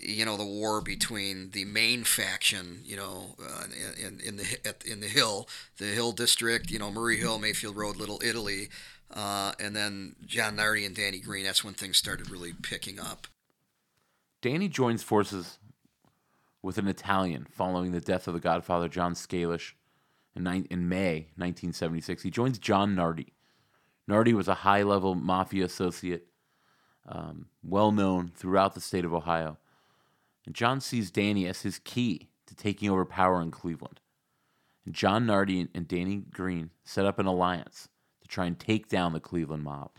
you 0.02 0.26
know 0.26 0.38
the 0.38 0.46
war 0.46 0.82
between 0.82 1.52
the 1.52 1.66
main 1.66 2.04
faction, 2.04 2.82
you 2.84 2.96
know, 2.96 3.36
uh, 3.42 3.64
in, 4.00 4.20
in 4.20 4.38
the 4.38 4.58
at, 4.66 4.84
in 4.86 5.00
the 5.00 5.08
Hill, 5.08 5.48
the 5.78 5.86
Hill 5.86 6.12
district, 6.12 6.70
you 6.72 6.80
know, 6.80 6.92
Murray 6.92 7.18
Hill, 7.18 7.40
Mayfield 7.40 7.76
Road, 7.76 7.98
Little 7.98 8.22
Italy, 8.24 8.70
uh, 9.14 9.54
and 9.60 9.76
then 9.76 10.16
John 10.26 10.56
Nardi 10.56 10.86
and 10.86 10.96
Danny 10.96 11.20
Greene. 11.20 11.46
That's 11.46 11.64
when 11.64 11.74
things 11.74 11.98
started 11.98 12.30
really 12.30 12.54
picking 12.54 13.00
up. 13.00 13.28
Danny 14.42 14.68
joins 14.68 15.04
forces 15.04 15.58
with 16.62 16.78
an 16.78 16.88
Italian 16.88 17.48
following 17.50 17.92
the 17.92 18.02
death 18.02 18.28
of 18.28 18.34
the 18.34 18.40
Godfather 18.40 18.88
John 18.88 19.14
Scalish 19.14 19.74
in, 20.36 20.46
in 20.70 20.90
May 20.90 21.28
1976. 21.36 22.24
He 22.24 22.30
joins 22.30 22.60
John 22.60 22.96
Nardi. 22.96 23.34
Nardi 24.08 24.34
was 24.34 24.48
a 24.48 24.54
high-level 24.54 25.16
mafia 25.16 25.66
associate, 25.66 26.28
um, 27.08 27.48
well 27.64 27.92
known 27.92 28.32
throughout 28.36 28.74
the 28.74 28.82
state 28.82 29.04
of 29.04 29.14
Ohio 29.14 29.58
and 30.48 30.56
John 30.56 30.80
sees 30.82 31.12
Danny 31.12 31.46
as 31.46 31.62
his 31.64 31.78
key 31.78 32.30
to 32.48 32.56
taking 32.56 32.90
over 32.90 33.04
power 33.04 33.42
in 33.42 33.52
Cleveland. 33.52 34.00
And 34.86 34.96
John 34.96 35.26
Nardi 35.26 35.68
and 35.76 35.86
Danny 35.86 36.24
Greene 36.32 36.72
set 36.86 37.06
up 37.06 37.20
an 37.20 37.26
alliance 37.26 37.90
to 38.22 38.30
try 38.30 38.46
and 38.46 38.58
take 38.58 38.88
down 38.88 39.12
the 39.12 39.20
Cleveland 39.20 39.64
mob. 39.66 39.92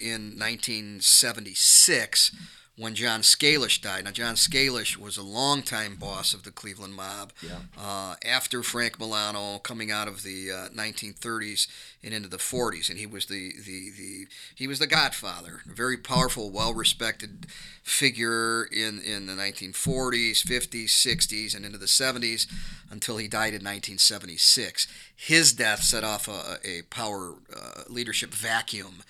In 0.00 0.38
1976, 0.38 2.36
when 2.78 2.94
John 2.94 3.22
Scalish 3.22 3.80
died. 3.80 4.04
Now, 4.04 4.12
John 4.12 4.36
Scalish 4.36 4.96
was 4.96 5.16
a 5.16 5.22
longtime 5.22 5.96
boss 5.96 6.32
of 6.32 6.44
the 6.44 6.52
Cleveland 6.52 6.94
mob. 6.94 7.32
Yeah. 7.42 7.58
Uh, 7.76 8.14
after 8.24 8.62
Frank 8.62 9.00
Milano, 9.00 9.58
coming 9.58 9.90
out 9.90 10.06
of 10.06 10.22
the 10.22 10.50
uh, 10.50 10.68
1930s 10.68 11.66
and 12.04 12.14
into 12.14 12.28
the 12.28 12.36
40s, 12.36 12.88
and 12.88 12.98
he 12.98 13.06
was 13.06 13.26
the, 13.26 13.52
the, 13.64 13.90
the 13.90 14.26
he 14.54 14.68
was 14.68 14.78
the 14.78 14.86
Godfather, 14.86 15.62
a 15.68 15.74
very 15.74 15.96
powerful, 15.96 16.50
well-respected 16.50 17.46
figure 17.82 18.64
in 18.64 19.00
in 19.00 19.26
the 19.26 19.32
1940s, 19.32 20.44
50s, 20.44 20.86
60s, 20.86 21.56
and 21.56 21.64
into 21.64 21.78
the 21.78 21.86
70s, 21.86 22.46
until 22.90 23.16
he 23.16 23.26
died 23.26 23.54
in 23.54 23.64
1976. 23.64 24.86
His 25.16 25.52
death 25.52 25.82
set 25.82 26.04
off 26.04 26.28
a, 26.28 26.58
a 26.64 26.82
power 26.82 27.34
uh, 27.54 27.82
leadership 27.88 28.30
vacuum 28.32 29.02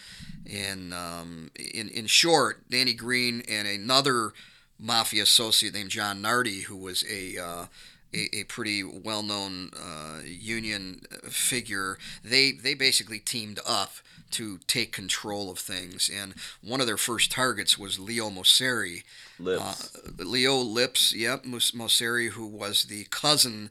in 0.47 0.93
um, 0.93 1.51
in 1.57 1.89
in 1.89 2.07
short, 2.07 2.69
Danny 2.71 2.95
Greene 2.95 3.43
and 3.49 3.67
another 3.69 4.33
mafia 4.79 5.25
associate 5.25 5.75
named 5.75 5.91
John 5.91 6.23
Nardi, 6.23 6.63
who 6.63 6.77
was 6.77 7.05
a 7.11 7.37
uh, 7.39 7.67
a, 8.15 8.37
a, 8.37 8.45
pretty 8.45 8.83
well-known 8.83 9.71
uh, 9.77 10.21
union 10.25 11.03
figure. 11.29 11.99
They 12.25 12.53
they 12.53 12.75
basically 12.75 13.19
teamed 13.19 13.61
up 13.67 13.95
to 14.31 14.59
take 14.67 14.93
control 14.93 15.51
of 15.51 15.59
things, 15.59 16.11
and 16.13 16.35
one 16.63 16.81
of 16.81 16.87
their 16.87 16.97
first 16.97 17.31
targets 17.31 17.79
was 17.79 17.99
Leo 17.99 18.31
Moceri. 18.31 19.03
Lips. 19.39 19.97
Uh, 19.97 20.25
Leo 20.25 20.57
Lips, 20.57 21.15
yep, 21.15 21.45
Moceri, 21.45 22.31
who 22.31 22.47
was 22.47 22.85
the 22.85 23.05
cousin 23.11 23.71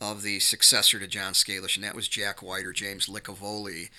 of 0.00 0.22
the 0.22 0.38
successor 0.38 0.98
to 0.98 1.06
John 1.06 1.32
Scalish, 1.32 1.76
and 1.76 1.84
that 1.84 1.94
was 1.94 2.08
Jack 2.08 2.42
White 2.42 2.64
or 2.64 2.72
James 2.72 3.06
Licavoli. 3.08 3.90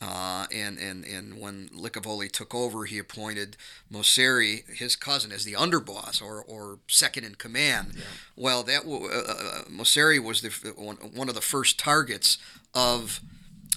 Uh, 0.00 0.46
and, 0.54 0.78
and, 0.78 1.04
and 1.04 1.40
when 1.40 1.68
Licavoli 1.70 2.30
took 2.30 2.54
over, 2.54 2.84
he 2.84 2.98
appointed 2.98 3.56
Moceri, 3.92 4.64
his 4.68 4.94
cousin, 4.94 5.32
as 5.32 5.44
the 5.44 5.54
underboss 5.54 6.22
or, 6.22 6.40
or 6.40 6.78
second 6.86 7.24
in 7.24 7.34
command. 7.34 7.94
Yeah. 7.96 8.02
Well, 8.36 8.62
that 8.62 8.84
uh, 8.86 9.32
uh, 9.32 9.64
Moceri 9.64 10.22
was 10.22 10.42
the, 10.42 10.50
one 10.76 11.28
of 11.28 11.34
the 11.34 11.40
first 11.40 11.78
targets 11.78 12.38
of 12.74 13.20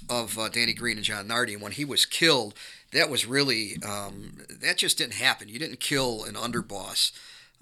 of 0.09 0.38
uh, 0.38 0.49
Danny 0.49 0.74
Greene 0.74 0.97
and 0.97 1.05
John 1.05 1.28
Nardi. 1.28 1.53
And 1.53 1.61
when 1.61 1.72
he 1.72 1.86
was 1.86 2.05
killed, 2.05 2.53
that 2.91 3.09
was 3.09 3.26
really 3.26 3.78
um, 3.88 4.41
that 4.49 4.78
just 4.78 4.97
didn't 4.97 5.13
happen. 5.13 5.47
You 5.47 5.57
didn't 5.57 5.80
kill 5.80 6.26
an 6.26 6.36
underboss 6.36 7.11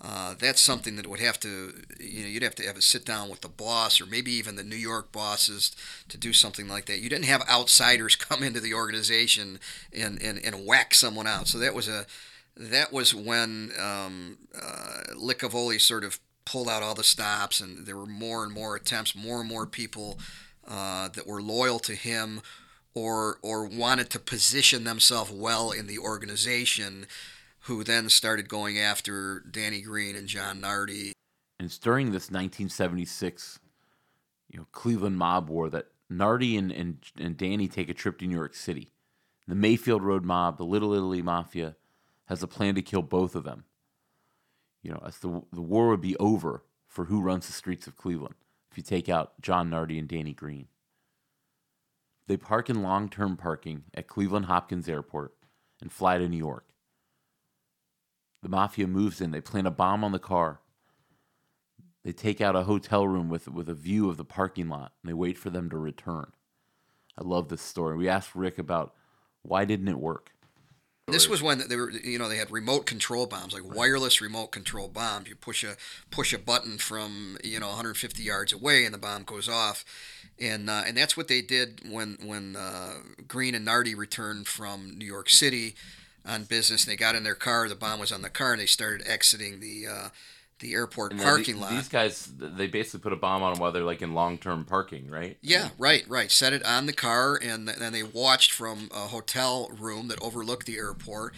uh, 0.02 0.34
that's 0.39 0.62
something 0.62 0.95
that 0.95 1.08
would 1.08 1.20
have 1.20 1.39
to, 1.41 1.74
you 2.00 2.22
know, 2.22 2.28
you'd 2.28 2.43
have 2.43 2.56
to 2.56 2.66
have 2.66 2.78
a 2.78 2.82
sit 2.82 3.06
down 3.06 3.30
with 3.30 3.41
the 3.41 3.50
boss 3.50 4.00
or 4.00 4.06
maybe 4.06 4.32
even 4.32 4.56
the 4.56 4.64
New 4.64 4.78
York 4.78 5.12
bosses 5.12 5.76
to 6.08 6.18
do 6.18 6.32
something 6.32 6.70
like 6.70 6.86
that. 6.86 7.00
You 7.00 7.10
didn't 7.10 7.26
have 7.26 7.47
outsiders 7.50 8.16
come 8.16 8.41
into 8.41 8.62
the 8.62 8.74
organization 8.74 9.60
and, 9.93 10.22
and, 10.22 10.39
and 10.43 10.66
whack 10.66 10.93
someone 10.93 11.28
out. 11.28 11.47
So 11.47 11.58
that 11.60 11.74
was 11.74 11.89
a, 11.89 12.06
that 12.56 12.93
was 12.93 13.14
when 13.14 13.72
um, 13.80 14.38
uh, 14.56 15.14
Licavoli 15.16 15.82
sort 15.82 16.04
of 16.04 16.20
pulled 16.45 16.70
out 16.70 16.84
all 16.84 16.95
the 16.95 17.04
stops, 17.04 17.62
and 17.62 17.86
there 17.86 17.95
were 17.95 18.06
more 18.06 18.43
and 18.43 18.54
more 18.54 18.76
attempts, 18.76 19.16
more 19.16 19.39
and 19.39 19.50
more 19.50 19.66
people 19.66 20.18
uh, 20.68 21.08
that 21.10 21.28
were 21.28 21.41
loyal 21.41 21.80
to 21.80 21.93
him 21.93 22.41
or 22.95 23.38
or 23.41 23.66
wanted 23.66 24.10
to 24.10 24.20
position 24.20 24.84
themselves 24.84 25.32
well 25.32 25.72
in 25.72 25.88
the 25.88 26.00
organization 26.00 27.06
who 27.70 27.84
then 27.84 28.09
started 28.09 28.49
going 28.49 28.80
after 28.80 29.41
Danny 29.41 29.82
Greene 29.82 30.15
and 30.15 30.28
John 30.28 30.59
Nardi. 30.59 31.13
And 31.59 31.67
it's 31.67 31.78
during 31.78 32.07
this 32.07 32.32
1976, 32.32 33.59
you 34.49 34.59
know, 34.59 34.65
Cleveland 34.72 35.17
mob 35.17 35.49
war 35.49 35.70
that 35.70 35.86
Nardi 36.09 36.57
and, 36.57 36.72
and, 36.72 36.97
and 37.15 37.38
Danny 37.38 37.67
take 37.67 37.88
a 37.88 37.93
trip 37.93 38.17
to 38.17 38.26
New 38.26 38.36
York 38.36 38.55
City. 38.55 38.91
The 39.47 39.53
Mayfield 39.53 40.01
Road 40.01 40.26
mob, 40.26 40.57
the 40.57 40.65
Little 40.65 40.93
Italy 40.93 41.22
Mafia, 41.22 41.76
has 42.26 42.41
a 42.41 42.47
plan 42.47 42.74
to 42.74 42.82
kill 42.82 43.03
both 43.03 43.36
of 43.36 43.43
them. 43.43 43.65
You 44.82 44.91
know, 44.91 45.03
as 45.05 45.20
the, 45.20 45.43
the 45.53 45.61
war 45.61 45.89
would 45.89 46.01
be 46.01 46.17
over 46.17 46.63
for 46.88 47.05
who 47.05 47.22
runs 47.22 47.45
the 47.45 47.53
streets 47.53 47.86
of 47.86 47.95
Cleveland 47.95 48.36
if 48.72 48.78
you 48.78 48.84
take 48.84 49.09
out 49.09 49.39
John 49.41 49.70
Nardi 49.70 49.99
and 49.99 50.07
Danny 50.07 50.34
Greene. 50.34 50.70
They 52.26 52.38
park 52.38 52.67
in 52.67 52.82
long 52.82 53.09
term 53.09 53.38
parking 53.38 53.84
at 53.93 54.07
Cleveland 54.07 54.47
Hopkins 54.47 54.89
Airport 54.89 55.36
and 55.82 55.91
fly 55.91 56.17
to 56.17 56.28
New 56.28 56.38
York. 56.38 56.65
The 58.41 58.49
mafia 58.49 58.87
moves 58.87 59.21
in. 59.21 59.31
They 59.31 59.41
plant 59.41 59.67
a 59.67 59.71
bomb 59.71 60.03
on 60.03 60.11
the 60.11 60.19
car. 60.19 60.61
They 62.03 62.13
take 62.13 62.39
out 62.39 62.55
a 62.55 62.63
hotel 62.63 63.07
room 63.07 63.29
with 63.29 63.47
with 63.47 63.67
a 63.67 63.73
view 63.73 64.09
of 64.09 64.17
the 64.17 64.25
parking 64.25 64.69
lot, 64.69 64.93
and 65.01 65.09
they 65.09 65.13
wait 65.13 65.37
for 65.37 65.49
them 65.49 65.69
to 65.69 65.77
return. 65.77 66.31
I 67.17 67.23
love 67.23 67.49
this 67.49 67.61
story. 67.61 67.97
We 67.97 68.07
asked 68.07 68.33
Rick 68.33 68.57
about 68.57 68.93
why 69.41 69.65
didn't 69.65 69.89
it 69.89 69.99
work. 69.99 70.31
This 71.11 71.27
was 71.27 71.41
when 71.41 71.67
they 71.67 71.75
were, 71.75 71.91
you 71.91 72.19
know, 72.19 72.29
they 72.29 72.37
had 72.37 72.51
remote 72.51 72.85
control 72.85 73.25
bombs, 73.25 73.53
like 73.53 73.63
wireless 73.75 74.21
remote 74.21 74.47
control 74.47 74.87
bombs. 74.87 75.27
You 75.27 75.35
push 75.35 75.63
a 75.63 75.75
push 76.11 76.33
a 76.33 76.39
button 76.39 76.77
from, 76.77 77.37
you 77.43 77.59
know, 77.59 77.67
150 77.67 78.21
yards 78.21 78.53
away, 78.53 78.85
and 78.85 78.93
the 78.93 78.99
bomb 78.99 79.23
goes 79.23 79.49
off. 79.49 79.83
And 80.39 80.69
uh, 80.69 80.83
and 80.85 80.95
that's 80.95 81.17
what 81.17 81.27
they 81.27 81.41
did 81.41 81.81
when 81.89 82.17
when 82.23 82.55
uh, 82.55 82.95
Greene 83.27 83.55
and 83.55 83.65
Nardi 83.65 83.95
returned 83.95 84.47
from 84.47 84.97
New 84.97 85.05
York 85.05 85.29
City 85.29 85.75
on 86.26 86.43
business. 86.43 86.86
And 86.86 86.91
they 86.91 86.97
got 86.97 87.15
in 87.15 87.24
their 87.24 87.36
car. 87.36 87.67
The 87.70 87.76
bomb 87.76 87.99
was 87.99 88.11
on 88.11 88.22
the 88.22 88.30
car, 88.30 88.53
and 88.53 88.61
they 88.61 88.65
started 88.65 89.07
exiting 89.07 89.59
the 89.59 89.88
uh, 89.88 90.09
the 90.59 90.74
airport 90.74 91.13
And 91.13 91.22
parking 91.22 91.55
the- 91.55 91.61
lot. 91.61 91.72
These 91.72 91.88
guys, 91.88 92.30
they 92.38 92.67
basically 92.67 92.99
put 92.99 93.13
a 93.13 93.15
bomb 93.15 93.41
on 93.43 93.53
them 93.53 93.61
while 93.61 93.72
they're 93.72 93.84
like 93.84 94.01
in 94.01 94.13
long-term 94.13 94.65
parking, 94.65 95.09
right? 95.09 95.38
Yeah, 95.41 95.70
right, 95.78 96.03
right. 96.09 96.30
Set 96.30 96.51
it 96.51 96.65
on 96.65 96.86
the 96.86 96.91
car, 96.93 97.39
and 97.41 97.67
then 97.67 97.93
they 97.93 98.03
watched 98.03 98.51
from 98.51 98.89
a 98.93 99.07
hotel 99.07 99.70
room 99.80 100.09
that 100.09 100.22
overlooked 100.22 100.65
the 100.65 100.78
airport. 100.78 101.34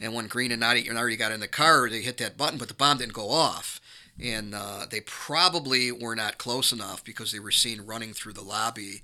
And 0.00 0.12
when 0.12 0.26
Greene 0.26 0.50
and 0.50 0.60
Nardi, 0.60 0.90
already 0.90 1.16
got 1.16 1.30
in 1.30 1.38
the 1.38 1.46
car, 1.46 1.88
they 1.88 2.00
hit 2.02 2.18
that 2.18 2.36
button, 2.36 2.58
but 2.58 2.66
the 2.66 2.74
bomb 2.74 2.98
didn't 2.98 3.12
go 3.12 3.30
off. 3.30 3.80
And 4.20 4.54
uh, 4.54 4.86
they 4.90 5.00
probably 5.00 5.90
were 5.92 6.16
not 6.16 6.38
close 6.38 6.72
enough 6.72 7.04
because 7.04 7.30
they 7.32 7.38
were 7.38 7.50
seen 7.52 7.82
running 7.82 8.12
through 8.12 8.32
the 8.34 8.42
lobby 8.42 9.02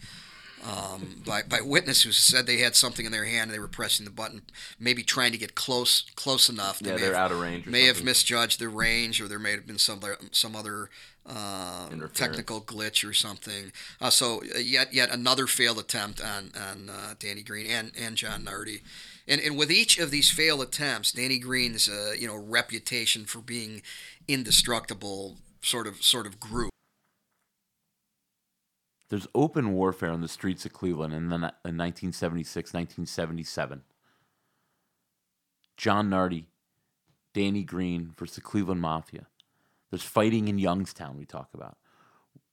um, 0.64 1.22
by, 1.26 1.42
by 1.42 1.60
witness 1.62 2.02
who 2.02 2.12
said 2.12 2.46
they 2.46 2.58
had 2.58 2.76
something 2.76 3.06
in 3.06 3.12
their 3.12 3.24
hand 3.24 3.44
and 3.44 3.54
they 3.54 3.58
were 3.58 3.68
pressing 3.68 4.04
the 4.04 4.10
button, 4.10 4.42
maybe 4.78 5.02
trying 5.02 5.32
to 5.32 5.38
get 5.38 5.54
close 5.54 6.02
close 6.16 6.48
enough. 6.48 6.78
They 6.80 6.90
Yeah, 6.90 6.96
may 6.96 7.00
they're 7.02 7.14
have- 7.14 7.24
out 7.24 7.32
of 7.32 7.40
range 7.40 7.66
or 7.66 7.70
May 7.70 7.86
have 7.86 8.02
misjudged 8.02 8.58
the 8.58 8.68
range, 8.68 9.20
or 9.20 9.28
there 9.28 9.38
may 9.38 9.52
have 9.52 9.66
been 9.66 9.78
some 9.78 9.98
other, 9.98 10.18
some 10.32 10.54
other 10.54 10.90
uh, 11.26 11.88
technical 12.14 12.60
glitch 12.60 13.08
or 13.08 13.12
something. 13.12 13.72
Uh, 14.00 14.10
so 14.10 14.42
uh, 14.54 14.58
yet 14.58 14.92
yet 14.92 15.10
another 15.10 15.46
failed 15.46 15.78
attempt 15.78 16.20
on 16.20 16.50
on 16.56 16.90
uh, 16.90 17.14
Danny 17.18 17.42
Greene 17.42 17.66
and, 17.70 17.92
and 17.98 18.16
John 18.16 18.44
Nardi. 18.44 18.80
And, 19.28 19.40
and 19.40 19.56
with 19.56 19.70
each 19.70 19.98
of 19.98 20.10
these 20.10 20.28
failed 20.30 20.60
attempts, 20.62 21.12
Danny 21.12 21.38
Greene's 21.38 21.88
uh, 21.88 22.14
you 22.18 22.26
know 22.26 22.36
reputation 22.36 23.26
for 23.26 23.38
being 23.38 23.82
indestructible 24.26 25.36
sort 25.62 25.86
of 25.86 26.02
sort 26.02 26.26
of 26.26 26.40
grew. 26.40 26.69
There's 29.10 29.26
open 29.34 29.72
warfare 29.72 30.10
on 30.10 30.20
the 30.20 30.28
streets 30.28 30.64
of 30.64 30.72
Cleveland 30.72 31.12
in, 31.12 31.28
the, 31.28 31.36
in 31.36 31.76
1976, 31.76 32.72
1977. 32.72 33.82
John 35.76 36.08
Nardi, 36.08 36.46
Danny 37.34 37.64
Greene 37.64 38.14
versus 38.16 38.36
the 38.36 38.40
Cleveland 38.40 38.80
Mafia. 38.80 39.26
There's 39.90 40.04
fighting 40.04 40.46
in 40.46 40.58
Youngstown, 40.58 41.18
we 41.18 41.26
talk 41.26 41.48
about. 41.52 41.76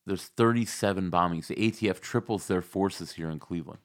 There's 0.08 0.24
37 0.24 1.12
bombings. 1.12 1.48
The 1.48 1.56
ATF 1.56 2.00
triples 2.00 2.48
their 2.48 2.64
forces 2.64 3.14
here 3.14 3.30
in 3.30 3.38
Cleveland. 3.38 3.82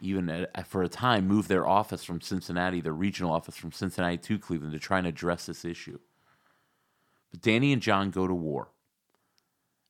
Even 0.00 0.30
at, 0.30 0.66
for 0.66 0.82
a 0.82 0.88
time, 0.88 1.28
moved 1.28 1.50
their 1.50 1.66
office 1.66 2.04
from 2.04 2.22
Cincinnati, 2.22 2.80
their 2.80 2.92
regional 2.92 3.32
office 3.32 3.56
from 3.56 3.72
Cincinnati 3.72 4.16
to 4.16 4.38
Cleveland 4.38 4.72
to 4.72 4.78
try 4.78 4.98
and 4.98 5.06
address 5.06 5.46
this 5.46 5.64
issue. 5.64 5.98
But 7.30 7.42
Danny 7.42 7.72
and 7.72 7.82
John 7.82 8.10
go 8.10 8.26
to 8.26 8.34
war. 8.34 8.68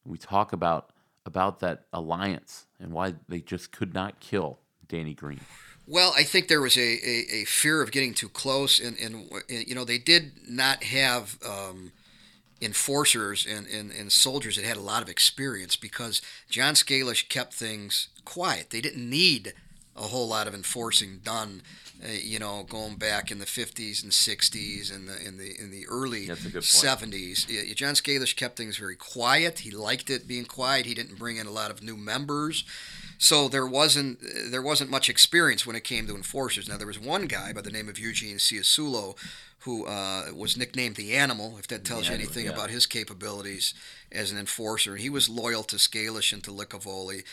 We 0.04 0.18
talk 0.18 0.52
about 0.52 0.90
about 1.26 1.60
that 1.60 1.84
alliance 1.92 2.66
and 2.78 2.92
why 2.92 3.14
they 3.28 3.40
just 3.40 3.72
could 3.72 3.94
not 3.94 4.20
kill 4.20 4.58
Danny 4.88 5.14
Greene. 5.14 5.40
Well, 5.86 6.14
I 6.16 6.22
think 6.22 6.48
there 6.48 6.60
was 6.60 6.76
a, 6.76 6.80
a, 6.80 7.42
a 7.42 7.44
fear 7.44 7.82
of 7.82 7.92
getting 7.92 8.14
too 8.14 8.28
close, 8.28 8.80
and, 8.80 8.96
and 8.98 9.28
you 9.48 9.74
know 9.74 9.84
they 9.84 9.98
did 9.98 10.32
not 10.48 10.82
have 10.82 11.38
um, 11.46 11.92
enforcers 12.62 13.46
and, 13.46 13.66
and, 13.66 13.90
and 13.90 14.10
soldiers 14.10 14.56
that 14.56 14.64
had 14.64 14.76
a 14.76 14.80
lot 14.80 15.02
of 15.02 15.08
experience 15.08 15.76
because 15.76 16.22
John 16.48 16.74
Scalish 16.74 17.28
kept 17.28 17.52
things 17.52 18.08
quiet. 18.24 18.70
They 18.70 18.80
didn't 18.80 19.08
need 19.08 19.52
a 19.96 20.02
whole 20.02 20.28
lot 20.28 20.46
of 20.46 20.54
enforcing 20.54 21.20
done, 21.22 21.62
uh, 22.04 22.08
you 22.10 22.38
know, 22.38 22.64
going 22.68 22.96
back 22.96 23.30
in 23.30 23.38
the 23.38 23.46
50s 23.46 24.02
and 24.02 24.12
60s 24.12 24.94
and 24.94 25.08
the 25.08 25.26
in 25.26 25.38
the 25.38 25.58
in 25.60 25.70
the 25.70 25.86
early 25.88 26.26
That's 26.26 26.44
a 26.44 26.50
good 26.50 26.54
point. 26.54 26.64
70s. 27.12 27.46
Yeah, 27.48 27.72
John 27.74 27.94
Scalish 27.94 28.36
kept 28.36 28.56
things 28.56 28.76
very 28.76 28.96
quiet. 28.96 29.60
He 29.60 29.70
liked 29.70 30.10
it 30.10 30.26
being 30.26 30.44
quiet. 30.44 30.86
He 30.86 30.94
didn't 30.94 31.18
bring 31.18 31.36
in 31.36 31.46
a 31.46 31.52
lot 31.52 31.70
of 31.70 31.82
new 31.82 31.96
members. 31.96 32.64
So 33.18 33.48
there 33.48 33.66
wasn't 33.66 34.18
there 34.50 34.62
wasn't 34.62 34.90
much 34.90 35.08
experience 35.08 35.66
when 35.66 35.76
it 35.76 35.84
came 35.84 36.06
to 36.08 36.16
enforcers. 36.16 36.68
Now 36.68 36.76
there 36.76 36.86
was 36.86 37.00
one 37.00 37.26
guy 37.26 37.52
by 37.52 37.60
the 37.60 37.70
name 37.70 37.88
of 37.88 37.98
Eugene 37.98 38.36
Ciasullo 38.36 39.16
who 39.60 39.86
uh, 39.86 40.26
was 40.34 40.58
nicknamed 40.58 40.96
the 40.96 41.14
Animal, 41.14 41.56
if 41.58 41.66
that 41.68 41.84
tells 41.84 42.08
you 42.08 42.14
anything 42.14 42.44
yeah. 42.44 42.52
about 42.52 42.68
his 42.68 42.84
capabilities 42.84 43.72
as 44.12 44.30
an 44.30 44.36
enforcer. 44.36 44.96
He 44.96 45.08
was 45.08 45.30
loyal 45.30 45.62
to 45.64 45.76
Scalish 45.76 46.34
and 46.34 46.44
to 46.44 46.50
Licavoli. 46.50 47.24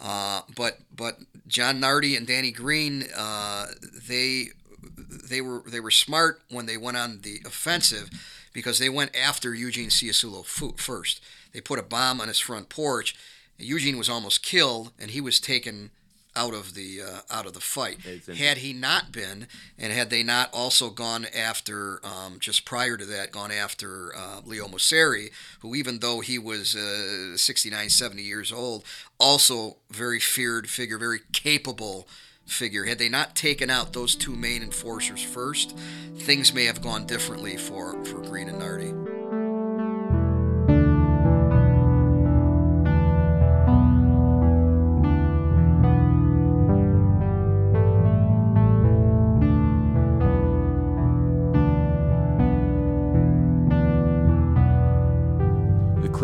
Uh, 0.00 0.42
but 0.54 0.78
but 0.94 1.18
John 1.46 1.80
Nardi 1.80 2.16
and 2.16 2.26
Danny 2.26 2.50
Greene, 2.50 3.04
uh, 3.16 3.66
they 4.08 4.48
they 4.96 5.40
were 5.40 5.62
they 5.66 5.80
were 5.80 5.90
smart 5.90 6.40
when 6.50 6.66
they 6.66 6.76
went 6.76 6.96
on 6.96 7.20
the 7.22 7.40
offensive 7.46 8.10
because 8.52 8.78
they 8.78 8.88
went 8.88 9.16
after 9.16 9.54
Eugene 9.54 9.88
Ciasullo 9.88 10.44
first. 10.78 11.20
They 11.52 11.60
put 11.60 11.78
a 11.78 11.82
bomb 11.82 12.20
on 12.20 12.28
his 12.28 12.38
front 12.38 12.68
porch. 12.68 13.16
Eugene 13.58 13.96
was 13.96 14.08
almost 14.10 14.42
killed, 14.42 14.92
and 14.98 15.10
he 15.10 15.20
was 15.20 15.40
taken 15.40 15.90
out 16.36 16.54
of 16.54 16.74
the 16.74 17.00
uh, 17.02 17.20
out 17.30 17.46
of 17.46 17.54
the 17.54 17.60
fight. 17.60 17.98
Had 18.36 18.58
he 18.58 18.72
not 18.72 19.10
been, 19.10 19.48
and 19.78 19.92
had 19.92 20.10
they 20.10 20.22
not 20.22 20.50
also 20.52 20.90
gone 20.90 21.26
after 21.34 22.00
um, 22.04 22.38
just 22.38 22.64
prior 22.64 22.96
to 22.96 23.04
that, 23.06 23.32
gone 23.32 23.50
after 23.50 24.14
uh, 24.16 24.40
Leo 24.44 24.66
Moceri, 24.66 25.30
who 25.60 25.74
even 25.74 26.00
though 26.00 26.20
he 26.20 26.38
was 26.38 26.76
uh, 26.76 27.36
69, 27.36 27.88
70 27.88 28.22
years 28.22 28.52
old, 28.52 28.84
also 29.18 29.76
very 29.90 30.20
feared 30.20 30.68
figure, 30.68 30.98
very 30.98 31.20
capable 31.32 32.06
figure. 32.44 32.84
Had 32.84 32.98
they 32.98 33.08
not 33.08 33.34
taken 33.34 33.70
out 33.70 33.92
those 33.92 34.14
two 34.14 34.36
main 34.36 34.62
enforcers 34.62 35.22
first, 35.22 35.76
things 36.16 36.54
may 36.54 36.66
have 36.66 36.82
gone 36.82 37.06
differently 37.06 37.56
for 37.56 38.04
for 38.04 38.20
Greene 38.20 38.48
and 38.48 38.58
Nardi. 38.58 39.35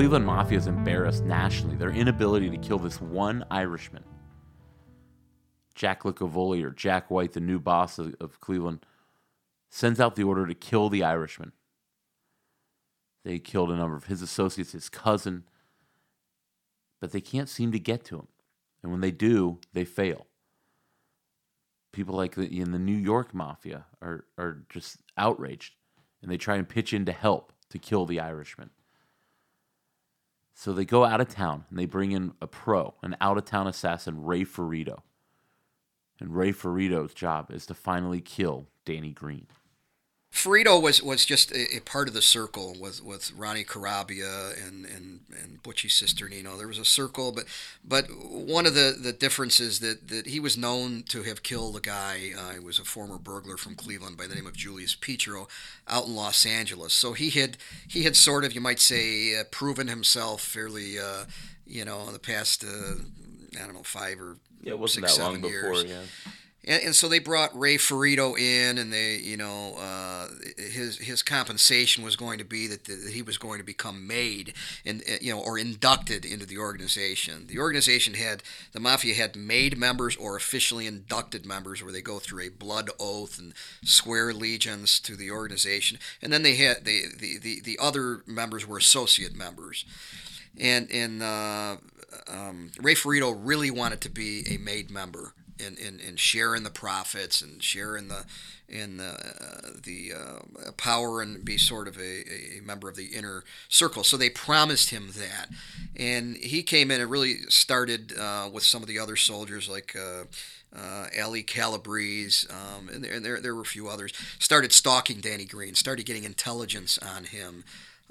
Cleveland 0.03 0.27
Mafia 0.27 0.59
is 0.59 0.67
embarrassed 0.67 1.23
nationally. 1.23 1.77
Their 1.77 1.93
inability 1.93 2.51
to 2.51 2.57
kill 2.57 2.81
this 2.81 3.01
one 3.01 3.45
Irishman. 3.53 4.03
Jack 5.77 6.03
Licavoli 6.03 6.65
or 6.65 6.73
Jack 6.73 7.09
White, 7.09 7.35
the 7.35 7.41
new 7.41 7.61
boss 7.61 8.01
of, 8.01 8.13
of 8.21 8.41
Cleveland, 8.41 8.85
sends 9.71 10.01
out 10.01 10.17
the 10.17 10.25
order 10.25 10.45
to 10.45 10.55
kill 10.55 10.89
the 10.89 11.05
Irishman. 11.05 11.53
They 13.25 13.39
killed 13.39 13.71
a 13.71 13.77
number 13.77 13.95
of 13.95 14.07
his 14.07 14.23
associates, 14.23 14.73
his 14.73 14.89
cousin, 14.89 15.45
but 17.01 17.13
they 17.13 17.21
can't 17.21 17.49
seem 17.49 17.71
to 17.71 17.79
get 17.79 18.05
to 18.07 18.17
him. 18.17 18.27
And 18.83 18.91
when 18.91 19.03
they 19.03 19.13
do, 19.13 19.61
they 19.73 19.85
fail. 19.85 20.27
People 21.93 22.17
like 22.17 22.35
the, 22.35 22.61
in 22.61 22.73
the 22.73 22.81
New 22.81 22.91
York 22.91 23.33
Mafia 23.33 23.85
are, 24.03 24.25
are 24.37 24.65
just 24.69 24.97
outraged, 25.17 25.77
and 26.21 26.29
they 26.29 26.39
try 26.39 26.57
and 26.57 26.69
pitch 26.69 26.93
in 26.93 27.05
to 27.05 27.13
help 27.13 27.53
to 27.71 27.79
kill 27.79 28.05
the 28.05 28.19
Irishman. 28.19 28.71
So 30.55 30.73
they 30.73 30.85
go 30.85 31.05
out 31.05 31.21
of 31.21 31.29
town 31.29 31.65
and 31.71 31.79
they 31.79 31.87
bring 31.87 32.13
in 32.13 32.33
a 32.41 32.47
pro, 32.47 32.95
an 33.03 33.17
out 33.21 33.39
of 33.39 33.45
town 33.45 33.67
assassin, 33.67 34.25
Ray 34.25 34.45
Ferrito. 34.45 35.03
And 36.21 36.37
Ray 36.37 36.53
Ferrito's 36.53 37.15
job 37.15 37.51
is 37.51 37.67
to 37.67 37.75
finally 37.75 38.21
kill 38.21 38.69
Danny 38.85 39.11
Greene. 39.11 39.49
Ferrito 40.33 40.81
was, 40.81 41.03
was 41.03 41.27
just 41.27 41.53
a, 41.53 41.77
a 41.77 41.81
part 41.81 42.09
of 42.09 42.15
the 42.15 42.23
circle 42.23 42.75
with, 42.81 43.05
with 43.05 43.31
Ronnie 43.37 43.65
Carabbia 43.65 44.53
and, 44.67 44.87
and, 44.87 45.21
and 45.31 45.63
Butchie 45.63 45.91
Cisternino. 45.91 46.57
There 46.57 46.67
was 46.67 46.79
a 46.79 46.87
circle, 46.87 47.33
but 47.33 47.45
but 47.85 48.07
one 48.07 48.65
of 48.65 48.75
the, 48.75 48.97
the 48.99 49.13
differences 49.13 49.81
that, 49.81 50.09
that 50.09 50.27
he 50.27 50.41
was 50.41 50.57
known 50.57 51.03
to 51.11 51.23
have 51.25 51.43
killed 51.43 51.77
a 51.77 51.81
guy. 51.81 52.33
Uh, 52.37 52.55
he 52.55 52.61
was 52.61 52.79
a 52.79 52.85
former 52.85 53.19
burglar 53.19 53.59
from 53.59 53.75
Cleveland 53.75 54.17
by 54.17 54.27
the 54.27 54.35
name 54.35 54.47
of 54.47 54.57
Julius 54.57 54.95
Petro 54.95 55.49
out 55.87 56.07
in 56.07 56.17
Los 56.17 56.47
Angeles. 56.47 56.95
So 56.95 57.13
he 57.13 57.29
had 57.29 57.59
he 57.87 58.05
had 58.05 58.17
sort 58.17 58.45
of 58.45 58.55
you 58.55 58.63
might 58.63 58.81
say 58.81 59.39
uh, 59.39 59.45
proven 59.51 59.87
himself 59.89 60.41
fairly 60.41 60.99
uh, 60.99 61.25
you 61.67 61.85
know 61.85 62.07
in 62.07 62.15
the 62.15 62.19
past 62.19 62.65
uh, 62.65 62.95
I 63.61 63.67
don't 63.67 63.75
know 63.75 63.83
five 63.83 64.19
or 64.19 64.39
Yeah, 64.63 64.73
it 64.73 64.79
wasn't 64.79 65.07
six, 65.09 65.19
that 65.19 65.25
long 65.25 65.45
years. 65.45 65.83
before, 65.83 65.95
yeah. 65.95 66.03
And, 66.65 66.83
and 66.85 66.95
so 66.95 67.09
they 67.09 67.19
brought 67.19 67.59
Ray 67.59 67.77
Ferrito 67.77 68.35
in, 68.35 68.79
and 68.79 68.93
they, 68.93 69.17
you 69.17 69.37
know, 69.37 69.75
uh, 69.79 70.29
his 70.57 70.99
his 70.99 71.23
compensation 71.23 72.05
was 72.05 72.15
going 72.17 72.39
to 72.39 72.45
be 72.45 72.67
that, 72.69 72.85
that 72.85 73.11
he 73.13 73.23
was 73.23 73.37
going 73.37 73.59
to 73.59 73.65
become 73.65 74.07
made, 74.07 74.55
and 74.87 75.03
uh, 75.03 75.17
you 75.21 75.33
know, 75.33 75.41
or 75.41 75.59
inducted 75.59 76.25
into 76.25 76.47
the 76.47 76.59
organization. 76.59 77.47
The 77.49 77.59
organization 77.59 78.15
had 78.15 78.43
the 78.73 78.81
mafia 78.81 79.15
had 79.15 79.35
made 79.35 79.77
members 79.77 80.17
or 80.17 80.37
officially 80.37 80.87
inducted 80.87 81.45
members, 81.45 81.83
where 81.83 81.93
they 81.93 82.03
go 82.03 82.19
through 82.19 82.45
a 82.45 82.49
blood 82.49 82.91
oath 83.01 83.39
and 83.39 83.55
swear 83.83 84.31
allegiance 84.31 85.01
to 85.01 85.17
the 85.17 85.31
organization, 85.31 85.99
and 86.23 86.33
then 86.33 86.43
they 86.43 86.57
had 86.57 86.85
the 86.85 87.07
the 87.19 87.39
the, 87.39 87.61
the 87.61 87.79
other 87.81 88.23
members 88.27 88.67
were 88.67 88.79
associate 88.79 89.35
members. 89.35 89.85
And 90.61 90.89
and 90.93 91.23
uh, 91.23 91.77
um, 92.29 92.71
Ray 92.81 92.95
Ferrito 92.95 93.31
really 93.31 93.71
wanted 93.71 94.01
to 94.03 94.11
be 94.11 94.45
a 94.49 94.59
made 94.59 94.91
member 94.91 95.33
and, 95.59 95.79
and, 95.79 96.01
and 96.01 96.19
share 96.19 96.55
in 96.55 96.63
the 96.63 96.71
profits 96.71 97.43
and 97.43 97.63
share 97.63 97.97
in 97.97 98.09
the 98.09 98.25
in 98.69 98.97
the 98.97 99.13
uh, 99.13 99.71
the 99.83 100.13
uh, 100.15 100.73
power 100.77 101.21
and 101.23 101.45
be 101.45 101.59
sort 101.59 101.89
of 101.89 101.99
a, 101.99 102.59
a 102.59 102.61
member 102.65 102.89
of 102.89 102.97
the 102.97 103.07
inner 103.07 103.45
circle. 103.69 104.05
So 104.05 104.17
they 104.17 104.31
promised 104.31 104.91
him 104.91 105.13
that, 105.17 105.49
and 105.97 106.37
he 106.37 106.63
came 106.63 106.91
in 106.91 107.01
and 107.01 107.11
really 107.11 107.35
started 107.49 108.13
uh, 108.19 108.49
with 108.53 108.63
some 108.65 108.83
of 108.83 108.89
the 108.89 108.99
other 108.99 109.17
soldiers 109.17 109.69
like. 109.69 109.97
Uh, 109.97 110.25
uh, 110.75 111.07
Allie 111.15 111.43
Calabrese, 111.43 112.49
um, 112.49 112.89
and, 112.89 113.05
there, 113.05 113.13
and 113.13 113.23
there, 113.23 113.39
there 113.43 113.55
were 113.55 113.61
a 113.61 113.67
few 113.67 113.89
others, 113.89 114.11
started 114.39 114.73
stalking 114.73 115.21
Danny 115.21 115.45
Greene, 115.45 115.75
started 115.75 116.07
getting 116.07 116.25
intelligence 116.25 116.97
on 116.97 117.25
him, 117.25 117.65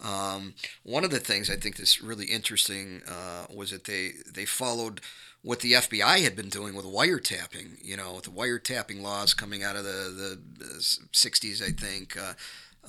Um, 0.04 0.54
one 0.84 1.04
of 1.04 1.12
the 1.12 1.20
things 1.20 1.50
I 1.50 1.56
think 1.56 1.76
that's 1.78 2.02
really 2.02 2.26
interesting 2.26 3.02
uh, 3.08 3.46
was 3.54 3.70
that 3.72 3.86
they 3.86 4.14
they 4.34 4.46
followed 4.46 5.02
what 5.44 5.60
the 5.60 5.74
FBI 5.74 6.22
had 6.24 6.36
been 6.36 6.50
doing 6.50 6.76
with 6.76 6.86
wiretapping. 6.86 7.84
You 7.84 7.98
know, 7.98 8.14
with 8.14 8.26
the 8.26 8.32
wiretapping 8.32 9.02
laws 9.02 9.34
coming 9.34 9.64
out 9.64 9.76
of 9.76 9.84
the 9.84 10.40
the 10.58 10.68
60s, 11.14 11.62
I 11.62 11.72
think. 11.72 12.18
Uh, 12.18 12.34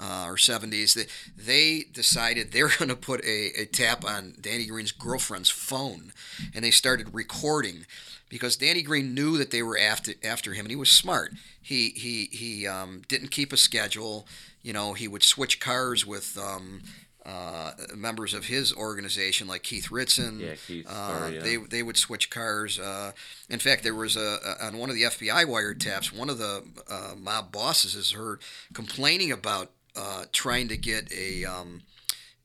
uh, 0.01 0.25
or 0.27 0.37
70s, 0.37 0.95
they, 0.95 1.07
they 1.37 1.85
decided 1.93 2.51
they 2.51 2.63
were 2.63 2.73
going 2.79 2.89
to 2.89 2.97
put 2.97 3.23
a, 3.25 3.61
a 3.61 3.67
tap 3.67 4.07
on 4.07 4.35
Danny 4.41 4.65
Greene's 4.67 4.91
girlfriend's 4.91 5.51
phone, 5.51 6.13
and 6.55 6.65
they 6.65 6.71
started 6.71 7.13
recording 7.13 7.85
because 8.33 8.57
Danny 8.57 8.81
Greene 8.81 9.13
knew 9.13 9.37
that 9.37 9.51
they 9.51 9.63
were 9.63 9.77
after 9.79 10.15
after 10.25 10.55
him, 10.55 10.65
and 10.65 10.71
he 10.71 10.77
was 10.77 10.91
smart. 10.91 11.33
He 11.61 11.91
he 11.91 12.31
he 12.33 12.67
um, 12.67 13.03
didn't 13.07 13.31
keep 13.31 13.53
a 13.53 13.59
schedule. 13.59 14.27
You 14.63 14.73
know, 14.73 14.95
he 14.95 15.07
would 15.07 15.23
switch 15.23 15.61
cars 15.61 16.07
with 16.07 16.39
um, 16.39 16.83
uh, 17.25 17.73
members 17.95 18.35
of 18.35 18.47
his 18.47 18.73
organization, 18.73 19.47
like 19.47 19.63
Keith 19.63 19.91
Ritson. 19.91 20.41
Yeah, 20.41 20.55
Keith. 20.67 20.87
Uh, 20.89 21.19
sorry, 21.19 21.35
yeah. 21.37 21.43
They 21.43 21.57
they 21.57 21.83
would 21.83 21.97
switch 21.97 22.31
cars. 22.31 22.79
Uh, 22.79 23.13
in 23.49 23.59
fact, 23.59 23.83
there 23.83 23.95
was 23.95 24.17
a, 24.17 24.39
on 24.61 24.79
one 24.79 24.91
of 24.91 24.97
the 24.97 25.03
FBI 25.03 25.45
wiretaps. 25.45 26.17
One 26.17 26.29
of 26.29 26.39
the 26.39 26.65
uh, 26.89 27.15
mob 27.17 27.53
bosses 27.53 27.95
is 27.95 28.13
heard 28.13 28.41
complaining 28.73 29.31
about 29.31 29.71
uh, 29.97 30.25
trying 30.33 30.69
to 30.69 30.77
get 30.77 31.13
a. 31.13 31.45
Um, 31.45 31.83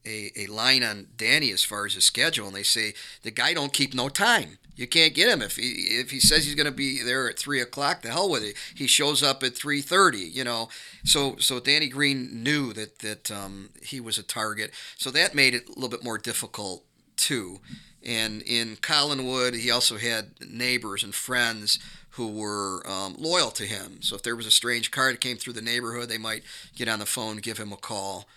a, 0.05 0.31
a 0.37 0.47
line 0.47 0.83
on 0.83 1.07
Danny 1.17 1.51
as 1.51 1.65
far 1.65 1.85
as 1.85 1.95
his 1.95 2.05
schedule, 2.05 2.47
and 2.47 2.55
they 2.55 2.63
say 2.63 2.93
the 3.23 3.31
guy 3.31 3.53
don't 3.53 3.73
keep 3.73 3.93
no 3.93 4.07
time. 4.07 4.57
You 4.77 4.87
can't 4.87 5.15
get 5.15 5.27
him 5.27 5.41
if 5.41 5.55
he 5.55 5.71
if 5.99 6.11
he 6.11 6.19
says 6.19 6.45
he's 6.45 6.55
going 6.55 6.67
to 6.67 6.71
be 6.71 7.01
there 7.01 7.27
at 7.27 7.37
three 7.37 7.59
o'clock. 7.59 8.03
The 8.03 8.11
hell 8.11 8.29
with 8.29 8.43
it. 8.43 8.55
He 8.75 8.85
shows 8.87 9.23
up 9.23 9.43
at 9.43 9.55
three 9.55 9.81
thirty. 9.81 10.19
You 10.19 10.43
know, 10.43 10.69
so 11.03 11.35
so 11.39 11.59
Danny 11.59 11.87
Greene 11.87 12.43
knew 12.43 12.73
that 12.73 12.99
that 12.99 13.31
um, 13.31 13.71
he 13.81 13.99
was 13.99 14.17
a 14.17 14.23
target, 14.23 14.71
so 14.95 15.09
that 15.11 15.35
made 15.35 15.55
it 15.55 15.67
a 15.67 15.73
little 15.73 15.89
bit 15.89 16.03
more 16.03 16.19
difficult 16.19 16.83
too. 17.17 17.59
And 18.05 18.43
in 18.43 18.77
Collinwood, 18.77 19.55
he 19.59 19.71
also 19.71 19.97
had 19.97 20.31
neighbors 20.47 21.03
and 21.03 21.13
friends 21.13 21.79
who 22.11 22.27
were 22.27 22.87
um, 22.87 23.15
loyal 23.17 23.51
to 23.51 23.63
him. 23.63 24.01
So 24.01 24.15
if 24.15 24.23
there 24.23 24.35
was 24.35 24.45
a 24.45 24.51
strange 24.51 24.91
car 24.91 25.11
that 25.11 25.21
came 25.21 25.37
through 25.37 25.53
the 25.53 25.61
neighborhood, 25.61 26.07
they 26.07 26.17
might 26.17 26.43
get 26.75 26.87
on 26.87 26.99
the 26.99 27.05
phone, 27.05 27.37
give 27.37 27.57
him 27.57 27.73
a 27.73 27.77
call. 27.77 28.27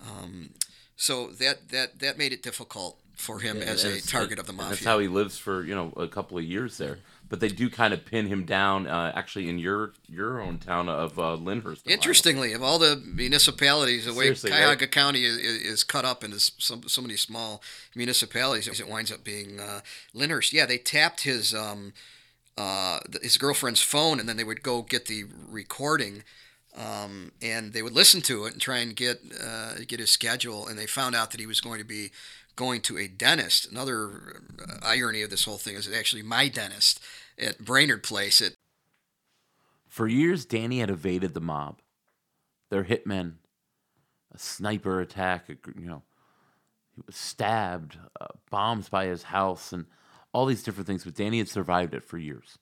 Um, 0.00 0.50
so 0.96 1.28
that 1.28 1.70
that 1.70 2.00
that 2.00 2.18
made 2.18 2.32
it 2.32 2.42
difficult 2.42 2.98
for 3.14 3.40
him 3.40 3.58
Yeah, 3.58 3.64
as 3.64 3.84
a 3.84 4.00
target 4.00 4.38
of 4.38 4.46
the 4.46 4.52
mafia. 4.52 4.70
That's 4.70 4.84
how 4.84 4.98
he 4.98 5.08
lives 5.08 5.38
for 5.38 5.64
you 5.64 5.74
know 5.74 5.92
a 5.96 6.08
couple 6.08 6.38
of 6.38 6.44
years 6.44 6.78
there. 6.78 6.98
But 7.28 7.40
they 7.40 7.48
do 7.48 7.70
kind 7.70 7.94
of 7.94 8.04
pin 8.04 8.26
him 8.26 8.44
down, 8.44 8.86
uh, 8.86 9.10
actually, 9.14 9.48
in 9.48 9.58
your 9.58 9.94
your 10.06 10.38
own 10.38 10.58
town 10.58 10.90
of 10.90 11.18
uh, 11.18 11.34
Lyndhurst. 11.36 11.86
Interestingly, 11.86 12.52
of 12.52 12.62
all 12.62 12.78
the 12.78 13.02
municipalities, 13.02 14.04
the 14.04 14.12
way 14.12 14.24
Seriously, 14.24 14.50
Cuyahoga 14.50 14.80
right? 14.80 14.90
County 14.90 15.24
is, 15.24 15.38
is 15.38 15.82
cut 15.82 16.04
up 16.04 16.22
into 16.22 16.38
so, 16.38 16.82
so 16.86 17.00
many 17.00 17.16
small 17.16 17.62
municipalities, 17.94 18.68
it 18.78 18.86
winds 18.86 19.10
up 19.10 19.24
being 19.24 19.60
uh, 19.60 19.80
Lyndhurst. 20.14 20.52
Yeah, 20.52 20.66
they 20.66 20.76
tapped 20.76 21.22
his 21.22 21.54
um, 21.54 21.94
uh, 22.58 22.98
his 23.22 23.38
girlfriend's 23.38 23.80
phone, 23.80 24.20
and 24.20 24.28
then 24.28 24.36
they 24.36 24.44
would 24.44 24.62
go 24.62 24.82
get 24.82 25.06
the 25.06 25.24
recording, 25.48 26.24
um, 26.76 27.32
and 27.40 27.72
they 27.72 27.80
would 27.82 27.94
listen 27.94 28.20
to 28.22 28.44
it 28.44 28.52
and 28.52 28.60
try 28.60 28.78
and 28.78 28.94
get 28.94 29.20
uh, 29.42 29.76
get 29.86 30.00
his 30.00 30.10
schedule. 30.10 30.66
And 30.66 30.78
they 30.78 30.86
found 30.86 31.14
out 31.14 31.30
that 31.30 31.40
he 31.40 31.46
was 31.46 31.62
going 31.62 31.78
to 31.78 31.86
be 31.86 32.10
going 32.56 32.80
to 32.82 32.98
a 32.98 33.08
dentist. 33.08 33.70
Another 33.70 34.42
uh, 34.60 34.78
irony 34.82 35.22
of 35.22 35.30
this 35.30 35.44
whole 35.44 35.58
thing 35.58 35.74
is 35.74 35.90
actually 35.92 36.22
my 36.22 36.48
dentist 36.48 37.00
at 37.38 37.64
Brainerd 37.64 38.02
Place 38.02 38.40
at 38.40 38.52
For 39.88 40.06
years, 40.08 40.44
Danny 40.44 40.80
had 40.80 40.90
evaded 40.90 41.34
the 41.34 41.40
mob. 41.40 41.80
Their 42.70 42.84
hitmen, 42.84 43.34
a 44.34 44.38
sniper 44.38 45.00
attack, 45.00 45.48
you 45.48 45.86
know, 45.86 46.02
he 46.94 47.02
was 47.06 47.16
stabbed, 47.16 47.98
uh, 48.20 48.28
bombs 48.50 48.88
by 48.88 49.06
his 49.06 49.24
house, 49.24 49.72
and 49.72 49.86
all 50.32 50.46
these 50.46 50.62
different 50.62 50.86
things. 50.86 51.04
But 51.04 51.14
Danny 51.14 51.38
had 51.38 51.48
survived 51.48 51.94
it 51.94 52.02
for 52.02 52.18
years. 52.18 52.58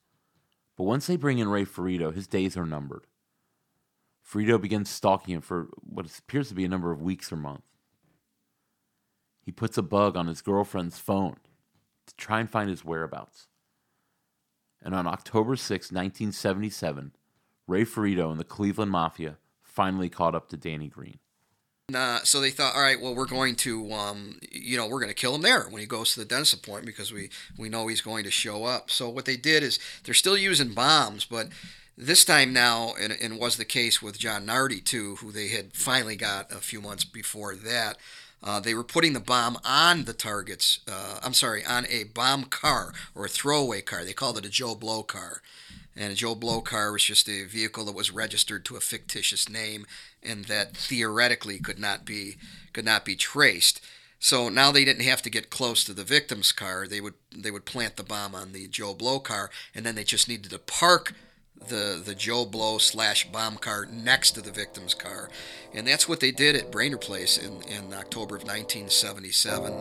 But 0.76 0.84
once 0.84 1.06
they 1.06 1.16
bring 1.16 1.38
in 1.38 1.48
Ray 1.48 1.64
Ferrito, 1.64 2.10
his 2.10 2.26
days 2.26 2.56
are 2.56 2.66
numbered. 2.66 3.06
Ferrito 4.22 4.58
begins 4.58 4.88
stalking 4.88 5.34
him 5.34 5.40
for 5.40 5.68
what 5.82 6.06
appears 6.18 6.48
to 6.48 6.54
be 6.54 6.64
a 6.64 6.68
number 6.68 6.92
of 6.92 7.02
weeks 7.02 7.32
or 7.32 7.36
months. 7.36 7.69
He 9.42 9.52
puts 9.52 9.78
a 9.78 9.82
bug 9.82 10.16
on 10.16 10.26
his 10.26 10.42
girlfriend's 10.42 10.98
phone 10.98 11.36
to 12.06 12.14
try 12.16 12.40
and 12.40 12.50
find 12.50 12.70
his 12.70 12.84
whereabouts. 12.84 13.46
And 14.82 14.94
on 14.94 15.06
October 15.06 15.56
6, 15.56 15.92
1977, 15.92 17.12
Ray 17.66 17.84
Ferrito 17.84 18.30
and 18.30 18.40
the 18.40 18.44
Cleveland 18.44 18.90
Mafia 18.90 19.36
finally 19.62 20.08
caught 20.08 20.34
up 20.34 20.48
to 20.48 20.56
Danny 20.56 20.88
Greene. 20.88 21.18
Uh, 21.94 22.20
so 22.22 22.40
they 22.40 22.50
thought, 22.50 22.74
all 22.74 22.82
right, 22.82 23.00
well, 23.00 23.14
we're 23.14 23.26
going 23.26 23.56
to, 23.56 23.92
um, 23.92 24.38
you 24.50 24.76
know, 24.76 24.86
we're 24.86 25.00
going 25.00 25.08
to 25.08 25.14
kill 25.14 25.34
him 25.34 25.42
there 25.42 25.64
when 25.64 25.80
he 25.80 25.86
goes 25.86 26.14
to 26.14 26.20
the 26.20 26.26
dentist 26.26 26.54
appointment 26.54 26.86
because 26.86 27.12
we, 27.12 27.30
we 27.58 27.68
know 27.68 27.86
he's 27.86 28.00
going 28.00 28.24
to 28.24 28.30
show 28.30 28.64
up. 28.64 28.90
So 28.90 29.08
what 29.08 29.24
they 29.24 29.36
did 29.36 29.62
is 29.62 29.78
they're 30.04 30.14
still 30.14 30.36
using 30.36 30.72
bombs, 30.72 31.24
but 31.24 31.48
this 31.96 32.24
time 32.24 32.52
now, 32.52 32.94
and, 33.00 33.12
and 33.20 33.38
was 33.38 33.56
the 33.56 33.64
case 33.64 34.00
with 34.00 34.18
John 34.18 34.46
Nardi 34.46 34.80
too, 34.80 35.16
who 35.16 35.32
they 35.32 35.48
had 35.48 35.74
finally 35.74 36.16
got 36.16 36.50
a 36.50 36.56
few 36.56 36.80
months 36.80 37.04
before 37.04 37.54
that. 37.56 37.98
Uh, 38.42 38.60
they 38.60 38.74
were 38.74 38.84
putting 38.84 39.12
the 39.12 39.20
bomb 39.20 39.58
on 39.64 40.04
the 40.04 40.12
targets. 40.12 40.80
Uh, 40.90 41.18
I'm 41.22 41.34
sorry, 41.34 41.64
on 41.64 41.86
a 41.88 42.04
bomb 42.04 42.44
car 42.44 42.92
or 43.14 43.26
a 43.26 43.28
throwaway 43.28 43.82
car. 43.82 44.04
They 44.04 44.12
called 44.12 44.38
it 44.38 44.46
a 44.46 44.50
Joe 44.50 44.74
Blow 44.74 45.02
car. 45.02 45.42
And 45.96 46.12
a 46.12 46.16
Joe 46.16 46.34
Blow 46.34 46.60
car 46.60 46.92
was 46.92 47.04
just 47.04 47.28
a 47.28 47.44
vehicle 47.44 47.84
that 47.84 47.94
was 47.94 48.10
registered 48.10 48.64
to 48.66 48.76
a 48.76 48.80
fictitious 48.80 49.48
name 49.48 49.86
and 50.22 50.46
that 50.46 50.76
theoretically 50.76 51.58
could 51.58 51.78
not 51.78 52.04
be 52.04 52.36
could 52.72 52.84
not 52.84 53.04
be 53.04 53.16
traced. 53.16 53.80
So 54.18 54.48
now 54.48 54.70
they 54.70 54.84
didn't 54.84 55.04
have 55.04 55.22
to 55.22 55.30
get 55.30 55.50
close 55.50 55.82
to 55.84 55.92
the 55.92 56.04
victim's 56.04 56.52
car. 56.52 56.86
They 56.86 57.00
would 57.00 57.14
they 57.34 57.50
would 57.50 57.64
plant 57.64 57.96
the 57.96 58.02
bomb 58.02 58.34
on 58.34 58.52
the 58.52 58.68
Joe 58.68 58.94
Blow 58.94 59.18
car, 59.18 59.50
and 59.74 59.84
then 59.84 59.94
they 59.94 60.04
just 60.04 60.28
needed 60.28 60.50
to 60.50 60.58
park 60.58 61.14
the 61.68 62.00
the 62.04 62.14
Joe 62.14 62.44
Blow 62.44 62.78
slash 62.78 63.30
bomb 63.30 63.56
car 63.56 63.86
next 63.86 64.32
to 64.32 64.40
the 64.40 64.50
victim's 64.50 64.94
car, 64.94 65.28
and 65.74 65.86
that's 65.86 66.08
what 66.08 66.20
they 66.20 66.30
did 66.30 66.56
at 66.56 66.70
Brainerd 66.70 67.00
Place 67.00 67.36
in, 67.36 67.62
in 67.62 67.92
October 67.94 68.36
of 68.36 68.42
1977. 68.42 69.72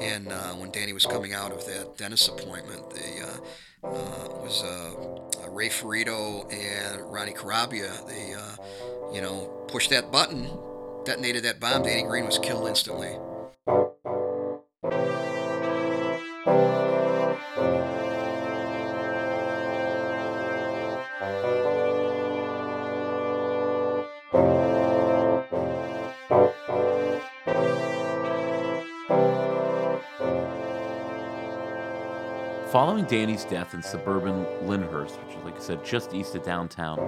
And 0.00 0.32
uh, 0.32 0.54
when 0.54 0.70
Danny 0.70 0.92
was 0.92 1.04
coming 1.04 1.34
out 1.34 1.52
of 1.52 1.66
that 1.66 1.98
dentist 1.98 2.28
appointment, 2.28 2.90
they 2.90 3.20
uh, 3.20 3.86
uh, 3.86 4.28
was 4.40 4.62
uh, 4.62 5.50
Ray 5.50 5.68
Ferrito 5.68 6.48
and 6.48 7.00
Ronnie 7.12 7.32
Carabbia. 7.32 7.92
They 8.06 8.34
uh, 8.34 9.12
you 9.12 9.20
know 9.20 9.64
pushed 9.68 9.90
that 9.90 10.10
button, 10.10 10.48
detonated 11.04 11.42
that 11.44 11.60
bomb. 11.60 11.82
Danny 11.82 12.02
Greene 12.02 12.26
was 12.26 12.38
killed 12.38 12.66
instantly. 12.66 13.16
Following 32.70 33.04
Danny's 33.06 33.44
death 33.46 33.74
in 33.74 33.82
suburban 33.82 34.46
Lyndhurst, 34.68 35.16
which 35.24 35.36
is, 35.36 35.42
like 35.42 35.56
I 35.56 35.58
said, 35.58 35.84
just 35.84 36.14
east 36.14 36.36
of 36.36 36.44
downtown, 36.44 37.00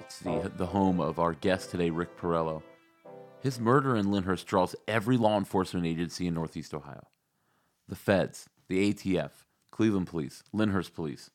it's 0.00 0.18
the, 0.18 0.50
the 0.56 0.66
home 0.66 1.00
of 1.00 1.20
our 1.20 1.34
guest 1.34 1.70
today, 1.70 1.88
Rick 1.88 2.18
Porrello. 2.18 2.64
His 3.42 3.60
murder 3.60 3.94
in 3.94 4.10
Lyndhurst 4.10 4.44
draws 4.48 4.74
every 4.88 5.16
law 5.16 5.38
enforcement 5.38 5.86
agency 5.86 6.26
in 6.26 6.34
Northeast 6.34 6.74
Ohio 6.74 7.06
the 7.86 7.94
feds, 7.94 8.48
the 8.66 8.92
ATF, 8.92 9.30
Cleveland 9.70 10.08
Police, 10.08 10.42
Lyndhurst 10.52 10.94
Police, 10.94 11.30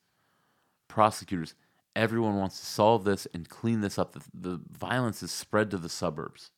prosecutors. 0.88 1.54
Everyone 1.96 2.36
wants 2.36 2.60
to 2.60 2.66
solve 2.66 3.04
this 3.04 3.26
and 3.32 3.48
clean 3.48 3.80
this 3.80 3.98
up. 3.98 4.12
The, 4.12 4.20
the 4.34 4.60
violence 4.70 5.22
is 5.22 5.30
spread 5.30 5.70
to 5.70 5.78
the 5.78 5.88
suburbs. 5.88 6.50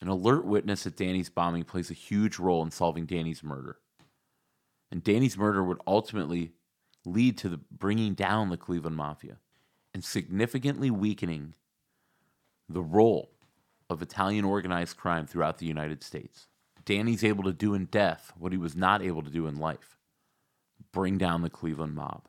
An 0.00 0.06
alert 0.06 0.44
witness 0.44 0.86
at 0.86 0.96
Danny's 0.96 1.30
bombing 1.30 1.64
plays 1.64 1.90
a 1.90 1.94
huge 1.94 2.38
role 2.38 2.62
in 2.62 2.70
solving 2.70 3.06
Danny's 3.06 3.42
murder. 3.42 3.78
And 4.94 5.02
Danny's 5.02 5.36
murder 5.36 5.64
would 5.64 5.80
ultimately 5.88 6.52
lead 7.04 7.36
to 7.38 7.48
the 7.48 7.58
bringing 7.68 8.14
down 8.14 8.50
the 8.50 8.56
Cleveland 8.56 8.94
Mafia 8.94 9.38
and 9.92 10.04
significantly 10.04 10.88
weakening 10.88 11.56
the 12.68 12.80
role 12.80 13.32
of 13.90 14.00
Italian 14.00 14.44
organized 14.44 14.96
crime 14.96 15.26
throughout 15.26 15.58
the 15.58 15.66
United 15.66 16.04
States. 16.04 16.46
Danny's 16.84 17.24
able 17.24 17.42
to 17.42 17.52
do 17.52 17.74
in 17.74 17.86
death 17.86 18.32
what 18.38 18.52
he 18.52 18.58
was 18.58 18.76
not 18.76 19.02
able 19.02 19.24
to 19.24 19.30
do 19.30 19.48
in 19.48 19.56
life 19.56 19.98
bring 20.92 21.18
down 21.18 21.42
the 21.42 21.50
Cleveland 21.50 21.96
mob. 21.96 22.28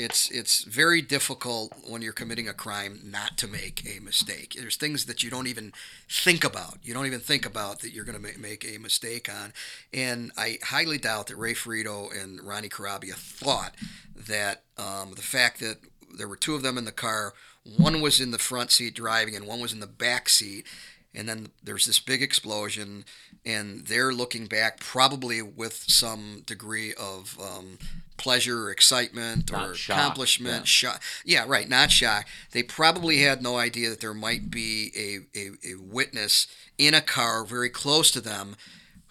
It's 0.00 0.30
it's 0.30 0.64
very 0.64 1.02
difficult 1.02 1.74
when 1.86 2.00
you're 2.00 2.14
committing 2.14 2.48
a 2.48 2.54
crime 2.54 3.00
not 3.04 3.36
to 3.38 3.46
make 3.46 3.86
a 3.86 4.00
mistake. 4.00 4.56
There's 4.58 4.76
things 4.76 5.04
that 5.04 5.22
you 5.22 5.28
don't 5.28 5.46
even 5.46 5.72
think 6.08 6.42
about. 6.42 6.78
You 6.82 6.94
don't 6.94 7.04
even 7.04 7.20
think 7.20 7.44
about 7.44 7.80
that 7.80 7.92
you're 7.92 8.06
going 8.06 8.20
to 8.20 8.38
make 8.38 8.64
a 8.64 8.78
mistake 8.78 9.28
on. 9.28 9.52
And 9.92 10.32
I 10.38 10.58
highly 10.62 10.96
doubt 10.96 11.26
that 11.26 11.36
Ray 11.36 11.52
Ferrito 11.52 12.08
and 12.10 12.40
Ronnie 12.42 12.70
Carabbia 12.70 13.12
thought 13.14 13.74
that 14.16 14.62
um, 14.78 15.12
the 15.16 15.22
fact 15.22 15.60
that 15.60 15.78
there 16.16 16.28
were 16.28 16.36
two 16.36 16.54
of 16.54 16.62
them 16.62 16.78
in 16.78 16.86
the 16.86 16.92
car. 16.92 17.34
One 17.76 18.00
was 18.00 18.20
in 18.20 18.30
the 18.30 18.38
front 18.38 18.70
seat 18.72 18.94
driving, 18.94 19.36
and 19.36 19.46
one 19.46 19.60
was 19.60 19.72
in 19.72 19.80
the 19.80 19.86
back 19.86 20.28
seat. 20.28 20.66
And 21.14 21.28
then 21.28 21.48
there's 21.62 21.86
this 21.86 21.98
big 21.98 22.22
explosion, 22.22 23.04
and 23.44 23.86
they're 23.86 24.12
looking 24.12 24.46
back, 24.46 24.80
probably 24.80 25.42
with 25.42 25.84
some 25.88 26.42
degree 26.46 26.94
of 26.94 27.36
um, 27.40 27.78
pleasure 28.20 28.64
or 28.66 28.70
excitement 28.70 29.50
Not 29.50 29.70
or 29.70 29.74
shock, 29.74 29.96
accomplishment. 29.96 30.58
yeah. 30.60 30.64
Shock. 30.64 31.02
Yeah, 31.24 31.44
right. 31.48 31.68
Not 31.68 31.90
shock. 31.90 32.26
They 32.52 32.62
probably 32.62 33.22
had 33.22 33.42
no 33.42 33.56
idea 33.56 33.90
that 33.90 34.00
there 34.00 34.14
might 34.14 34.50
be 34.50 34.92
a, 34.96 35.38
a, 35.38 35.72
a 35.72 35.74
witness 35.80 36.46
in 36.78 36.94
a 36.94 37.00
car 37.00 37.44
very 37.44 37.70
close 37.70 38.10
to 38.12 38.20
them 38.20 38.56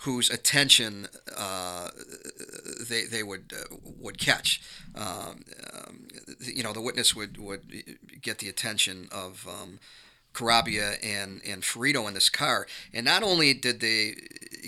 whose 0.03 0.29
attention 0.29 1.07
uh, 1.35 1.89
they, 2.89 3.03
they 3.03 3.21
would 3.23 3.51
uh, 3.53 3.75
would 3.99 4.17
catch. 4.17 4.61
Um, 4.95 5.43
um, 5.73 6.07
you 6.39 6.63
know, 6.63 6.71
the 6.71 6.81
witness 6.81 7.15
would, 7.15 7.37
would 7.37 7.63
get 8.21 8.37
the 8.39 8.47
attention 8.47 9.09
of 9.11 9.45
um, 9.49 9.79
Carabbia 10.33 10.93
and 11.03 11.41
and 11.45 11.65
Ferrito 11.65 12.07
in 12.07 12.13
this 12.13 12.29
car, 12.29 12.65
and 12.93 13.03
not 13.05 13.23
only 13.23 13.53
did 13.53 13.81
they 13.81 14.15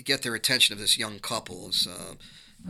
get 0.04 0.22
their 0.22 0.34
attention 0.34 0.74
of 0.74 0.78
this 0.78 0.98
young 0.98 1.18
couple, 1.18 1.70
uh, 1.88 2.14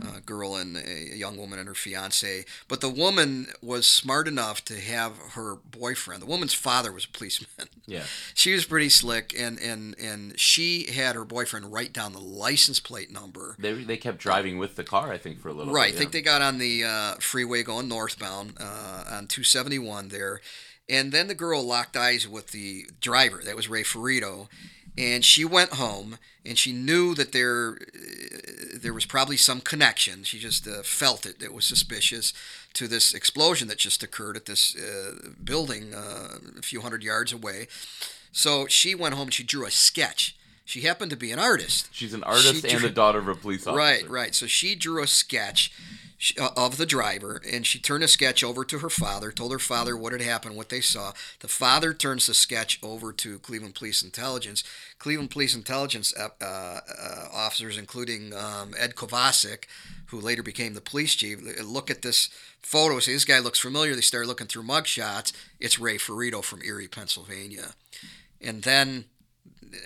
uh, 0.01 0.19
girl 0.25 0.55
and 0.55 0.77
a 0.77 1.15
young 1.15 1.37
woman 1.37 1.59
and 1.59 1.67
her 1.67 1.73
fiance, 1.75 2.45
but 2.67 2.81
the 2.81 2.89
woman 2.89 3.47
was 3.61 3.85
smart 3.85 4.27
enough 4.27 4.63
to 4.65 4.79
have 4.79 5.17
her 5.33 5.55
boyfriend. 5.55 6.21
The 6.21 6.25
woman's 6.27 6.53
father 6.53 6.91
was 6.91 7.05
a 7.05 7.09
policeman. 7.09 7.49
Yeah. 7.85 8.03
She 8.33 8.53
was 8.53 8.63
pretty 8.63 8.87
slick, 8.87 9.35
and 9.37 9.59
and 9.59 9.93
and 9.99 10.39
she 10.39 10.89
had 10.89 11.15
her 11.15 11.25
boyfriend 11.25 11.73
write 11.73 11.91
down 11.91 12.13
the 12.13 12.19
license 12.19 12.79
plate 12.79 13.11
number. 13.11 13.57
They, 13.59 13.73
they 13.73 13.97
kept 13.97 14.19
driving 14.19 14.57
with 14.57 14.77
the 14.77 14.85
car, 14.85 15.11
I 15.11 15.17
think, 15.17 15.41
for 15.41 15.49
a 15.49 15.53
little 15.53 15.73
Right. 15.73 15.91
bit. 15.91 15.95
I 15.95 15.99
think 15.99 16.11
they 16.13 16.21
got 16.21 16.41
on 16.41 16.59
the 16.59 16.85
uh, 16.85 17.13
freeway 17.15 17.61
going 17.61 17.89
northbound 17.89 18.53
uh, 18.57 19.03
on 19.09 19.27
271 19.27 20.07
there. 20.07 20.39
And 20.87 21.11
then 21.11 21.27
the 21.27 21.35
girl 21.35 21.61
locked 21.61 21.97
eyes 21.97 22.25
with 22.25 22.47
the 22.51 22.85
driver. 23.01 23.41
That 23.43 23.55
was 23.57 23.67
Ray 23.69 23.83
Ferrito. 23.83 24.47
And 24.97 25.25
she 25.25 25.43
went 25.43 25.73
home 25.73 26.17
and 26.45 26.57
she 26.57 26.71
knew 26.71 27.15
that 27.15 27.31
there 27.31 27.71
uh, 27.73 28.77
there 28.77 28.93
was 28.93 29.05
probably 29.05 29.37
some 29.37 29.61
connection. 29.61 30.23
She 30.23 30.39
just 30.39 30.67
uh, 30.67 30.83
felt 30.83 31.25
it. 31.25 31.41
It 31.41 31.53
was 31.53 31.65
suspicious 31.65 32.33
to 32.73 32.87
this 32.87 33.13
explosion 33.13 33.67
that 33.69 33.77
just 33.77 34.03
occurred 34.03 34.35
at 34.35 34.45
this 34.45 34.75
uh, 34.75 35.29
building 35.43 35.93
uh, 35.95 36.37
a 36.57 36.61
few 36.61 36.81
hundred 36.81 37.03
yards 37.03 37.31
away. 37.31 37.67
So 38.31 38.67
she 38.67 38.93
went 38.93 39.13
home 39.13 39.27
and 39.27 39.33
she 39.33 39.43
drew 39.43 39.65
a 39.65 39.71
sketch. 39.71 40.35
She 40.65 40.81
happened 40.81 41.11
to 41.11 41.17
be 41.17 41.31
an 41.31 41.39
artist. 41.39 41.89
She's 41.91 42.13
an 42.13 42.23
artist 42.23 42.61
She 42.61 42.69
and 42.69 42.79
drew- 42.79 42.89
the 42.89 42.95
daughter 42.95 43.19
of 43.19 43.27
a 43.27 43.35
police 43.35 43.67
officer. 43.67 43.77
Right, 43.77 44.09
right. 44.09 44.33
So 44.33 44.47
she 44.47 44.75
drew 44.75 45.03
a 45.03 45.07
sketch 45.07 45.71
uh, 46.39 46.49
of 46.55 46.77
the 46.77 46.85
driver, 46.85 47.41
and 47.51 47.67
she 47.67 47.79
turned 47.79 48.01
the 48.01 48.07
sketch 48.07 48.43
over 48.45 48.63
to 48.63 48.79
her 48.79 48.89
father. 48.89 49.31
Told 49.31 49.51
her 49.51 49.59
father 49.59 49.97
what 49.97 50.13
had 50.13 50.21
happened, 50.21 50.55
what 50.55 50.69
they 50.69 50.79
saw. 50.79 51.11
The 51.41 51.49
father 51.49 51.93
turns 51.93 52.27
the 52.27 52.33
sketch 52.33 52.79
over 52.81 53.11
to 53.11 53.39
Cleveland 53.39 53.75
Police 53.75 54.01
Intelligence. 54.01 54.63
Cleveland 54.99 55.31
Police 55.31 55.53
Intelligence 55.53 56.13
uh, 56.17 56.29
uh, 56.41 56.45
uh, 56.45 57.27
officers, 57.33 57.77
including 57.77 58.33
um, 58.33 58.73
Ed 58.79 58.95
Kovacic, 58.95 59.65
who 60.07 60.19
later 60.21 60.43
became 60.43 60.75
the 60.75 60.81
police 60.81 61.13
chief, 61.13 61.39
look 61.61 61.91
at 61.91 62.03
this 62.03 62.29
photo. 62.61 62.99
Say 62.99 63.11
this 63.11 63.25
guy 63.25 63.39
looks 63.39 63.59
familiar. 63.59 63.95
They 63.95 64.01
start 64.01 64.27
looking 64.27 64.47
through 64.47 64.63
mugshots. 64.63 65.33
It's 65.59 65.77
Ray 65.77 65.97
Ferrito 65.97 66.41
from 66.41 66.63
Erie, 66.63 66.87
Pennsylvania, 66.87 67.73
and 68.39 68.61
then 68.63 69.05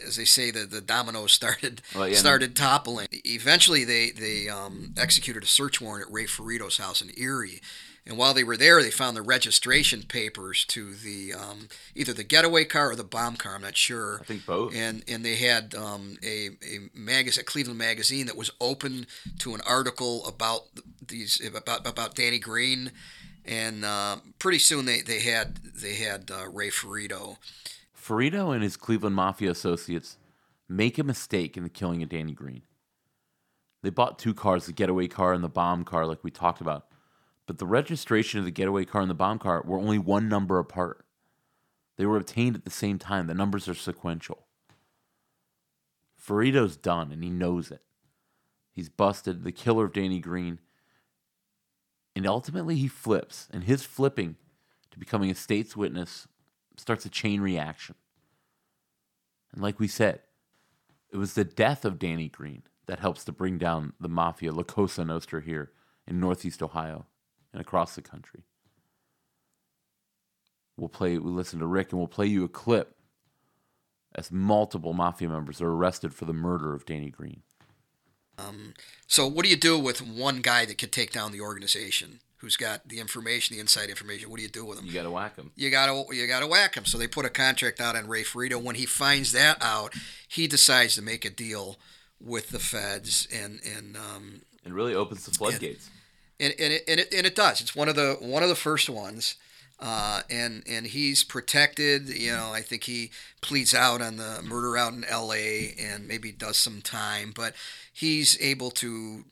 as 0.06 0.16
they 0.16 0.26
say, 0.26 0.52
the, 0.52 0.66
the 0.66 0.82
dominoes 0.82 1.32
started 1.34 1.82
Well, 1.96 2.08
yeah, 2.08 2.16
started 2.16 2.56
toppling. 2.56 3.08
Eventually, 3.12 3.84
they 3.84 4.12
they 4.12 4.50
um, 4.50 4.94
executed 4.98 5.44
a 5.44 5.48
search 5.48 5.82
warrant 5.82 6.08
at 6.08 6.14
Ray 6.14 6.26
Ferrito's 6.26 6.78
house 6.78 7.02
in 7.02 7.12
Erie, 7.18 7.62
and 8.08 8.18
while 8.18 8.34
they 8.34 8.44
were 8.44 8.56
there, 8.56 8.82
they 8.82 8.90
found 8.90 9.18
the 9.18 9.22
registration 9.22 10.04
papers 10.04 10.64
to 10.66 10.94
the 10.94 11.34
um, 11.34 11.68
either 11.94 12.14
the 12.14 12.24
getaway 12.24 12.64
car 12.64 12.92
or 12.92 12.96
the 12.96 13.04
bomb 13.04 13.36
car. 13.36 13.56
I'm 13.56 13.62
not 13.62 13.76
sure. 13.76 14.20
I 14.22 14.24
think 14.24 14.46
both. 14.46 14.74
And 14.74 15.04
and 15.08 15.26
they 15.26 15.36
had 15.36 15.76
um, 15.76 16.18
a 16.24 16.52
a 16.64 16.90
magazine, 16.94 17.42
a 17.42 17.44
Cleveland 17.44 17.78
magazine, 17.78 18.26
that 18.28 18.38
was 18.38 18.50
open 18.62 19.08
to 19.40 19.56
an 19.56 19.62
article 19.68 20.26
about 20.26 20.68
these 21.06 21.42
about 21.46 21.86
about 21.86 22.16
Danny 22.16 22.40
Greene, 22.40 22.92
and 23.46 23.84
uh, 23.84 24.18
pretty 24.40 24.60
soon 24.60 24.86
they 24.86 25.02
they 25.02 25.20
had 25.20 25.58
they 25.58 25.96
had 25.96 26.32
uh, 26.32 26.48
Ray 26.48 26.70
Ferrito. 26.70 27.38
Ferrito 28.08 28.52
and 28.52 28.64
his 28.64 28.78
Cleveland 28.78 29.18
Mafia 29.18 29.52
associates 29.52 30.18
make 30.70 30.98
a 30.98 31.04
mistake 31.04 31.58
in 31.58 31.64
the 31.64 31.70
killing 31.70 32.02
of 32.02 32.08
Danny 32.08 32.32
Greene. 32.32 32.62
They 33.84 33.90
bought 33.90 34.18
two 34.18 34.34
cars, 34.34 34.66
the 34.66 34.72
getaway 34.72 35.10
car 35.10 35.34
and 35.34 35.44
the 35.44 35.50
bomb 35.50 35.84
car, 35.84 36.06
like 36.06 36.24
we 36.24 36.32
talked 36.32 36.62
about. 36.62 36.86
But 37.48 37.58
the 37.58 37.66
registration 37.66 38.40
of 38.40 38.46
the 38.46 38.52
getaway 38.52 38.86
car 38.86 39.02
and 39.02 39.10
the 39.10 39.14
bomb 39.14 39.40
car 39.40 39.62
were 39.66 39.78
only 39.78 40.00
one 40.00 40.30
number 40.30 40.58
apart. 40.58 41.06
They 41.98 42.06
were 42.06 42.16
obtained 42.16 42.56
at 42.56 42.64
the 42.64 42.72
same 42.72 42.98
time. 42.98 43.28
The 43.28 43.34
numbers 43.34 43.68
are 43.68 43.74
sequential. 43.74 44.46
Ferrito's 46.16 46.78
done, 46.78 47.12
and 47.12 47.22
he 47.22 47.30
knows 47.30 47.72
it. 47.72 47.82
He's 48.72 48.88
busted, 48.88 49.44
the 49.44 49.52
killer 49.52 49.84
of 49.84 49.92
Danny 49.92 50.22
Greene. 50.22 50.60
And 52.16 52.26
ultimately, 52.26 52.78
he 52.78 52.88
flips, 52.88 53.50
and 53.52 53.66
his 53.66 53.84
flipping 53.84 54.38
to 54.92 54.98
becoming 54.98 55.30
a 55.30 55.36
state's 55.36 55.76
witness 55.76 56.26
starts 56.78 57.06
a 57.06 57.10
chain 57.10 57.42
reaction. 57.42 57.96
And 59.52 59.62
like 59.62 59.80
we 59.80 59.88
said, 59.88 60.22
it 61.12 61.18
was 61.18 61.34
the 61.34 61.44
death 61.44 61.86
of 61.86 62.00
Danny 62.00 62.30
Greene 62.30 62.64
that 62.86 63.00
helps 63.00 63.24
to 63.26 63.32
bring 63.32 63.58
down 63.58 63.94
the 64.00 64.10
mafia, 64.10 64.52
La 64.52 64.64
Cosa 64.64 65.04
Nostra, 65.04 65.42
here 65.42 65.72
in 66.08 66.20
Northeast 66.20 66.64
Ohio 66.64 67.06
and 67.52 67.62
across 67.62 67.96
the 67.96 68.02
country. 68.02 68.44
We'll 70.78 70.90
play, 70.90 71.18
we 71.18 71.32
listen 71.32 71.60
to 71.60 71.66
Rick, 71.66 71.92
and 71.92 72.00
we'll 72.00 72.08
play 72.08 72.28
you 72.28 72.44
a 72.44 72.50
clip 72.50 72.96
as 74.14 74.32
multiple 74.32 74.94
mafia 74.94 75.30
members 75.30 75.62
are 75.62 75.70
arrested 75.70 76.14
for 76.14 76.26
the 76.26 76.34
murder 76.34 76.74
of 76.74 76.86
Danny 76.86 77.10
Greene. 77.10 77.42
Um, 78.38 78.74
so 79.08 79.28
what 79.28 79.44
do 79.44 79.50
you 79.50 79.58
do 79.58 79.80
with 79.80 80.02
one 80.02 80.42
guy 80.42 80.66
that 80.66 80.78
could 80.78 80.92
take 80.92 81.12
down 81.12 81.32
the 81.32 81.42
organization? 81.42 82.20
Who's 82.38 82.56
got 82.56 82.88
the 82.88 83.00
information, 83.00 83.56
the 83.56 83.60
inside 83.60 83.90
information? 83.90 84.30
What 84.30 84.38
do 84.38 84.44
you 84.44 84.50
do 84.50 84.64
with 84.64 84.78
him? 84.80 84.86
You 84.86 84.94
got 84.94 85.04
to 85.04 85.12
whack 85.12 85.36
him. 85.38 85.52
You 85.56 85.72
gotta 85.72 86.04
you 86.14 86.28
gotta 86.28 86.46
whack 86.46 86.76
him. 86.76 86.86
So 86.86 86.98
they 86.98 87.08
put 87.08 87.26
a 87.26 87.30
contract 87.30 87.82
out 87.82 87.96
on 87.96 88.08
Ray 88.08 88.22
Ferrito. 88.24 88.60
When 88.60 88.76
he 88.76 88.86
finds 88.86 89.32
that 89.32 89.58
out, 89.60 89.94
he 90.28 90.48
decides 90.48 90.94
to 90.96 91.02
make 91.02 91.26
a 91.26 91.32
deal 91.32 91.78
with 92.24 92.50
the 92.50 92.60
feds, 92.60 93.28
and 93.34 93.60
and 93.66 93.98
um, 93.98 94.42
It 94.66 94.72
really 94.72 94.94
opens 94.94 95.26
the 95.26 95.32
floodgates. 95.32 95.90
and, 96.40 96.54
and, 96.60 96.74
it, 96.74 96.84
and, 96.88 97.00
it, 97.00 97.14
and 97.14 97.26
it 97.26 97.36
does. 97.36 97.60
It's 97.62 97.76
one 97.76 97.90
of 97.90 97.96
the 97.96 98.18
one 98.20 98.44
of 98.44 98.50
the 98.50 98.56
first 98.56 98.88
ones, 98.88 99.36
uh, 99.80 100.22
and 100.30 100.64
and 100.68 100.88
he's 100.88 101.24
protected. 101.24 102.10
You 102.10 102.32
know, 102.32 102.52
I 102.52 102.62
think 102.62 102.84
he 102.84 103.12
pleads 103.42 103.74
out 103.74 104.02
on 104.02 104.18
the 104.18 104.42
murder 104.44 104.78
out 104.78 104.94
in 104.94 105.04
L.A. 105.04 105.76
and 105.80 106.08
maybe 106.08 106.32
does 106.32 106.58
some 106.58 106.82
time, 106.82 107.32
but 107.36 107.54
he's 107.94 108.40
able 108.42 108.72
to 108.72 109.26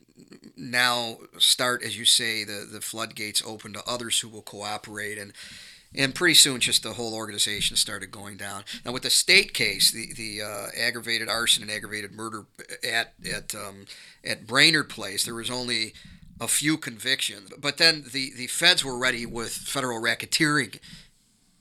now 0.56 1.18
start, 1.38 1.82
as 1.82 1.98
you 1.98 2.04
say, 2.04 2.44
the 2.44 2.66
the 2.70 2.80
floodgates 2.80 3.42
open 3.44 3.72
to 3.72 3.82
others 3.86 4.20
who 4.20 4.28
will 4.28 4.42
cooperate 4.42 5.18
and. 5.18 5.32
And 5.98 6.14
pretty 6.14 6.34
soon, 6.34 6.60
just 6.60 6.82
the 6.82 6.94
whole 6.94 7.14
organization 7.14 7.74
started 7.76 8.10
going 8.10 8.36
down. 8.36 8.64
Now, 8.84 8.92
with 8.92 9.04
the 9.04 9.08
state 9.08 9.54
case, 9.54 9.90
the 9.90 10.12
the 10.12 10.42
uh, 10.42 10.66
aggravated 10.78 11.28
arson 11.28 11.62
and 11.62 11.72
aggravated 11.72 12.12
murder 12.12 12.44
at 12.84 13.14
at 13.24 13.54
um, 13.54 13.86
at 14.22 14.46
Brainerd 14.46 14.90
Place, 14.90 15.24
there 15.24 15.34
was 15.34 15.50
only 15.50 15.94
a 16.40 16.48
few 16.48 16.76
convictions. 16.76 17.50
But 17.58 17.78
then 17.78 18.04
the, 18.12 18.32
the 18.36 18.46
feds 18.46 18.84
were 18.84 18.98
ready 18.98 19.26
with 19.26 19.52
federal 19.52 20.00
racketeering 20.00 20.78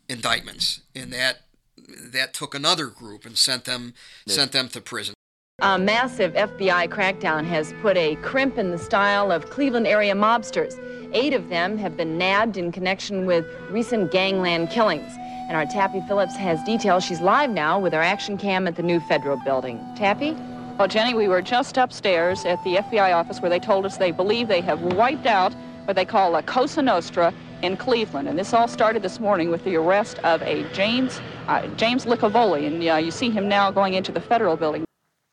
indictments, 0.10 0.82
and 0.94 1.12
that 1.14 1.42
that 1.88 2.34
took 2.34 2.56
another 2.56 2.88
group 2.88 3.26
and 3.26 3.38
sent 3.38 3.66
them 3.66 3.94
sent 4.28 4.52
them 4.52 4.70
to 4.70 4.82
prison. 4.82 5.14
A 5.62 5.80
massive 5.80 6.34
FBI 6.34 6.90
crackdown 6.90 7.46
has 7.46 7.74
put 7.82 7.96
a 7.96 8.16
crimp 8.18 8.58
in 8.58 8.72
the 8.72 8.78
style 8.78 9.32
of 9.32 9.50
Cleveland 9.50 9.88
area 9.88 10.14
mobsters. 10.14 10.78
Eight 11.14 11.34
of 11.34 11.48
them 11.48 11.78
have 11.78 11.96
been 11.96 12.18
nabbed 12.18 12.58
in 12.58 12.74
connection 12.74 13.26
with 13.26 13.46
recent 13.70 14.12
gangland 14.12 14.70
killings. 14.70 15.14
And 15.48 15.56
our 15.56 15.66
Tappy 15.66 16.02
Phillips 16.08 16.36
has 16.36 16.62
details. 16.64 17.06
She's 17.06 17.22
live 17.22 17.52
now 17.52 17.80
with 17.80 17.94
our 17.94 18.02
action 18.02 18.38
cam 18.38 18.68
at 18.68 18.76
the 18.76 18.84
new 18.84 19.00
federal 19.02 19.38
building. 19.38 19.80
Tappy? 19.96 20.36
Well, 20.78 20.90
Jenny, 20.90 21.14
we 21.14 21.30
were 21.30 21.42
just 21.42 21.78
upstairs 21.78 22.44
at 22.44 22.62
the 22.66 22.76
FBI 22.76 23.16
office 23.16 23.42
where 23.42 23.50
they 23.50 23.60
told 23.60 23.86
us 23.86 23.96
they 23.96 24.12
believe 24.12 24.50
they 24.50 24.60
have 24.60 24.82
wiped 24.82 25.26
out 25.26 25.54
what 25.86 25.96
they 25.96 26.04
call 26.04 26.36
a 26.36 26.44
Cosa 26.44 26.82
Nostra 26.82 27.34
in 27.62 27.78
Cleveland. 27.78 28.28
And 28.28 28.38
this 28.38 28.54
all 28.54 28.68
started 28.68 29.02
this 29.02 29.22
morning 29.22 29.50
with 29.50 29.64
the 29.64 29.78
arrest 29.78 30.20
of 30.20 30.42
a 30.42 30.70
James 30.74 31.22
uh, 31.48 31.66
James 31.78 32.06
Licavoli. 32.06 32.68
And 32.68 32.86
uh, 32.86 32.96
you 32.96 33.10
see 33.10 33.30
him 33.30 33.48
now 33.48 33.72
going 33.72 33.94
into 33.94 34.12
the 34.12 34.20
federal 34.20 34.58
building. 34.58 34.84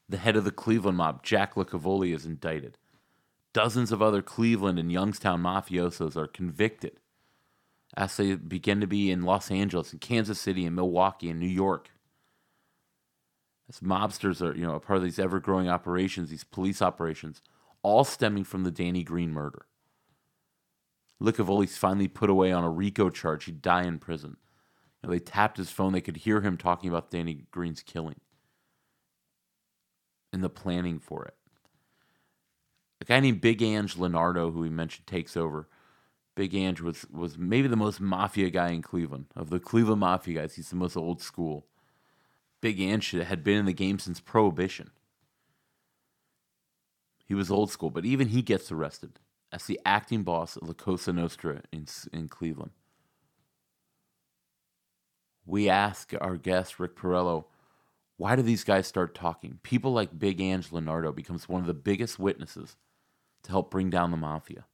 The 0.09 0.17
head 0.17 0.37
of 0.37 0.45
the 0.45 0.53
Cleveland 0.53 0.99
mob, 0.99 1.25
Jack 1.25 1.57
Licavoli, 1.57 2.15
is 2.15 2.25
indicted. 2.25 2.79
Dozens 3.53 3.91
of 3.91 4.01
other 4.01 4.23
Cleveland 4.23 4.79
and 4.79 4.93
Youngstown 4.93 5.43
mafiosos 5.43 6.15
are 6.15 6.29
convicted 6.29 7.01
as 7.97 8.17
they 8.17 8.37
begin 8.37 8.81
to 8.81 8.87
be 8.87 9.11
in 9.11 9.23
Los 9.23 9.51
Angeles 9.51 9.91
and 9.91 10.01
Kansas 10.01 10.39
City 10.39 10.65
and 10.65 10.77
Milwaukee 10.77 11.31
and 11.31 11.41
New 11.41 11.49
York. 11.49 11.91
As 13.73 13.81
mobsters 13.81 14.43
are, 14.43 14.55
you 14.55 14.67
know, 14.67 14.75
a 14.75 14.81
part 14.81 14.99
of 14.99 15.03
these 15.03 15.19
ever-growing 15.19 15.69
operations, 15.69 16.29
these 16.29 16.45
police 16.45 16.83
operations, 16.83 17.41
all 17.83 18.05
stemming 18.05 18.45
from 18.45 18.65
the 18.65 18.71
Danny 18.71 19.03
Greene 19.03 19.33
murder. 19.33 19.65
Licavoli's 21.23 21.79
finally 21.79 22.09
put 22.09 22.29
away 22.29 22.53
on 22.53 22.65
a 22.65 22.71
RICO 22.71 23.09
charge. 23.09 23.45
He'd 23.45 23.63
die 23.63 23.85
in 23.85 23.99
prison. 23.99 24.37
You 25.03 25.09
know, 25.09 25.13
they 25.15 25.21
tapped 25.21 25.57
his 25.57 25.71
phone. 25.71 25.93
They 25.93 26.03
could 26.03 26.19
hear 26.19 26.43
him 26.43 26.59
talking 26.59 26.91
about 26.91 27.11
Danny 27.11 27.47
Greene's 27.51 27.83
killing 27.83 28.21
and 30.33 30.45
the 30.45 30.51
planning 30.51 30.99
for 30.99 31.25
it. 31.25 31.35
A 33.01 33.05
guy 33.05 33.21
named 33.21 33.41
Big 33.41 33.63
Ange 33.63 33.97
Lonardo, 33.97 34.53
who 34.53 34.61
we 34.61 34.71
mentioned, 34.71 35.07
takes 35.07 35.37
over. 35.37 35.69
Big 36.35 36.55
Ange 36.55 36.81
was, 36.81 37.07
was 37.11 37.39
maybe 37.39 37.69
the 37.69 37.77
most 37.77 38.01
mafia 38.01 38.51
guy 38.51 38.71
in 38.71 38.83
Cleveland. 38.83 39.27
Of 39.35 39.51
the 39.51 39.61
Cleveland 39.61 40.01
mafia 40.01 40.41
guys, 40.41 40.57
he's 40.57 40.71
the 40.71 40.77
most 40.77 40.97
old 40.97 41.23
school. 41.23 41.67
Big 42.63 42.81
Ange 42.81 43.11
had 43.11 43.45
been 43.45 43.59
in 43.59 43.67
the 43.67 43.73
game 43.75 43.99
since 43.99 44.21
Prohibition. 44.21 44.93
He 47.27 47.35
was 47.35 47.51
old 47.51 47.71
school, 47.71 47.91
but 47.91 48.07
even 48.07 48.29
he 48.29 48.41
gets 48.41 48.71
arrested 48.73 49.19
as 49.53 49.65
the 49.65 49.81
acting 49.85 50.23
boss 50.23 50.57
of 50.57 50.69
La 50.69 50.73
Cosa 50.73 51.13
Nostra 51.13 51.63
in, 51.73 51.87
in 52.13 52.29
Cleveland. 52.29 52.71
We 55.45 55.69
ask 55.69 56.13
our 56.21 56.37
guest, 56.37 56.79
Rick 56.79 56.95
Porrello, 56.95 57.47
why 58.17 58.37
do 58.37 58.43
these 58.43 58.63
guys 58.63 58.87
start 58.87 59.15
talking? 59.15 59.59
People 59.65 59.93
like 59.93 60.19
Big 60.19 60.41
Ange 60.41 60.71
Lonardo 60.71 61.13
becomes 61.13 61.49
one 61.49 61.61
of 61.61 61.67
the 61.67 61.75
biggest 61.75 62.19
witnesses 62.19 62.77
to 63.43 63.51
help 63.51 63.71
bring 63.71 63.91
down 63.91 64.13
the 64.13 64.17
mafia. 64.17 64.67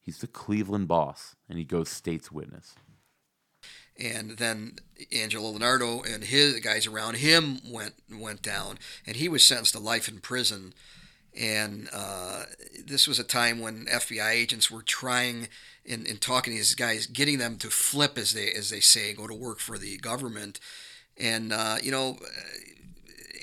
He's 0.00 0.18
the 0.18 0.26
Cleveland 0.26 0.88
boss, 0.88 1.36
and 1.48 1.58
he 1.58 1.64
goes 1.64 1.90
state's 1.90 2.32
witness. 2.32 2.76
And 3.98 4.38
then 4.38 4.76
Angelo 5.12 5.50
Lonardo 5.50 6.02
and 6.02 6.24
his 6.24 6.58
guys 6.60 6.86
around 6.86 7.16
him 7.16 7.60
went 7.64 7.94
went 8.10 8.42
down, 8.42 8.78
and 9.06 9.16
he 9.16 9.28
was 9.28 9.46
sentenced 9.46 9.74
to 9.74 9.78
life 9.78 10.08
in 10.08 10.18
prison. 10.18 10.74
And 11.38 11.88
uh, 11.92 12.44
this 12.84 13.08
was 13.08 13.18
a 13.18 13.24
time 13.24 13.60
when 13.60 13.86
FBI 13.86 14.30
agents 14.30 14.70
were 14.70 14.82
trying, 14.82 15.48
in, 15.84 16.06
in 16.06 16.18
talking 16.18 16.52
to 16.52 16.58
these 16.58 16.76
guys, 16.76 17.06
getting 17.06 17.38
them 17.38 17.56
to 17.58 17.70
flip, 17.70 18.16
as 18.18 18.34
they 18.34 18.50
as 18.50 18.70
they 18.70 18.80
say, 18.80 19.14
go 19.14 19.26
to 19.26 19.34
work 19.34 19.60
for 19.60 19.78
the 19.78 19.96
government. 19.98 20.58
And 21.16 21.52
uh, 21.52 21.76
you 21.82 21.90
know, 21.90 22.18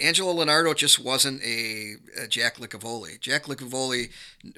Angelo 0.02 0.34
Lonardo 0.34 0.74
just 0.74 1.00
wasn't 1.00 1.42
a, 1.44 1.96
a 2.22 2.28
Jack 2.28 2.56
Licavoli. 2.56 3.20
Jack 3.20 3.44
Licavoli, 3.44 4.10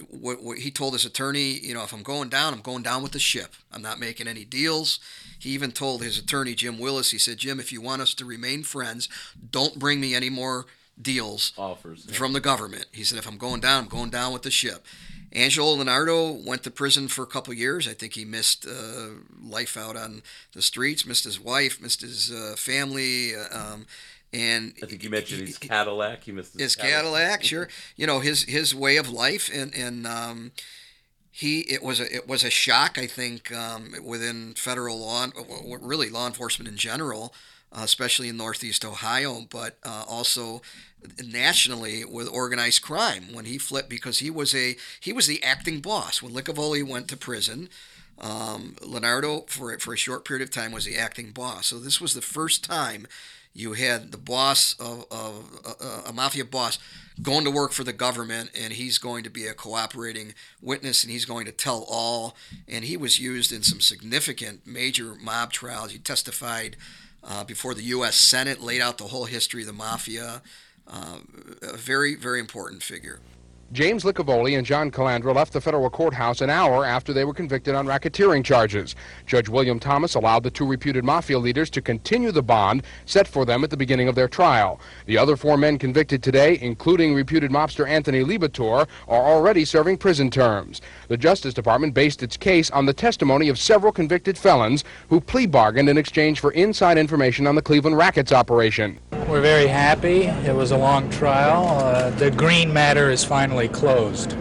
what, 0.09 0.41
what, 0.41 0.59
he 0.59 0.71
told 0.71 0.93
his 0.93 1.05
attorney, 1.05 1.59
you 1.59 1.73
know, 1.73 1.83
if 1.83 1.93
I'm 1.93 2.03
going 2.03 2.29
down, 2.29 2.53
I'm 2.53 2.61
going 2.61 2.83
down 2.83 3.03
with 3.03 3.11
the 3.11 3.19
ship. 3.19 3.53
I'm 3.71 3.81
not 3.81 3.99
making 3.99 4.27
any 4.27 4.45
deals. 4.45 4.99
He 5.37 5.49
even 5.49 5.71
told 5.71 6.01
his 6.01 6.17
attorney, 6.17 6.55
Jim 6.55 6.79
Willis, 6.79 7.11
he 7.11 7.17
said, 7.17 7.37
Jim, 7.37 7.59
if 7.59 7.71
you 7.71 7.81
want 7.81 8.01
us 8.01 8.13
to 8.15 8.25
remain 8.25 8.63
friends, 8.63 9.09
don't 9.51 9.77
bring 9.77 9.99
me 9.99 10.15
any 10.15 10.29
more 10.29 10.65
deals 11.01 11.53
offers 11.57 12.05
from 12.15 12.33
the 12.33 12.39
government. 12.39 12.85
He 12.91 13.03
said, 13.03 13.17
if 13.17 13.27
I'm 13.27 13.37
going 13.37 13.61
down, 13.61 13.83
I'm 13.83 13.89
going 13.89 14.09
down 14.09 14.31
with 14.31 14.43
the 14.43 14.51
ship. 14.51 14.85
Angelo 15.33 15.75
Lonardo 15.75 16.45
went 16.45 16.63
to 16.63 16.71
prison 16.71 17.07
for 17.07 17.23
a 17.23 17.27
couple 17.27 17.53
years. 17.55 17.87
I 17.87 17.93
think 17.93 18.13
he 18.13 18.23
missed 18.23 18.67
uh, 18.67 19.07
life 19.41 19.75
out 19.75 19.97
on 19.97 20.21
the 20.53 20.61
streets, 20.61 21.07
missed 21.07 21.23
his 21.23 21.39
wife, 21.39 21.81
missed 21.81 22.01
his 22.01 22.31
uh, 22.31 22.53
family. 22.55 23.35
Uh, 23.35 23.73
um, 23.73 23.87
and 24.33 24.73
I 24.81 24.87
think 24.87 25.03
you 25.03 25.09
mentioned 25.09 25.47
his 25.47 25.57
Cadillac. 25.57 26.23
He 26.23 26.31
missed 26.31 26.53
his, 26.53 26.61
his 26.61 26.75
Cadillac. 26.75 27.41
Cadillac. 27.41 27.43
Sure, 27.43 27.67
you 27.95 28.07
know 28.07 28.19
his 28.19 28.43
his 28.43 28.73
way 28.73 28.97
of 28.97 29.09
life, 29.09 29.49
and 29.53 29.73
and 29.75 30.07
um, 30.07 30.51
he 31.31 31.61
it 31.61 31.83
was 31.83 31.99
a 31.99 32.13
it 32.13 32.27
was 32.27 32.43
a 32.43 32.49
shock. 32.49 32.97
I 32.97 33.07
think 33.07 33.51
um, 33.51 33.93
within 34.03 34.53
federal 34.53 34.99
law, 34.99 35.27
really 35.81 36.09
law 36.09 36.27
enforcement 36.27 36.67
in 36.67 36.77
general, 36.77 37.33
uh, 37.71 37.81
especially 37.83 38.29
in 38.29 38.37
Northeast 38.37 38.83
Ohio, 38.83 39.45
but 39.49 39.77
uh, 39.83 40.03
also 40.07 40.61
nationally 41.23 42.05
with 42.05 42.27
organized 42.27 42.81
crime 42.81 43.33
when 43.33 43.45
he 43.45 43.57
flipped 43.57 43.89
because 43.89 44.19
he 44.19 44.29
was 44.29 44.55
a 44.55 44.75
he 44.99 45.13
was 45.13 45.27
the 45.27 45.43
acting 45.43 45.79
boss 45.79 46.21
when 46.21 46.33
Licavoli 46.33 46.87
went 46.87 47.07
to 47.09 47.17
prison. 47.17 47.69
Um, 48.19 48.75
Lonardo 48.81 49.49
for 49.49 49.77
for 49.79 49.93
a 49.93 49.97
short 49.97 50.25
period 50.25 50.43
of 50.43 50.51
time 50.51 50.71
was 50.71 50.85
the 50.85 50.97
acting 50.97 51.31
boss. 51.31 51.67
So 51.67 51.79
this 51.79 51.99
was 51.99 52.13
the 52.13 52.21
first 52.21 52.63
time 52.63 53.07
you 53.53 53.73
had 53.73 54.11
the 54.11 54.17
boss 54.17 54.75
of, 54.79 55.05
of 55.11 55.61
uh, 55.65 56.01
a 56.07 56.13
mafia 56.13 56.45
boss 56.45 56.79
going 57.21 57.45
to 57.45 57.51
work 57.51 57.71
for 57.71 57.83
the 57.83 57.93
government, 57.93 58.49
and 58.59 58.73
he's 58.73 58.97
going 58.97 59.23
to 59.23 59.29
be 59.29 59.45
a 59.45 59.53
cooperating 59.53 60.33
witness, 60.61 61.03
and 61.03 61.11
he's 61.11 61.25
going 61.25 61.45
to 61.45 61.51
tell 61.51 61.85
all. 61.87 62.35
And 62.67 62.85
he 62.85 62.97
was 62.97 63.19
used 63.19 63.51
in 63.51 63.61
some 63.61 63.79
significant 63.79 64.65
major 64.65 65.15
mob 65.21 65.53
trials. 65.53 65.91
He 65.91 65.99
testified 65.99 66.75
uh, 67.23 67.43
before 67.43 67.73
the 67.73 67.83
U.S. 67.83 68.15
Senate, 68.15 68.61
laid 68.61 68.81
out 68.81 68.97
the 68.97 69.05
whole 69.05 69.25
history 69.25 69.61
of 69.61 69.67
the 69.67 69.73
mafia. 69.73 70.41
Uh, 70.87 71.19
a 71.61 71.77
very, 71.77 72.15
very 72.15 72.39
important 72.39 72.83
figure. 72.83 73.19
James 73.73 74.03
Licavoli 74.03 74.55
and 74.55 74.67
John 74.67 74.91
Calandra 74.91 75.33
left 75.33 75.51
the 75.51 75.59
federal 75.59 75.89
courthouse 75.89 76.41
an 76.41 76.51
hour 76.51 76.85
after 76.85 77.11
they 77.11 77.25
were 77.25 77.33
convicted 77.33 77.73
on 77.73 77.87
racketeering 77.87 78.45
charges. 78.45 78.95
Judge 79.25 79.49
William 79.49 79.79
Thomas 79.79 80.13
allowed 80.13 80.43
the 80.43 80.51
two 80.51 80.67
reputed 80.67 81.03
mafia 81.03 81.39
leaders 81.39 81.71
to 81.71 81.81
continue 81.81 82.31
the 82.31 82.43
bond 82.43 82.83
set 83.05 83.27
for 83.27 83.45
them 83.45 83.63
at 83.63 83.71
the 83.71 83.77
beginning 83.77 84.07
of 84.07 84.13
their 84.13 84.27
trial. 84.27 84.79
The 85.07 85.17
other 85.17 85.35
four 85.35 85.57
men 85.57 85.79
convicted 85.79 86.21
today, 86.21 86.59
including 86.61 87.15
reputed 87.15 87.49
mobster 87.49 87.89
Anthony 87.89 88.23
Liberatore, 88.23 88.87
are 89.07 89.23
already 89.23 89.65
serving 89.65 89.97
prison 89.97 90.29
terms. 90.29 90.79
The 91.07 91.17
Justice 91.17 91.55
Department 91.55 91.95
based 91.95 92.21
its 92.21 92.37
case 92.37 92.69
on 92.69 92.85
the 92.85 92.93
testimony 92.93 93.49
of 93.49 93.57
several 93.57 93.91
convicted 93.91 94.37
felons 94.37 94.83
who 95.09 95.19
plea 95.19 95.47
bargained 95.47 95.89
in 95.89 95.97
exchange 95.97 96.39
for 96.39 96.51
inside 96.51 96.99
information 96.99 97.47
on 97.47 97.55
the 97.55 97.61
Cleveland 97.63 97.97
Rackets 97.97 98.31
operation. 98.31 98.99
We're 99.27 99.41
very 99.41 99.67
happy. 99.67 100.25
It 100.25 100.53
was 100.53 100.69
a 100.69 100.77
long 100.77 101.09
trial. 101.09 101.79
Uh, 101.79 102.11
the 102.11 102.29
Greene 102.29 102.71
matter 102.71 103.09
is 103.09 103.23
finally 103.23 103.62
closed. 103.67 104.35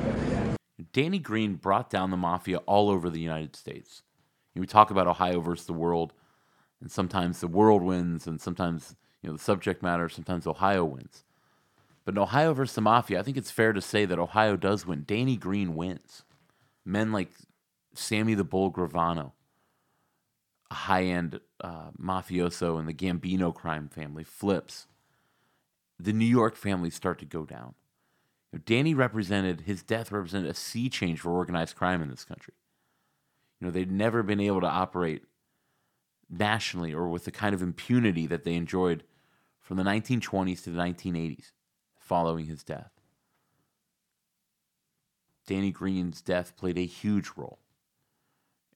Danny 0.92 1.18
Greene 1.18 1.54
brought 1.54 1.90
down 1.90 2.10
the 2.10 2.16
mafia 2.16 2.58
all 2.58 2.90
over 2.90 3.08
the 3.08 3.20
United 3.20 3.56
States. 3.56 4.02
You 4.54 4.58
know, 4.58 4.62
we 4.62 4.66
talk 4.66 4.90
about 4.90 5.06
Ohio 5.06 5.40
versus 5.40 5.66
the 5.66 5.72
world, 5.72 6.12
and 6.80 6.90
sometimes 6.90 7.40
the 7.40 7.48
world 7.48 7.82
wins, 7.82 8.26
and 8.26 8.40
sometimes 8.40 8.96
you 9.22 9.30
know 9.30 9.36
the 9.36 9.42
subject 9.42 9.82
matter. 9.82 10.08
Sometimes 10.08 10.46
Ohio 10.46 10.84
wins, 10.84 11.24
but 12.04 12.14
in 12.14 12.18
Ohio 12.18 12.52
versus 12.52 12.74
the 12.74 12.80
mafia, 12.80 13.20
I 13.20 13.22
think 13.22 13.36
it's 13.36 13.50
fair 13.50 13.72
to 13.72 13.80
say 13.80 14.04
that 14.04 14.18
Ohio 14.18 14.56
does 14.56 14.86
win. 14.86 15.04
Danny 15.06 15.36
Greene 15.36 15.74
wins. 15.74 16.24
Men 16.84 17.12
like 17.12 17.30
Sammy 17.94 18.34
the 18.34 18.44
Bull 18.44 18.72
Gravano, 18.72 19.32
a 20.70 20.74
high-end 20.74 21.40
uh, 21.60 21.90
mafioso 22.00 22.78
in 22.80 22.86
the 22.86 22.94
Gambino 22.94 23.54
crime 23.54 23.88
family, 23.88 24.24
flips. 24.24 24.86
The 25.98 26.12
New 26.12 26.26
York 26.26 26.56
families 26.56 26.96
start 26.96 27.20
to 27.20 27.24
go 27.24 27.44
down. 27.44 27.74
Danny 28.58 28.94
represented 28.94 29.62
his 29.62 29.82
death 29.82 30.12
represented 30.12 30.50
a 30.50 30.54
sea 30.54 30.88
change 30.88 31.20
for 31.20 31.30
organized 31.30 31.76
crime 31.76 32.02
in 32.02 32.10
this 32.10 32.24
country. 32.24 32.54
You 33.58 33.66
know, 33.66 33.70
they'd 33.70 33.90
never 33.90 34.22
been 34.22 34.40
able 34.40 34.60
to 34.60 34.66
operate 34.66 35.22
nationally 36.28 36.92
or 36.92 37.08
with 37.08 37.24
the 37.24 37.30
kind 37.30 37.54
of 37.54 37.62
impunity 37.62 38.26
that 38.26 38.44
they 38.44 38.54
enjoyed 38.54 39.04
from 39.60 39.76
the 39.76 39.82
1920s 39.84 40.64
to 40.64 40.70
the 40.70 40.80
1980s 40.80 41.52
following 41.98 42.46
his 42.46 42.62
death. 42.62 42.90
Danny 45.46 45.70
Greene's 45.70 46.20
death 46.20 46.56
played 46.56 46.78
a 46.78 46.86
huge 46.86 47.30
role 47.36 47.58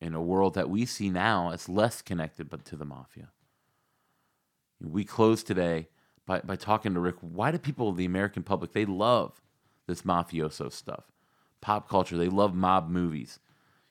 in 0.00 0.14
a 0.14 0.22
world 0.22 0.54
that 0.54 0.70
we 0.70 0.84
see 0.84 1.10
now 1.10 1.50
as 1.50 1.68
less 1.68 2.02
connected 2.02 2.48
but 2.48 2.64
to 2.66 2.76
the 2.76 2.84
mafia. 2.84 3.28
We 4.80 5.04
close 5.04 5.42
today 5.42 5.88
by, 6.26 6.40
by 6.40 6.56
talking 6.56 6.94
to 6.94 7.00
Rick. 7.00 7.16
Why 7.20 7.50
do 7.50 7.58
people, 7.58 7.92
the 7.92 8.04
American 8.04 8.42
public, 8.42 8.72
they 8.72 8.84
love 8.84 9.40
this 9.87 10.03
mafioso 10.03 10.72
stuff. 10.72 11.05
Pop 11.61 11.89
culture, 11.89 12.16
they 12.16 12.28
love 12.28 12.55
mob 12.55 12.89
movies. 12.89 13.39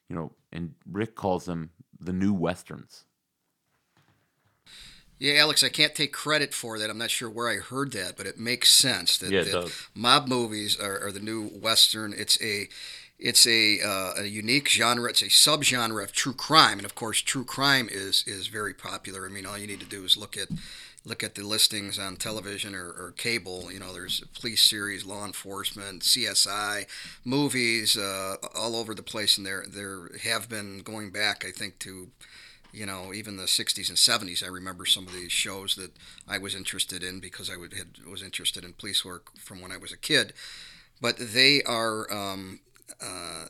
You 0.10 0.16
know, 0.16 0.32
and 0.52 0.76
Rick 0.90 1.16
calls 1.16 1.46
them 1.46 1.72
the 2.00 2.14
new 2.14 2.34
westerns. 2.34 3.06
Yeah, 5.18 5.36
Alex, 5.36 5.64
I 5.64 5.70
can't 5.70 5.96
take 5.96 6.12
credit 6.12 6.54
for 6.54 6.78
that. 6.78 6.90
I'm 6.90 6.98
not 6.98 7.10
sure 7.10 7.30
where 7.30 7.50
I 7.50 7.56
heard 7.56 7.94
that, 7.94 8.18
but 8.18 8.26
it 8.26 8.38
makes 8.38 8.72
sense 8.72 9.18
that, 9.20 9.32
yeah, 9.32 9.44
that 9.44 9.74
mob 9.94 10.28
movies 10.28 10.78
are, 10.78 11.08
are, 11.08 11.12
the 11.12 11.22
new 11.22 11.48
western. 11.48 12.14
It's 12.14 12.42
a 12.42 12.68
it's 13.18 13.48
a 13.48 13.80
uh, 13.82 14.14
a 14.18 14.26
unique 14.26 14.68
genre. 14.68 15.10
It's 15.10 15.22
a 15.22 15.28
subgenre 15.28 16.04
of 16.04 16.12
true 16.12 16.34
crime, 16.34 16.80
and 16.80 16.86
of 16.86 16.96
course, 16.96 17.22
true 17.22 17.46
crime 17.46 17.88
is 17.90 18.26
is 18.28 18.48
very 18.48 18.74
popular. 18.74 19.26
I 19.26 19.30
mean, 19.30 19.46
all 19.46 19.58
you 19.58 19.68
need 19.68 19.80
to 19.80 19.86
do 19.86 20.04
is 20.04 20.18
look 20.18 20.36
at 20.36 20.50
look 21.06 21.24
at 21.24 21.36
the 21.36 21.44
listings 21.44 22.00
on 22.00 22.16
television 22.18 22.74
or, 22.76 22.88
or 22.88 23.14
cable. 23.16 23.72
You 23.72 23.80
know, 23.80 23.94
there's 23.94 24.22
police 24.40 24.64
series, 24.64 25.06
law 25.06 25.26
enforcement, 25.26 26.02
CSI, 26.02 26.88
movies, 27.24 27.96
uh, 27.96 28.36
all 28.56 28.76
over 28.76 28.94
the 28.94 29.04
place, 29.04 29.38
and 29.38 29.46
there 29.46 29.66
there 29.68 30.10
have 30.24 30.50
been 30.50 30.80
going 30.80 31.12
back. 31.12 31.46
I 31.46 31.52
think 31.52 31.80
to 31.80 32.10
you 32.76 32.86
know, 32.86 33.14
even 33.14 33.38
the 33.38 33.44
60s 33.44 33.88
and 33.88 33.98
70s, 33.98 34.44
I 34.44 34.48
remember 34.48 34.86
some 34.86 35.08
of 35.08 35.14
these 35.14 35.32
shows 35.32 35.76
that 35.76 35.92
I 36.28 36.38
was 36.38 36.54
interested 36.54 37.04
in 37.04 37.22
because 37.22 37.50
I 37.50 37.56
would, 37.56 37.74
had, 37.74 38.06
was 38.06 38.22
interested 38.22 38.66
in 38.66 38.74
police 38.74 39.06
work 39.06 39.38
from 39.38 39.62
when 39.62 39.72
I 39.72 39.78
was 39.78 39.94
a 39.94 39.98
kid. 39.98 40.34
But 41.02 41.16
they 41.18 41.64
are, 41.64 42.12
um, 42.12 42.60
uh, 43.02 43.46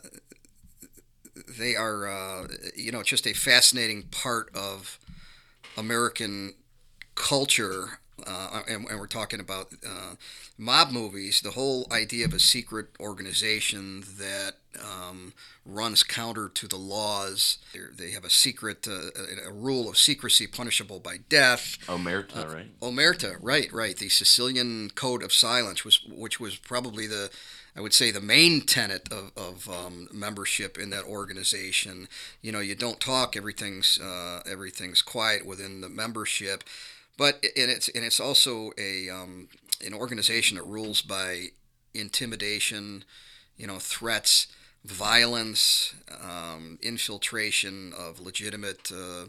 they 1.57 1.75
are, 1.75 2.07
uh, 2.07 2.47
you 2.75 2.91
know, 2.91 3.01
just 3.01 3.25
a 3.25 3.33
fascinating 3.33 4.03
part 4.03 4.55
of 4.55 4.99
American 5.75 6.53
culture 7.15 7.99
uh, 8.25 8.61
and, 8.67 8.87
and, 8.89 8.99
we're 8.99 9.07
talking 9.07 9.39
about 9.39 9.73
uh, 9.85 10.15
mob 10.57 10.91
movies, 10.91 11.41
the 11.41 11.51
whole 11.51 11.85
idea 11.91 12.25
of 12.25 12.33
a 12.33 12.39
secret 12.39 12.87
organization 12.99 14.03
that 14.17 14.53
um, 14.81 15.33
runs 15.65 16.01
counter 16.01 16.47
to 16.47 16.67
the 16.67 16.77
laws. 16.77 17.57
They're, 17.73 17.91
they 17.95 18.11
have 18.11 18.23
a 18.23 18.29
secret, 18.29 18.87
uh, 18.87 19.09
a, 19.45 19.49
a, 19.49 19.51
rule 19.51 19.89
of 19.89 19.97
secrecy 19.97 20.47
punishable 20.47 20.99
by 20.99 21.17
death. 21.27 21.77
Omerta, 21.87 22.53
right? 22.53 22.79
Omerta, 22.79 23.37
right, 23.41 23.71
right. 23.73 23.97
The 23.97 24.09
Sicilian 24.09 24.91
Code 24.95 25.21
of 25.21 25.33
Silence, 25.33 25.83
was, 25.83 25.99
which 26.07 26.39
was 26.39 26.55
probably 26.55 27.07
the 27.07 27.29
I 27.77 27.81
would 27.81 27.93
say 27.93 28.09
the 28.09 28.21
main 28.21 28.61
tenet 28.61 29.11
of, 29.11 29.31
of 29.35 29.69
um, 29.69 30.07
membership 30.13 30.77
in 30.77 30.91
that 30.91 31.03
organization. 31.03 32.07
You 32.41 32.53
know, 32.53 32.61
you 32.61 32.73
don't 32.73 33.01
talk. 33.01 33.35
Everything's 33.35 33.99
uh, 33.99 34.41
everything's 34.49 35.01
quiet 35.01 35.45
within 35.45 35.81
the 35.81 35.89
membership, 35.89 36.63
but 37.17 37.35
and 37.55 37.71
it's 37.71 37.87
and 37.89 38.03
it's 38.03 38.19
also 38.19 38.71
a 38.77 39.09
um, 39.09 39.49
an 39.85 39.93
organization 39.93 40.57
that 40.57 40.63
rules 40.63 41.01
by 41.01 41.47
intimidation, 41.93 43.03
you 43.57 43.67
know, 43.67 43.79
threats, 43.79 44.47
violence, 44.83 45.93
um, 46.21 46.77
infiltration 46.81 47.93
of 47.97 48.19
legitimate. 48.19 48.91
Uh, 48.91 49.25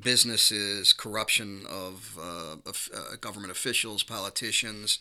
businesses, 0.00 0.92
corruption 0.92 1.64
of, 1.68 2.16
uh, 2.22 2.54
of 2.64 2.88
uh, 2.94 3.16
government 3.20 3.50
officials, 3.50 4.04
politicians, 4.04 5.00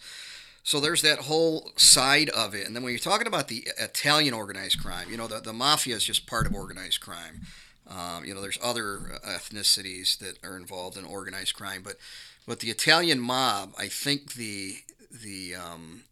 so 0.67 0.81
there's 0.81 1.01
that 1.03 1.19
whole 1.19 1.71
side 1.77 2.29
of 2.31 2.53
it. 2.53 2.67
And 2.67 2.75
then 2.75 2.83
when 2.83 2.91
you're 2.91 2.99
talking 2.99 3.25
about 3.25 3.47
the 3.47 3.69
Italian 3.79 4.33
organized 4.33 4.81
crime, 4.81 5.09
you 5.09 5.15
know, 5.15 5.25
the, 5.25 5.39
the 5.39 5.53
mafia 5.53 5.95
is 5.95 6.03
just 6.03 6.27
part 6.27 6.45
of 6.45 6.53
organized 6.53 6.99
crime. 6.99 7.43
Um, 7.89 8.25
you 8.25 8.33
know, 8.33 8.41
there's 8.41 8.59
other 8.61 9.19
ethnicities 9.25 10.17
that 10.17 10.43
are 10.43 10.57
involved 10.57 10.97
in 10.97 11.05
organized 11.05 11.55
crime, 11.55 11.81
but 11.83 11.95
but 12.45 12.59
the 12.59 12.69
Italian 12.69 13.19
mob, 13.19 13.73
I 13.77 13.88
think 13.88 14.33
the 14.33 14.77
the 15.11 15.55
um, 15.55 16.03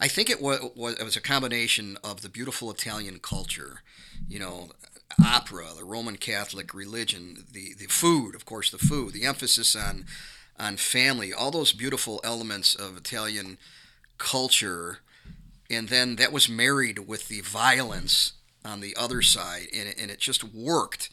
I 0.00 0.08
think 0.08 0.30
it 0.30 0.40
was, 0.40 0.60
it 0.60 1.04
was 1.04 1.16
a 1.16 1.20
combination 1.20 1.96
of 2.04 2.22
the 2.22 2.28
beautiful 2.28 2.70
Italian 2.70 3.18
culture, 3.20 3.82
you 4.28 4.38
know, 4.38 4.68
opera, 5.24 5.68
the 5.76 5.84
Roman 5.84 6.16
Catholic 6.16 6.74
religion, 6.74 7.44
the 7.52 7.74
the 7.74 7.86
food, 7.86 8.34
of 8.34 8.44
course, 8.44 8.70
the 8.70 8.78
food, 8.78 9.12
the 9.12 9.24
emphasis 9.24 9.74
on 9.74 10.06
on 10.58 10.76
family, 10.76 11.32
all 11.32 11.50
those 11.50 11.72
beautiful 11.72 12.20
elements 12.24 12.74
of 12.74 12.96
Italian 12.96 13.58
culture, 14.18 14.98
and 15.70 15.88
then 15.88 16.16
that 16.16 16.32
was 16.32 16.48
married 16.48 17.00
with 17.00 17.28
the 17.28 17.40
violence 17.42 18.32
on 18.66 18.80
the 18.80 18.96
other 18.96 19.22
side, 19.22 19.68
and 19.72 19.88
it, 19.88 20.00
and 20.00 20.10
it 20.10 20.18
just 20.18 20.44
worked. 20.44 21.10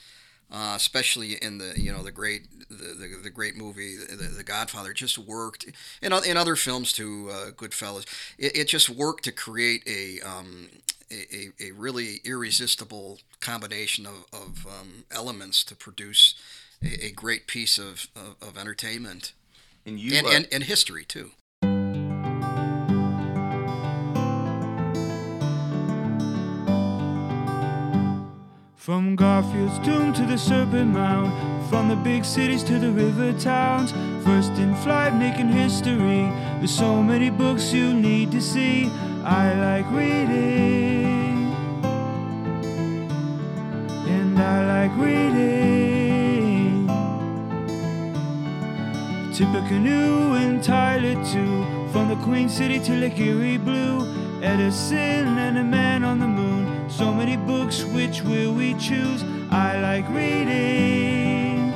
Uh, 0.51 0.74
especially 0.76 1.34
in 1.34 1.58
the 1.58 1.74
you 1.78 1.91
know 1.91 2.04
the 2.04 2.12
great 2.12 2.47
the, 2.70 2.93
the, 2.93 3.20
the 3.24 3.30
great 3.32 3.56
movie 3.56 3.95
the, 3.97 4.16
the, 4.16 4.43
Godfather. 4.43 4.91
It 4.91 4.97
just 4.97 5.18
worked. 5.18 5.66
In, 5.99 6.14
in 6.14 6.38
other 6.38 6.56
films 6.56 6.93
too 6.93 7.30
uh, 7.32 7.51
Goodfellas. 7.51 8.06
It, 8.38 8.56
it 8.58 8.68
just 8.68 8.88
worked 8.88 9.24
to 9.24 9.32
create 9.32 9.82
a, 9.88 10.20
um, 10.22 10.68
a, 11.10 11.49
a 11.60 11.72
really 11.72 12.18
irresistible 12.24 13.20
combination 13.39 14.06
of, 14.06 14.26
of 14.32 14.68
um, 14.68 15.06
elements 15.10 15.64
to 15.64 15.76
produce 15.76 16.36
a, 16.84 17.06
a 17.06 17.12
great 17.12 17.47
piece 17.47 17.80
of, 17.80 18.08
of, 18.16 18.36
of, 18.47 18.58
entertainment. 18.58 19.34
And, 19.88 19.99
you, 19.99 20.18
and, 20.18 20.28
uh, 20.28 20.32
and, 20.32 20.47
and 20.51 20.64
history 20.66 21.04
too 21.04 21.32
From 28.84 29.16
Garfield's 29.16 29.80
tomb 29.80 30.12
to 30.12 30.26
the 30.26 30.38
Serpent 30.38 30.92
Mound, 30.92 31.32
from 31.70 31.88
the 31.88 31.96
big 31.96 32.26
cities 32.26 32.66
to 32.66 32.78
the 32.80 32.92
river 32.92 33.32
towns, 33.40 33.94
first 34.26 34.52
in 34.60 34.76
flight 34.84 35.16
making 35.16 35.48
history. 35.48 36.30
There's 36.60 36.76
so 36.76 37.02
many 37.02 37.30
books 37.30 37.72
you 37.72 37.94
need 37.94 38.30
to 38.32 38.42
see. 38.42 38.92
I 39.24 39.54
like 39.54 39.90
reading, 39.90 41.54
and 44.06 44.38
I 44.38 44.66
like 44.76 44.92
reading. 44.98 46.90
Tippecanoe 49.34 50.34
and 50.34 50.62
Tyler 50.62 51.16
too, 51.32 51.64
from 51.94 52.10
the 52.10 52.18
Queen 52.18 52.50
City 52.50 52.82
to 52.82 52.92
Lake 52.92 53.18
Erie 53.18 53.56
Blue, 53.56 54.06
Edison 54.44 55.38
and 55.38 55.58
a 55.58 55.64
man 55.64 56.04
on 56.04 56.20
the 56.20 56.28
moon. 56.28 56.43
So 56.98 57.12
many 57.12 57.38
books, 57.38 57.84
which 57.86 58.22
will 58.22 58.54
we 58.54 58.76
choose? 58.76 59.24
I 59.50 59.80
like 59.80 60.08
reading. 60.10 61.74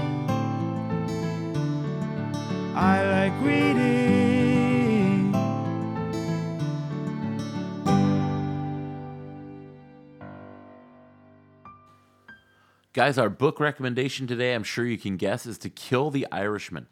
I 2.76 3.04
like 3.04 3.34
reading. 3.42 5.32
Guys, 12.94 13.18
our 13.18 13.32
book 13.32 13.60
recommendation 13.60 14.28
today, 14.28 14.54
I'm 14.54 14.64
sure 14.64 14.86
you 14.86 15.00
can 15.00 15.18
guess, 15.18 15.48
is 15.48 15.58
To 15.60 15.70
Kill 15.72 16.12
the 16.12 16.28
Irishman 16.32 16.86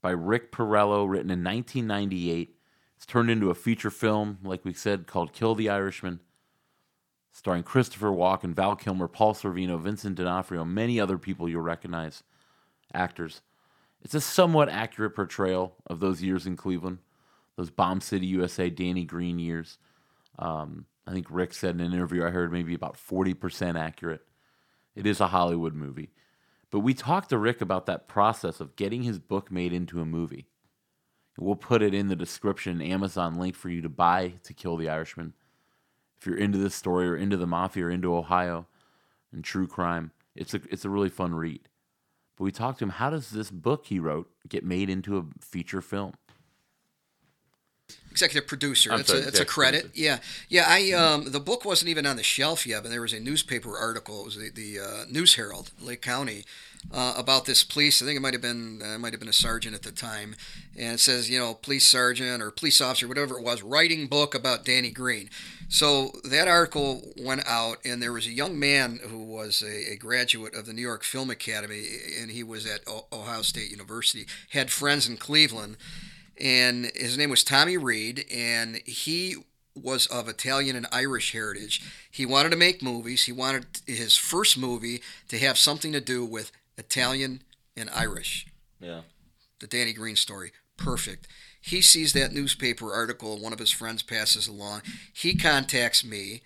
by 0.00 0.12
Rick 0.12 0.52
Porrello, 0.52 1.06
written 1.06 1.30
in 1.30 1.44
1998. 1.44 2.56
It's 2.96 3.04
turned 3.04 3.30
into 3.30 3.50
a 3.50 3.54
feature 3.54 3.90
film, 3.90 4.38
like 4.42 4.64
we 4.64 4.72
said, 4.72 5.06
called 5.06 5.34
Kill 5.34 5.54
the 5.54 5.68
Irishman 5.68 6.20
starring 7.32 7.62
Christopher 7.62 8.08
Walken, 8.08 8.54
Val 8.54 8.76
Kilmer, 8.76 9.08
Paul 9.08 9.34
Sorvino, 9.34 9.80
Vincent 9.80 10.16
D'Onofrio, 10.16 10.64
many 10.64 11.00
other 11.00 11.18
people 11.18 11.48
you'll 11.48 11.62
recognize, 11.62 12.22
actors. 12.92 13.42
It's 14.02 14.14
a 14.14 14.20
somewhat 14.20 14.68
accurate 14.68 15.14
portrayal 15.14 15.76
of 15.86 16.00
those 16.00 16.22
years 16.22 16.46
in 16.46 16.56
Cleveland, 16.56 16.98
those 17.56 17.70
Bomb 17.70 18.00
City, 18.00 18.26
USA, 18.26 18.70
Danny 18.70 19.04
Greene 19.04 19.38
years. 19.38 19.78
Um, 20.38 20.86
I 21.06 21.12
think 21.12 21.26
Rick 21.30 21.54
said 21.54 21.74
in 21.74 21.80
an 21.80 21.92
interview 21.92 22.24
I 22.24 22.30
heard 22.30 22.52
maybe 22.52 22.74
about 22.74 22.96
40% 22.96 23.78
accurate. 23.78 24.22
It 24.94 25.06
is 25.06 25.20
a 25.20 25.28
Hollywood 25.28 25.74
movie. 25.74 26.10
But 26.70 26.80
we 26.80 26.94
talked 26.94 27.30
to 27.30 27.38
Rick 27.38 27.60
about 27.60 27.86
that 27.86 28.08
process 28.08 28.60
of 28.60 28.76
getting 28.76 29.02
his 29.02 29.18
book 29.18 29.50
made 29.50 29.72
into 29.72 30.00
a 30.00 30.06
movie. 30.06 30.46
We'll 31.38 31.56
put 31.56 31.82
it 31.82 31.94
in 31.94 32.08
the 32.08 32.16
description, 32.16 32.82
Amazon 32.82 33.38
link 33.38 33.54
for 33.54 33.70
you 33.70 33.82
to 33.82 33.88
buy 33.88 34.34
To 34.44 34.54
Kill 34.54 34.76
the 34.76 34.88
Irishman 34.88 35.32
if 36.20 36.26
you're 36.26 36.36
into 36.36 36.58
this 36.58 36.74
story 36.74 37.08
or 37.08 37.16
into 37.16 37.36
the 37.36 37.46
mafia 37.46 37.86
or 37.86 37.90
into 37.90 38.14
Ohio 38.14 38.66
and 39.32 39.42
true 39.42 39.66
crime, 39.66 40.12
it's 40.34 40.52
a 40.54 40.60
it's 40.70 40.84
a 40.84 40.90
really 40.90 41.08
fun 41.08 41.34
read. 41.34 41.68
But 42.36 42.44
we 42.44 42.52
talked 42.52 42.78
to 42.78 42.84
him. 42.84 42.90
How 42.90 43.10
does 43.10 43.30
this 43.30 43.50
book 43.50 43.86
he 43.86 43.98
wrote 43.98 44.30
get 44.48 44.64
made 44.64 44.90
into 44.90 45.16
a 45.18 45.24
feature 45.40 45.80
film? 45.80 46.14
Executive 48.10 48.48
producer. 48.48 48.90
That's, 48.90 49.08
sorry, 49.08 49.20
a, 49.20 49.24
that's 49.24 49.40
a 49.40 49.44
credit. 49.44 49.80
Producer. 49.82 50.02
Yeah, 50.02 50.18
yeah. 50.48 50.64
I 50.66 50.92
um, 50.92 51.30
the 51.30 51.40
book 51.40 51.64
wasn't 51.64 51.90
even 51.90 52.06
on 52.06 52.16
the 52.16 52.22
shelf 52.22 52.66
yet, 52.66 52.82
but 52.82 52.90
there 52.90 53.00
was 53.00 53.12
a 53.12 53.20
newspaper 53.20 53.76
article. 53.76 54.22
It 54.22 54.24
was 54.24 54.36
the, 54.36 54.50
the 54.50 54.80
uh, 54.80 55.04
News 55.08 55.36
Herald, 55.36 55.70
Lake 55.80 56.02
County, 56.02 56.44
uh, 56.92 57.14
about 57.16 57.44
this 57.44 57.62
police. 57.62 58.02
I 58.02 58.06
think 58.06 58.16
it 58.16 58.20
might 58.20 58.34
have 58.34 58.42
been 58.42 58.82
uh, 58.82 58.98
might 58.98 59.12
have 59.12 59.20
been 59.20 59.28
a 59.28 59.32
sergeant 59.32 59.74
at 59.74 59.82
the 59.82 59.92
time, 59.92 60.34
and 60.76 60.94
it 60.94 61.00
says 61.00 61.30
you 61.30 61.38
know 61.38 61.54
police 61.54 61.86
sergeant 61.86 62.42
or 62.42 62.50
police 62.50 62.80
officer, 62.80 63.06
whatever 63.06 63.38
it 63.38 63.44
was, 63.44 63.62
writing 63.62 64.06
book 64.06 64.34
about 64.34 64.64
Danny 64.64 64.90
Greene. 64.90 65.30
So 65.68 66.10
that 66.24 66.48
article 66.48 67.02
went 67.16 67.46
out, 67.46 67.76
and 67.84 68.02
there 68.02 68.12
was 68.12 68.26
a 68.26 68.32
young 68.32 68.58
man 68.58 68.98
who 69.08 69.22
was 69.22 69.62
a, 69.62 69.92
a 69.92 69.96
graduate 69.96 70.52
of 70.54 70.66
the 70.66 70.72
New 70.72 70.82
York 70.82 71.04
Film 71.04 71.30
Academy, 71.30 71.86
and 72.20 72.32
he 72.32 72.42
was 72.42 72.66
at 72.66 72.80
o- 72.88 73.06
Ohio 73.12 73.42
State 73.42 73.70
University. 73.70 74.26
Had 74.50 74.72
friends 74.72 75.08
in 75.08 75.16
Cleveland, 75.16 75.76
and 76.40 76.90
his 76.94 77.18
name 77.18 77.30
was 77.30 77.44
Tommy 77.44 77.76
Reid, 77.76 78.24
and 78.32 78.76
he 78.86 79.36
was 79.74 80.06
of 80.06 80.28
Italian 80.28 80.76
and 80.76 80.86
Irish 80.92 81.32
heritage. 81.32 81.82
He 82.10 82.26
wanted 82.26 82.50
to 82.50 82.56
make 82.56 82.82
movies. 82.82 83.24
He 83.24 83.32
wanted 83.32 83.66
his 83.86 84.16
first 84.16 84.58
movie 84.58 85.02
to 85.28 85.38
have 85.38 85.58
something 85.58 85.92
to 85.92 86.00
do 86.00 86.24
with 86.24 86.52
Italian 86.76 87.42
and 87.76 87.90
Irish. 87.90 88.46
Yeah. 88.80 89.02
The 89.60 89.66
Danny 89.66 89.92
Greene 89.92 90.16
story. 90.16 90.52
Perfect. 90.76 91.28
He 91.60 91.82
sees 91.82 92.14
that 92.14 92.32
newspaper 92.32 92.92
article 92.92 93.38
one 93.38 93.52
of 93.52 93.58
his 93.58 93.70
friends 93.70 94.02
passes 94.02 94.48
along. 94.48 94.82
He 95.12 95.36
contacts 95.36 96.04
me. 96.04 96.42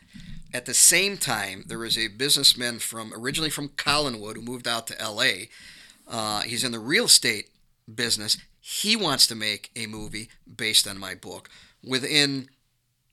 At 0.52 0.66
the 0.66 0.74
same 0.74 1.16
time, 1.16 1.64
there 1.66 1.84
is 1.84 1.98
a 1.98 2.08
businessman 2.08 2.78
from 2.78 3.12
originally 3.14 3.50
from 3.50 3.70
Collinwood 3.70 4.36
who 4.36 4.42
moved 4.42 4.68
out 4.68 4.86
to 4.88 5.00
L.A. 5.00 5.48
Uh, 6.06 6.42
he's 6.42 6.62
in 6.62 6.72
the 6.72 6.78
real 6.78 7.06
estate 7.06 7.48
business. 7.92 8.36
He 8.66 8.96
wants 8.96 9.26
to 9.26 9.34
make 9.34 9.70
a 9.76 9.84
movie 9.84 10.30
based 10.56 10.88
on 10.88 10.98
my 10.98 11.14
book. 11.14 11.50
Within 11.86 12.48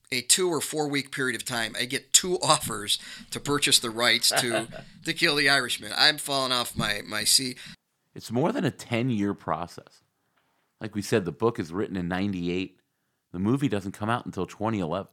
a 0.10 0.22
two 0.22 0.50
or 0.50 0.62
four 0.62 0.88
week 0.88 1.12
period 1.12 1.36
of 1.36 1.44
time, 1.44 1.76
I 1.78 1.84
get 1.84 2.14
two 2.14 2.40
offers 2.42 3.00
to 3.32 3.40
purchase 3.42 3.78
the 3.78 3.90
rights 3.90 4.30
to 4.30 4.70
to 5.04 5.14
kill 5.14 5.36
the 5.36 5.50
Irishman. 5.50 5.92
I'm 5.98 6.18
falling 6.18 6.54
off 6.54 6.78
my 6.78 7.02
my 7.06 7.26
seat. 7.26 7.58
It's 8.16 8.32
more 8.32 8.54
than 8.54 8.64
a 8.64 8.72
ten 8.72 9.10
year 9.10 9.34
process. 9.34 10.04
Like 10.80 10.96
we 10.96 11.02
said, 11.02 11.26
the 11.26 11.34
book 11.34 11.60
is 11.60 11.74
written 11.74 11.98
in 11.98 12.08
'98. 12.08 12.80
The 13.34 13.40
movie 13.40 13.68
doesn't 13.68 13.92
come 13.92 14.10
out 14.10 14.26
until 14.26 14.46
2011. 14.46 15.10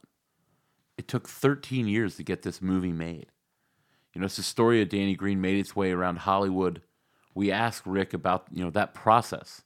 It 0.97 1.09
took 1.09 1.27
13 1.27 1.85
years 1.87 2.15
to 2.15 2.23
get 2.23 2.43
this 2.43 2.61
movie 2.61 2.91
made. 2.93 3.27
You 4.13 4.21
know, 4.21 4.25
it's 4.25 4.37
the 4.37 4.43
story 4.43 4.81
of 4.81 4.87
Danny 4.87 5.15
Greene 5.15 5.41
made 5.41 5.57
its 5.57 5.75
way 5.75 5.91
around 5.91 6.19
Hollywood. 6.19 6.81
We 7.35 7.51
asked 7.51 7.85
Rick 7.85 8.13
about 8.13 8.47
you 8.53 8.63
know 8.63 8.69
that 8.69 8.93
process 8.93 9.63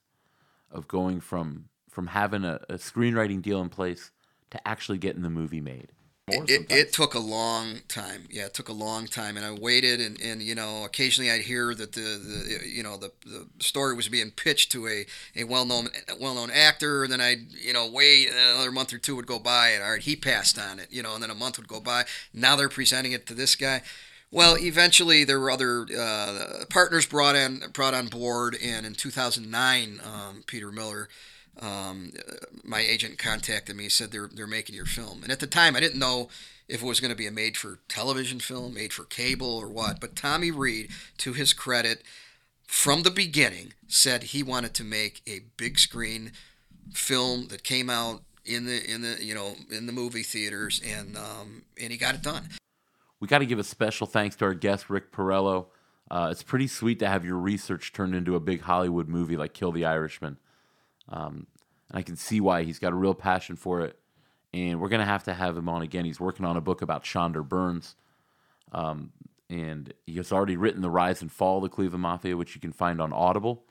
of 0.73 0.87
going 0.87 1.19
from 1.19 1.69
from 1.89 2.07
having 2.07 2.43
a, 2.43 2.59
a 2.69 2.73
screenwriting 2.73 3.41
deal 3.41 3.61
in 3.61 3.69
place 3.69 4.11
to 4.49 4.67
actually 4.67 4.97
getting 4.97 5.21
the 5.21 5.29
movie 5.29 5.61
made. 5.61 5.89
It, 6.29 6.49
it, 6.49 6.71
it, 6.71 6.93
took 6.93 7.15
a 7.15 7.19
long 7.19 7.81
time. 7.89 8.27
Yeah, 8.29 8.45
it 8.45 8.53
took 8.53 8.69
a 8.69 8.73
long 8.73 9.07
time, 9.07 9.35
and 9.35 9.45
I 9.45 9.51
waited, 9.51 9.99
and, 9.99 10.17
and 10.21 10.41
you 10.41 10.55
know, 10.55 10.85
occasionally 10.85 11.29
I'd 11.29 11.41
hear 11.41 11.75
that 11.75 11.91
the, 11.91 11.99
the 11.99 12.65
you 12.65 12.81
know 12.81 12.95
the, 12.95 13.11
the 13.25 13.45
story 13.59 13.93
was 13.93 14.07
being 14.07 14.31
pitched 14.31 14.71
to 14.71 14.87
a, 14.87 15.05
a 15.35 15.43
well 15.43 15.65
known 15.65 15.89
well 16.21 16.33
known 16.33 16.49
actor, 16.49 17.03
and 17.03 17.11
then 17.11 17.19
I'd 17.19 17.51
you 17.51 17.73
know 17.73 17.89
wait, 17.91 18.29
and 18.29 18.37
another 18.37 18.71
month 18.71 18.93
or 18.93 18.99
two 18.99 19.17
would 19.17 19.27
go 19.27 19.37
by, 19.37 19.71
and 19.71 19.83
all 19.83 19.91
right, 19.91 20.01
he 20.01 20.15
passed 20.15 20.57
on 20.57 20.79
it, 20.79 20.87
you 20.91 21.03
know, 21.03 21.13
and 21.13 21.21
then 21.21 21.29
a 21.29 21.35
month 21.35 21.57
would 21.57 21.67
go 21.67 21.81
by. 21.81 22.05
Now 22.33 22.55
they're 22.55 22.69
presenting 22.69 23.11
it 23.11 23.25
to 23.27 23.33
this 23.33 23.57
guy. 23.57 23.81
Well, 24.34 24.57
eventually 24.57 25.23
there 25.23 25.39
were 25.39 25.51
other 25.51 25.85
uh, 25.95 26.65
partners 26.68 27.05
brought 27.05 27.35
in 27.35 27.61
brought 27.72 27.93
on 27.93 28.07
board, 28.07 28.57
and 28.64 28.84
in 28.84 28.95
2009, 28.95 30.01
um, 30.03 30.43
Peter 30.47 30.72
Miller 30.72 31.07
um, 31.60 32.11
my 32.64 32.80
agent 32.80 33.19
contacted 33.19 33.76
me, 33.76 33.89
said 33.89 34.11
they're 34.11 34.31
they're 34.34 34.47
making 34.47 34.73
your 34.73 34.88
film, 34.88 35.22
and 35.22 35.31
at 35.31 35.39
the 35.39 35.45
time 35.45 35.76
I 35.76 35.80
didn't 35.80 35.99
know 35.99 36.30
if 36.68 36.81
it 36.81 36.85
was 36.85 36.99
going 36.99 37.11
to 37.11 37.15
be 37.15 37.27
a 37.27 37.31
made 37.31 37.57
for 37.57 37.77
television 37.88 38.39
film, 38.39 38.73
made 38.73 38.91
for 38.91 39.03
cable, 39.03 39.55
or 39.55 39.68
what. 39.68 39.99
But 39.99 40.15
Tommy 40.15 40.49
Reid, 40.49 40.89
to 41.19 41.34
his 41.34 41.53
credit, 41.53 42.01
from 42.65 43.03
the 43.03 43.11
beginning 43.11 43.73
said 43.88 44.23
he 44.23 44.41
wanted 44.41 44.73
to 44.73 44.84
make 44.84 45.22
a 45.27 45.41
big 45.57 45.77
screen 45.77 46.31
film 46.91 47.49
that 47.49 47.64
came 47.64 47.88
out 47.88 48.23
in 48.43 48.65
the 48.65 48.84
in 48.91 49.03
the 49.03 49.23
you 49.23 49.35
know 49.35 49.57
in 49.69 49.85
the 49.85 49.93
movie 49.93 50.23
theaters, 50.23 50.81
and 50.84 51.15
um, 51.15 51.65
and 51.80 51.91
he 51.91 51.99
got 51.99 52.15
it 52.15 52.23
done. 52.23 52.49
We 53.23 53.27
got 53.27 53.39
to 53.39 53.45
give 53.45 53.57
a 53.57 53.63
special 53.63 54.05
thanks 54.05 54.35
to 54.35 54.45
our 54.45 54.53
guest 54.53 54.89
Rick 54.89 55.13
Porrello. 55.13 55.67
Uh, 56.11 56.27
it's 56.29 56.43
pretty 56.43 56.67
sweet 56.67 56.99
to 56.99 57.07
have 57.07 57.23
your 57.23 57.37
research 57.37 57.93
turned 57.93 58.15
into 58.15 58.35
a 58.35 58.39
big 58.41 58.59
Hollywood 58.59 59.07
movie 59.07 59.37
like 59.37 59.53
Kill 59.53 59.71
the 59.71 59.85
Irishman. 59.85 60.35
Um, 61.07 61.47
and 61.87 61.99
I 61.99 62.01
can 62.01 62.17
see 62.17 62.41
why 62.41 62.63
he's 62.63 62.79
got 62.79 62.91
a 62.91 62.97
real 62.97 63.13
passion 63.13 63.55
for 63.55 63.79
it. 63.79 63.97
And 64.53 64.81
we're 64.81 64.89
going 64.89 64.99
to 64.99 65.05
have 65.05 65.23
to 65.23 65.33
have 65.33 65.55
him 65.55 65.69
on 65.69 65.81
again. 65.81 66.03
He's 66.03 66.19
working 66.19 66.45
on 66.45 66.57
a 66.57 66.61
book 66.61 66.81
about 66.81 67.05
Shondor 67.05 67.47
Birns. 67.47 67.95
Um, 68.73 69.13
and 69.49 69.93
he 70.05 70.15
has 70.15 70.33
already 70.33 70.57
written 70.57 70.81
The 70.81 70.89
Rise 70.89 71.21
and 71.21 71.31
Fall 71.31 71.59
of 71.59 71.63
the 71.63 71.69
Cleveland 71.69 72.01
Mafia, 72.01 72.35
which 72.35 72.55
you 72.55 72.59
can 72.59 72.73
find 72.73 72.99
on 72.99 73.13
Audible. 73.13 73.63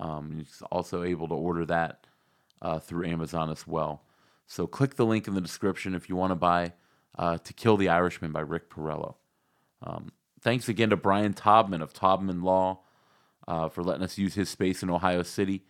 Um, 0.00 0.34
he's 0.36 0.62
also 0.70 1.02
able 1.02 1.28
to 1.28 1.34
order 1.34 1.64
that 1.64 2.06
uh, 2.60 2.78
through 2.78 3.06
Amazon 3.06 3.48
as 3.48 3.66
well. 3.66 4.02
So 4.46 4.66
click 4.66 4.96
the 4.96 5.06
link 5.06 5.26
in 5.26 5.32
the 5.32 5.40
description 5.40 5.94
if 5.94 6.10
you 6.10 6.16
want 6.16 6.32
to 6.32 6.36
buy 6.36 6.74
uh, 7.18 7.38
To 7.38 7.52
Kill 7.52 7.76
the 7.76 7.88
Irishman 7.88 8.32
by 8.32 8.40
Rick 8.40 8.70
Porrello. 8.70 9.16
Um, 9.82 10.12
thanks 10.40 10.68
again 10.68 10.90
to 10.90 10.96
Brian 10.96 11.34
Taubman 11.34 11.82
of 11.82 11.92
Taubman 11.92 12.42
Law 12.42 12.80
uh, 13.46 13.68
for 13.68 13.82
letting 13.82 14.02
us 14.02 14.18
use 14.18 14.34
his 14.34 14.48
space 14.48 14.82
in 14.82 14.90
Ohio 14.90 15.22
City 15.22 15.64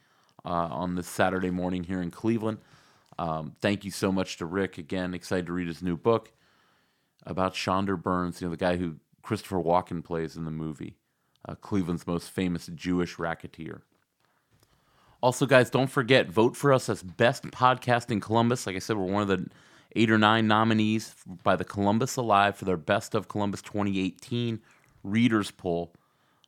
uh, 0.44 0.48
on 0.48 0.94
this 0.94 1.08
Saturday 1.08 1.50
morning 1.50 1.84
here 1.84 2.02
in 2.02 2.10
Cleveland. 2.10 2.58
Um, 3.18 3.56
thank 3.60 3.84
you 3.84 3.90
so 3.90 4.10
much 4.10 4.36
to 4.38 4.46
Rick. 4.46 4.78
Again, 4.78 5.14
excited 5.14 5.46
to 5.46 5.52
read 5.52 5.68
his 5.68 5.82
new 5.82 5.96
book 5.96 6.32
about 7.24 7.54
Shondor 7.54 8.00
Birns, 8.00 8.40
you 8.40 8.46
know, 8.46 8.50
the 8.50 8.56
guy 8.56 8.76
who 8.76 8.96
Christopher 9.22 9.62
Walken 9.62 10.02
plays 10.02 10.36
in 10.36 10.44
the 10.44 10.50
movie, 10.50 10.96
uh, 11.48 11.54
Cleveland's 11.54 12.06
most 12.06 12.30
famous 12.30 12.66
Jewish 12.74 13.18
racketeer. 13.18 13.82
Also, 15.22 15.46
guys, 15.46 15.70
don't 15.70 15.90
forget, 15.90 16.28
vote 16.28 16.56
for 16.56 16.72
us 16.72 16.88
as 16.88 17.02
Best 17.02 17.44
Podcast 17.44 18.10
in 18.10 18.20
Columbus. 18.20 18.66
Like 18.66 18.74
I 18.74 18.80
said, 18.80 18.96
we're 18.96 19.04
one 19.04 19.22
of 19.22 19.28
the 19.28 19.46
eight 19.94 20.10
or 20.10 20.18
nine 20.18 20.46
nominees 20.46 21.14
by 21.42 21.56
the 21.56 21.64
Columbus 21.64 22.16
Alive 22.16 22.56
for 22.56 22.64
their 22.64 22.76
Best 22.76 23.14
of 23.14 23.28
Columbus 23.28 23.62
2018 23.62 24.60
Readers 25.02 25.50
Poll. 25.50 25.92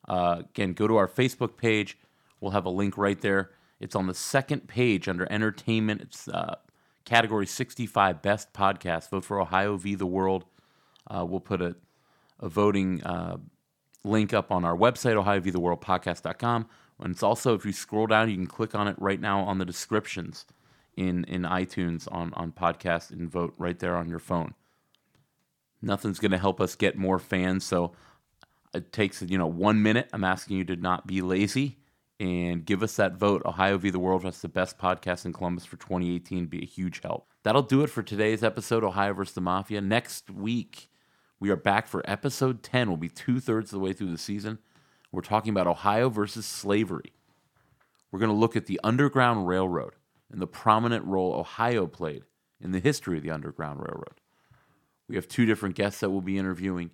Uh, 0.09 0.43
again, 0.51 0.73
go 0.73 0.87
to 0.87 0.97
our 0.97 1.09
Facebook 1.09 1.57
page. 1.57 1.99
We'll 2.41 2.53
have 2.53 2.66
a 2.66 2.71
link 2.71 2.97
right 2.99 3.21
there. 3.21 3.51
It's 3.81 3.95
on 3.95 4.07
the 4.07 4.15
second 4.15 4.69
page 4.69 5.09
under 5.09 5.31
entertainment. 5.31 6.01
It's 6.03 6.29
uh, 6.29 6.57
category 7.05 7.47
65 7.47 8.23
best 8.23 8.53
podcast. 8.53 9.11
Vote 9.11 9.25
for 9.25 9.41
Ohio 9.41 9.77
v. 9.77 9.95
the 9.95 10.07
World. 10.07 10.45
Uh, 11.07 11.25
we'll 11.29 11.41
put 11.41 11.61
a, 11.61 11.77
a 12.41 12.49
voting 12.49 13.03
uh, 13.03 13.37
link 14.05 14.33
up 14.33 14.51
on 14.51 14.65
our 14.65 14.77
website, 14.77 15.23
ohiovtheworldpodcast.com. 15.23 16.66
And 17.01 17.12
it's 17.12 17.23
also, 17.23 17.55
if 17.55 17.66
you 17.66 17.73
scroll 17.73 18.07
down, 18.07 18.31
you 18.31 18.37
can 18.37 18.47
click 18.47 18.75
on 18.75 18.89
it 18.89 18.97
right 18.99 19.21
now 19.21 19.41
on 19.41 19.59
the 19.59 19.65
descriptions 19.65 20.47
in, 20.97 21.25
in 21.25 21.43
iTunes 21.43 22.09
on, 22.11 22.33
on 22.35 22.53
podcast 22.53 23.11
and 23.11 23.31
vote 23.31 23.55
right 23.59 23.79
there 23.79 23.97
on 23.97 24.09
your 24.09 24.19
phone. 24.19 24.55
Nothing's 25.83 26.19
going 26.19 26.33
to 26.33 26.39
help 26.39 26.61
us 26.61 26.75
get 26.75 26.97
more 26.97 27.19
fans. 27.19 27.65
So 27.65 27.93
it 28.75 28.93
takes, 28.93 29.23
you 29.23 29.39
know, 29.39 29.47
one 29.47 29.83
minute. 29.83 30.09
I'm 30.12 30.25
asking 30.25 30.57
you 30.57 30.65
to 30.65 30.77
not 30.77 31.07
be 31.07 31.21
lazy 31.21 31.79
and 32.21 32.65
give 32.65 32.83
us 32.83 32.97
that 32.97 33.16
vote. 33.16 33.43
Ohio 33.45 33.77
v. 33.77 33.91
the 33.91 33.99
World. 33.99 34.23
That's 34.23 34.41
the 34.41 34.49
best 34.49 34.79
podcast 34.79 35.25
in 35.25 35.33
Columbus 35.33 35.65
for 35.65 35.77
2018. 35.77 36.47
Be 36.47 36.62
a 36.62 36.66
huge 36.66 37.01
help. 37.03 37.29
That'll 37.43 37.62
do 37.62 37.83
it 37.83 37.91
for 37.91 38.03
today's 38.03 38.43
episode, 38.43 38.85
Ohio 38.85 39.12
versus 39.12 39.35
the 39.35 39.41
Mafia. 39.41 39.81
Next 39.81 40.31
week, 40.31 40.89
we 41.39 41.51
are 41.51 41.57
back 41.57 41.87
for 41.87 42.03
episode 42.09 42.62
10. 42.62 42.89
We'll 42.89 42.97
be 42.97 43.09
two 43.09 43.41
thirds 43.41 43.73
of 43.73 43.79
the 43.79 43.85
way 43.85 43.93
through 43.93 44.11
the 44.11 44.19
season. 44.19 44.59
We're 45.12 45.21
talking 45.21 45.51
about 45.51 45.66
Ohio 45.66 46.09
versus 46.09 46.47
slavery. 46.47 47.12
We're 48.11 48.21
going 48.21 48.31
to 48.31 48.37
look 48.37 48.57
at 48.57 48.66
the 48.66 48.81
Underground 48.83 49.47
Railroad 49.47 49.93
and 50.35 50.43
the 50.43 50.48
prominent 50.48 51.05
role 51.05 51.32
Ohio 51.32 51.86
played 51.86 52.24
in 52.61 52.73
the 52.73 52.81
history 52.81 53.16
of 53.16 53.23
the 53.23 53.31
Underground 53.31 53.78
Railroad. 53.78 54.20
We 55.06 55.15
have 55.15 55.28
two 55.28 55.47
different 55.47 55.77
guests 55.77 56.01
that 56.01 56.11
we'll 56.11 56.23
be 56.23 56.39
interviewing. 56.39 56.90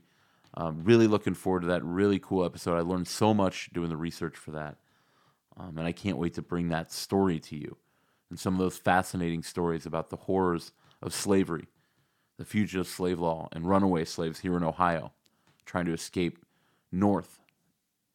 Um, 0.52 0.82
really 0.84 1.06
looking 1.06 1.32
forward 1.32 1.60
to 1.62 1.68
that 1.68 1.82
really 1.82 2.18
cool 2.18 2.44
episode. 2.44 2.76
I 2.76 2.82
learned 2.82 3.08
so 3.08 3.32
much 3.32 3.70
doing 3.72 3.88
the 3.88 3.96
research 3.96 4.36
for 4.36 4.50
that. 4.50 4.76
Um, 5.56 5.78
and 5.78 5.86
I 5.86 5.92
can't 5.92 6.18
wait 6.18 6.34
to 6.34 6.42
bring 6.42 6.68
that 6.68 6.92
story 6.92 7.40
to 7.40 7.56
you 7.56 7.78
and 8.28 8.38
some 8.38 8.52
of 8.52 8.60
those 8.60 8.76
fascinating 8.76 9.42
stories 9.42 9.86
about 9.86 10.10
the 10.10 10.16
horrors 10.16 10.72
of 11.00 11.14
slavery, 11.14 11.68
the 12.36 12.44
fugitive 12.44 12.88
slave 12.88 13.20
law, 13.20 13.48
and 13.52 13.66
runaway 13.66 14.04
slaves 14.04 14.40
here 14.40 14.54
in 14.54 14.62
Ohio 14.62 15.12
trying 15.64 15.86
to 15.86 15.94
escape 15.94 16.44
north, 16.92 17.40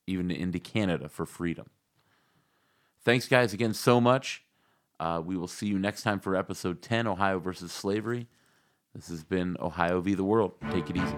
even 0.05 0.29
into 0.29 0.59
Canada 0.59 1.09
for 1.09 1.25
freedom. 1.25 1.65
Thanks, 3.03 3.27
guys, 3.27 3.53
again 3.53 3.73
so 3.73 3.99
much. 3.99 4.44
Uh, 4.99 5.21
we 5.23 5.35
will 5.35 5.47
see 5.47 5.67
you 5.67 5.77
next 5.77 6.03
time 6.03 6.19
for 6.19 6.35
episode 6.35 6.81
10 6.81 7.07
Ohio 7.07 7.39
versus 7.39 7.71
Slavery. 7.71 8.27
This 8.93 9.09
has 9.09 9.23
been 9.23 9.57
Ohio 9.59 9.99
v. 9.99 10.13
the 10.13 10.23
World. 10.23 10.53
Take 10.71 10.89
it 10.89 10.97
easy. 10.97 11.17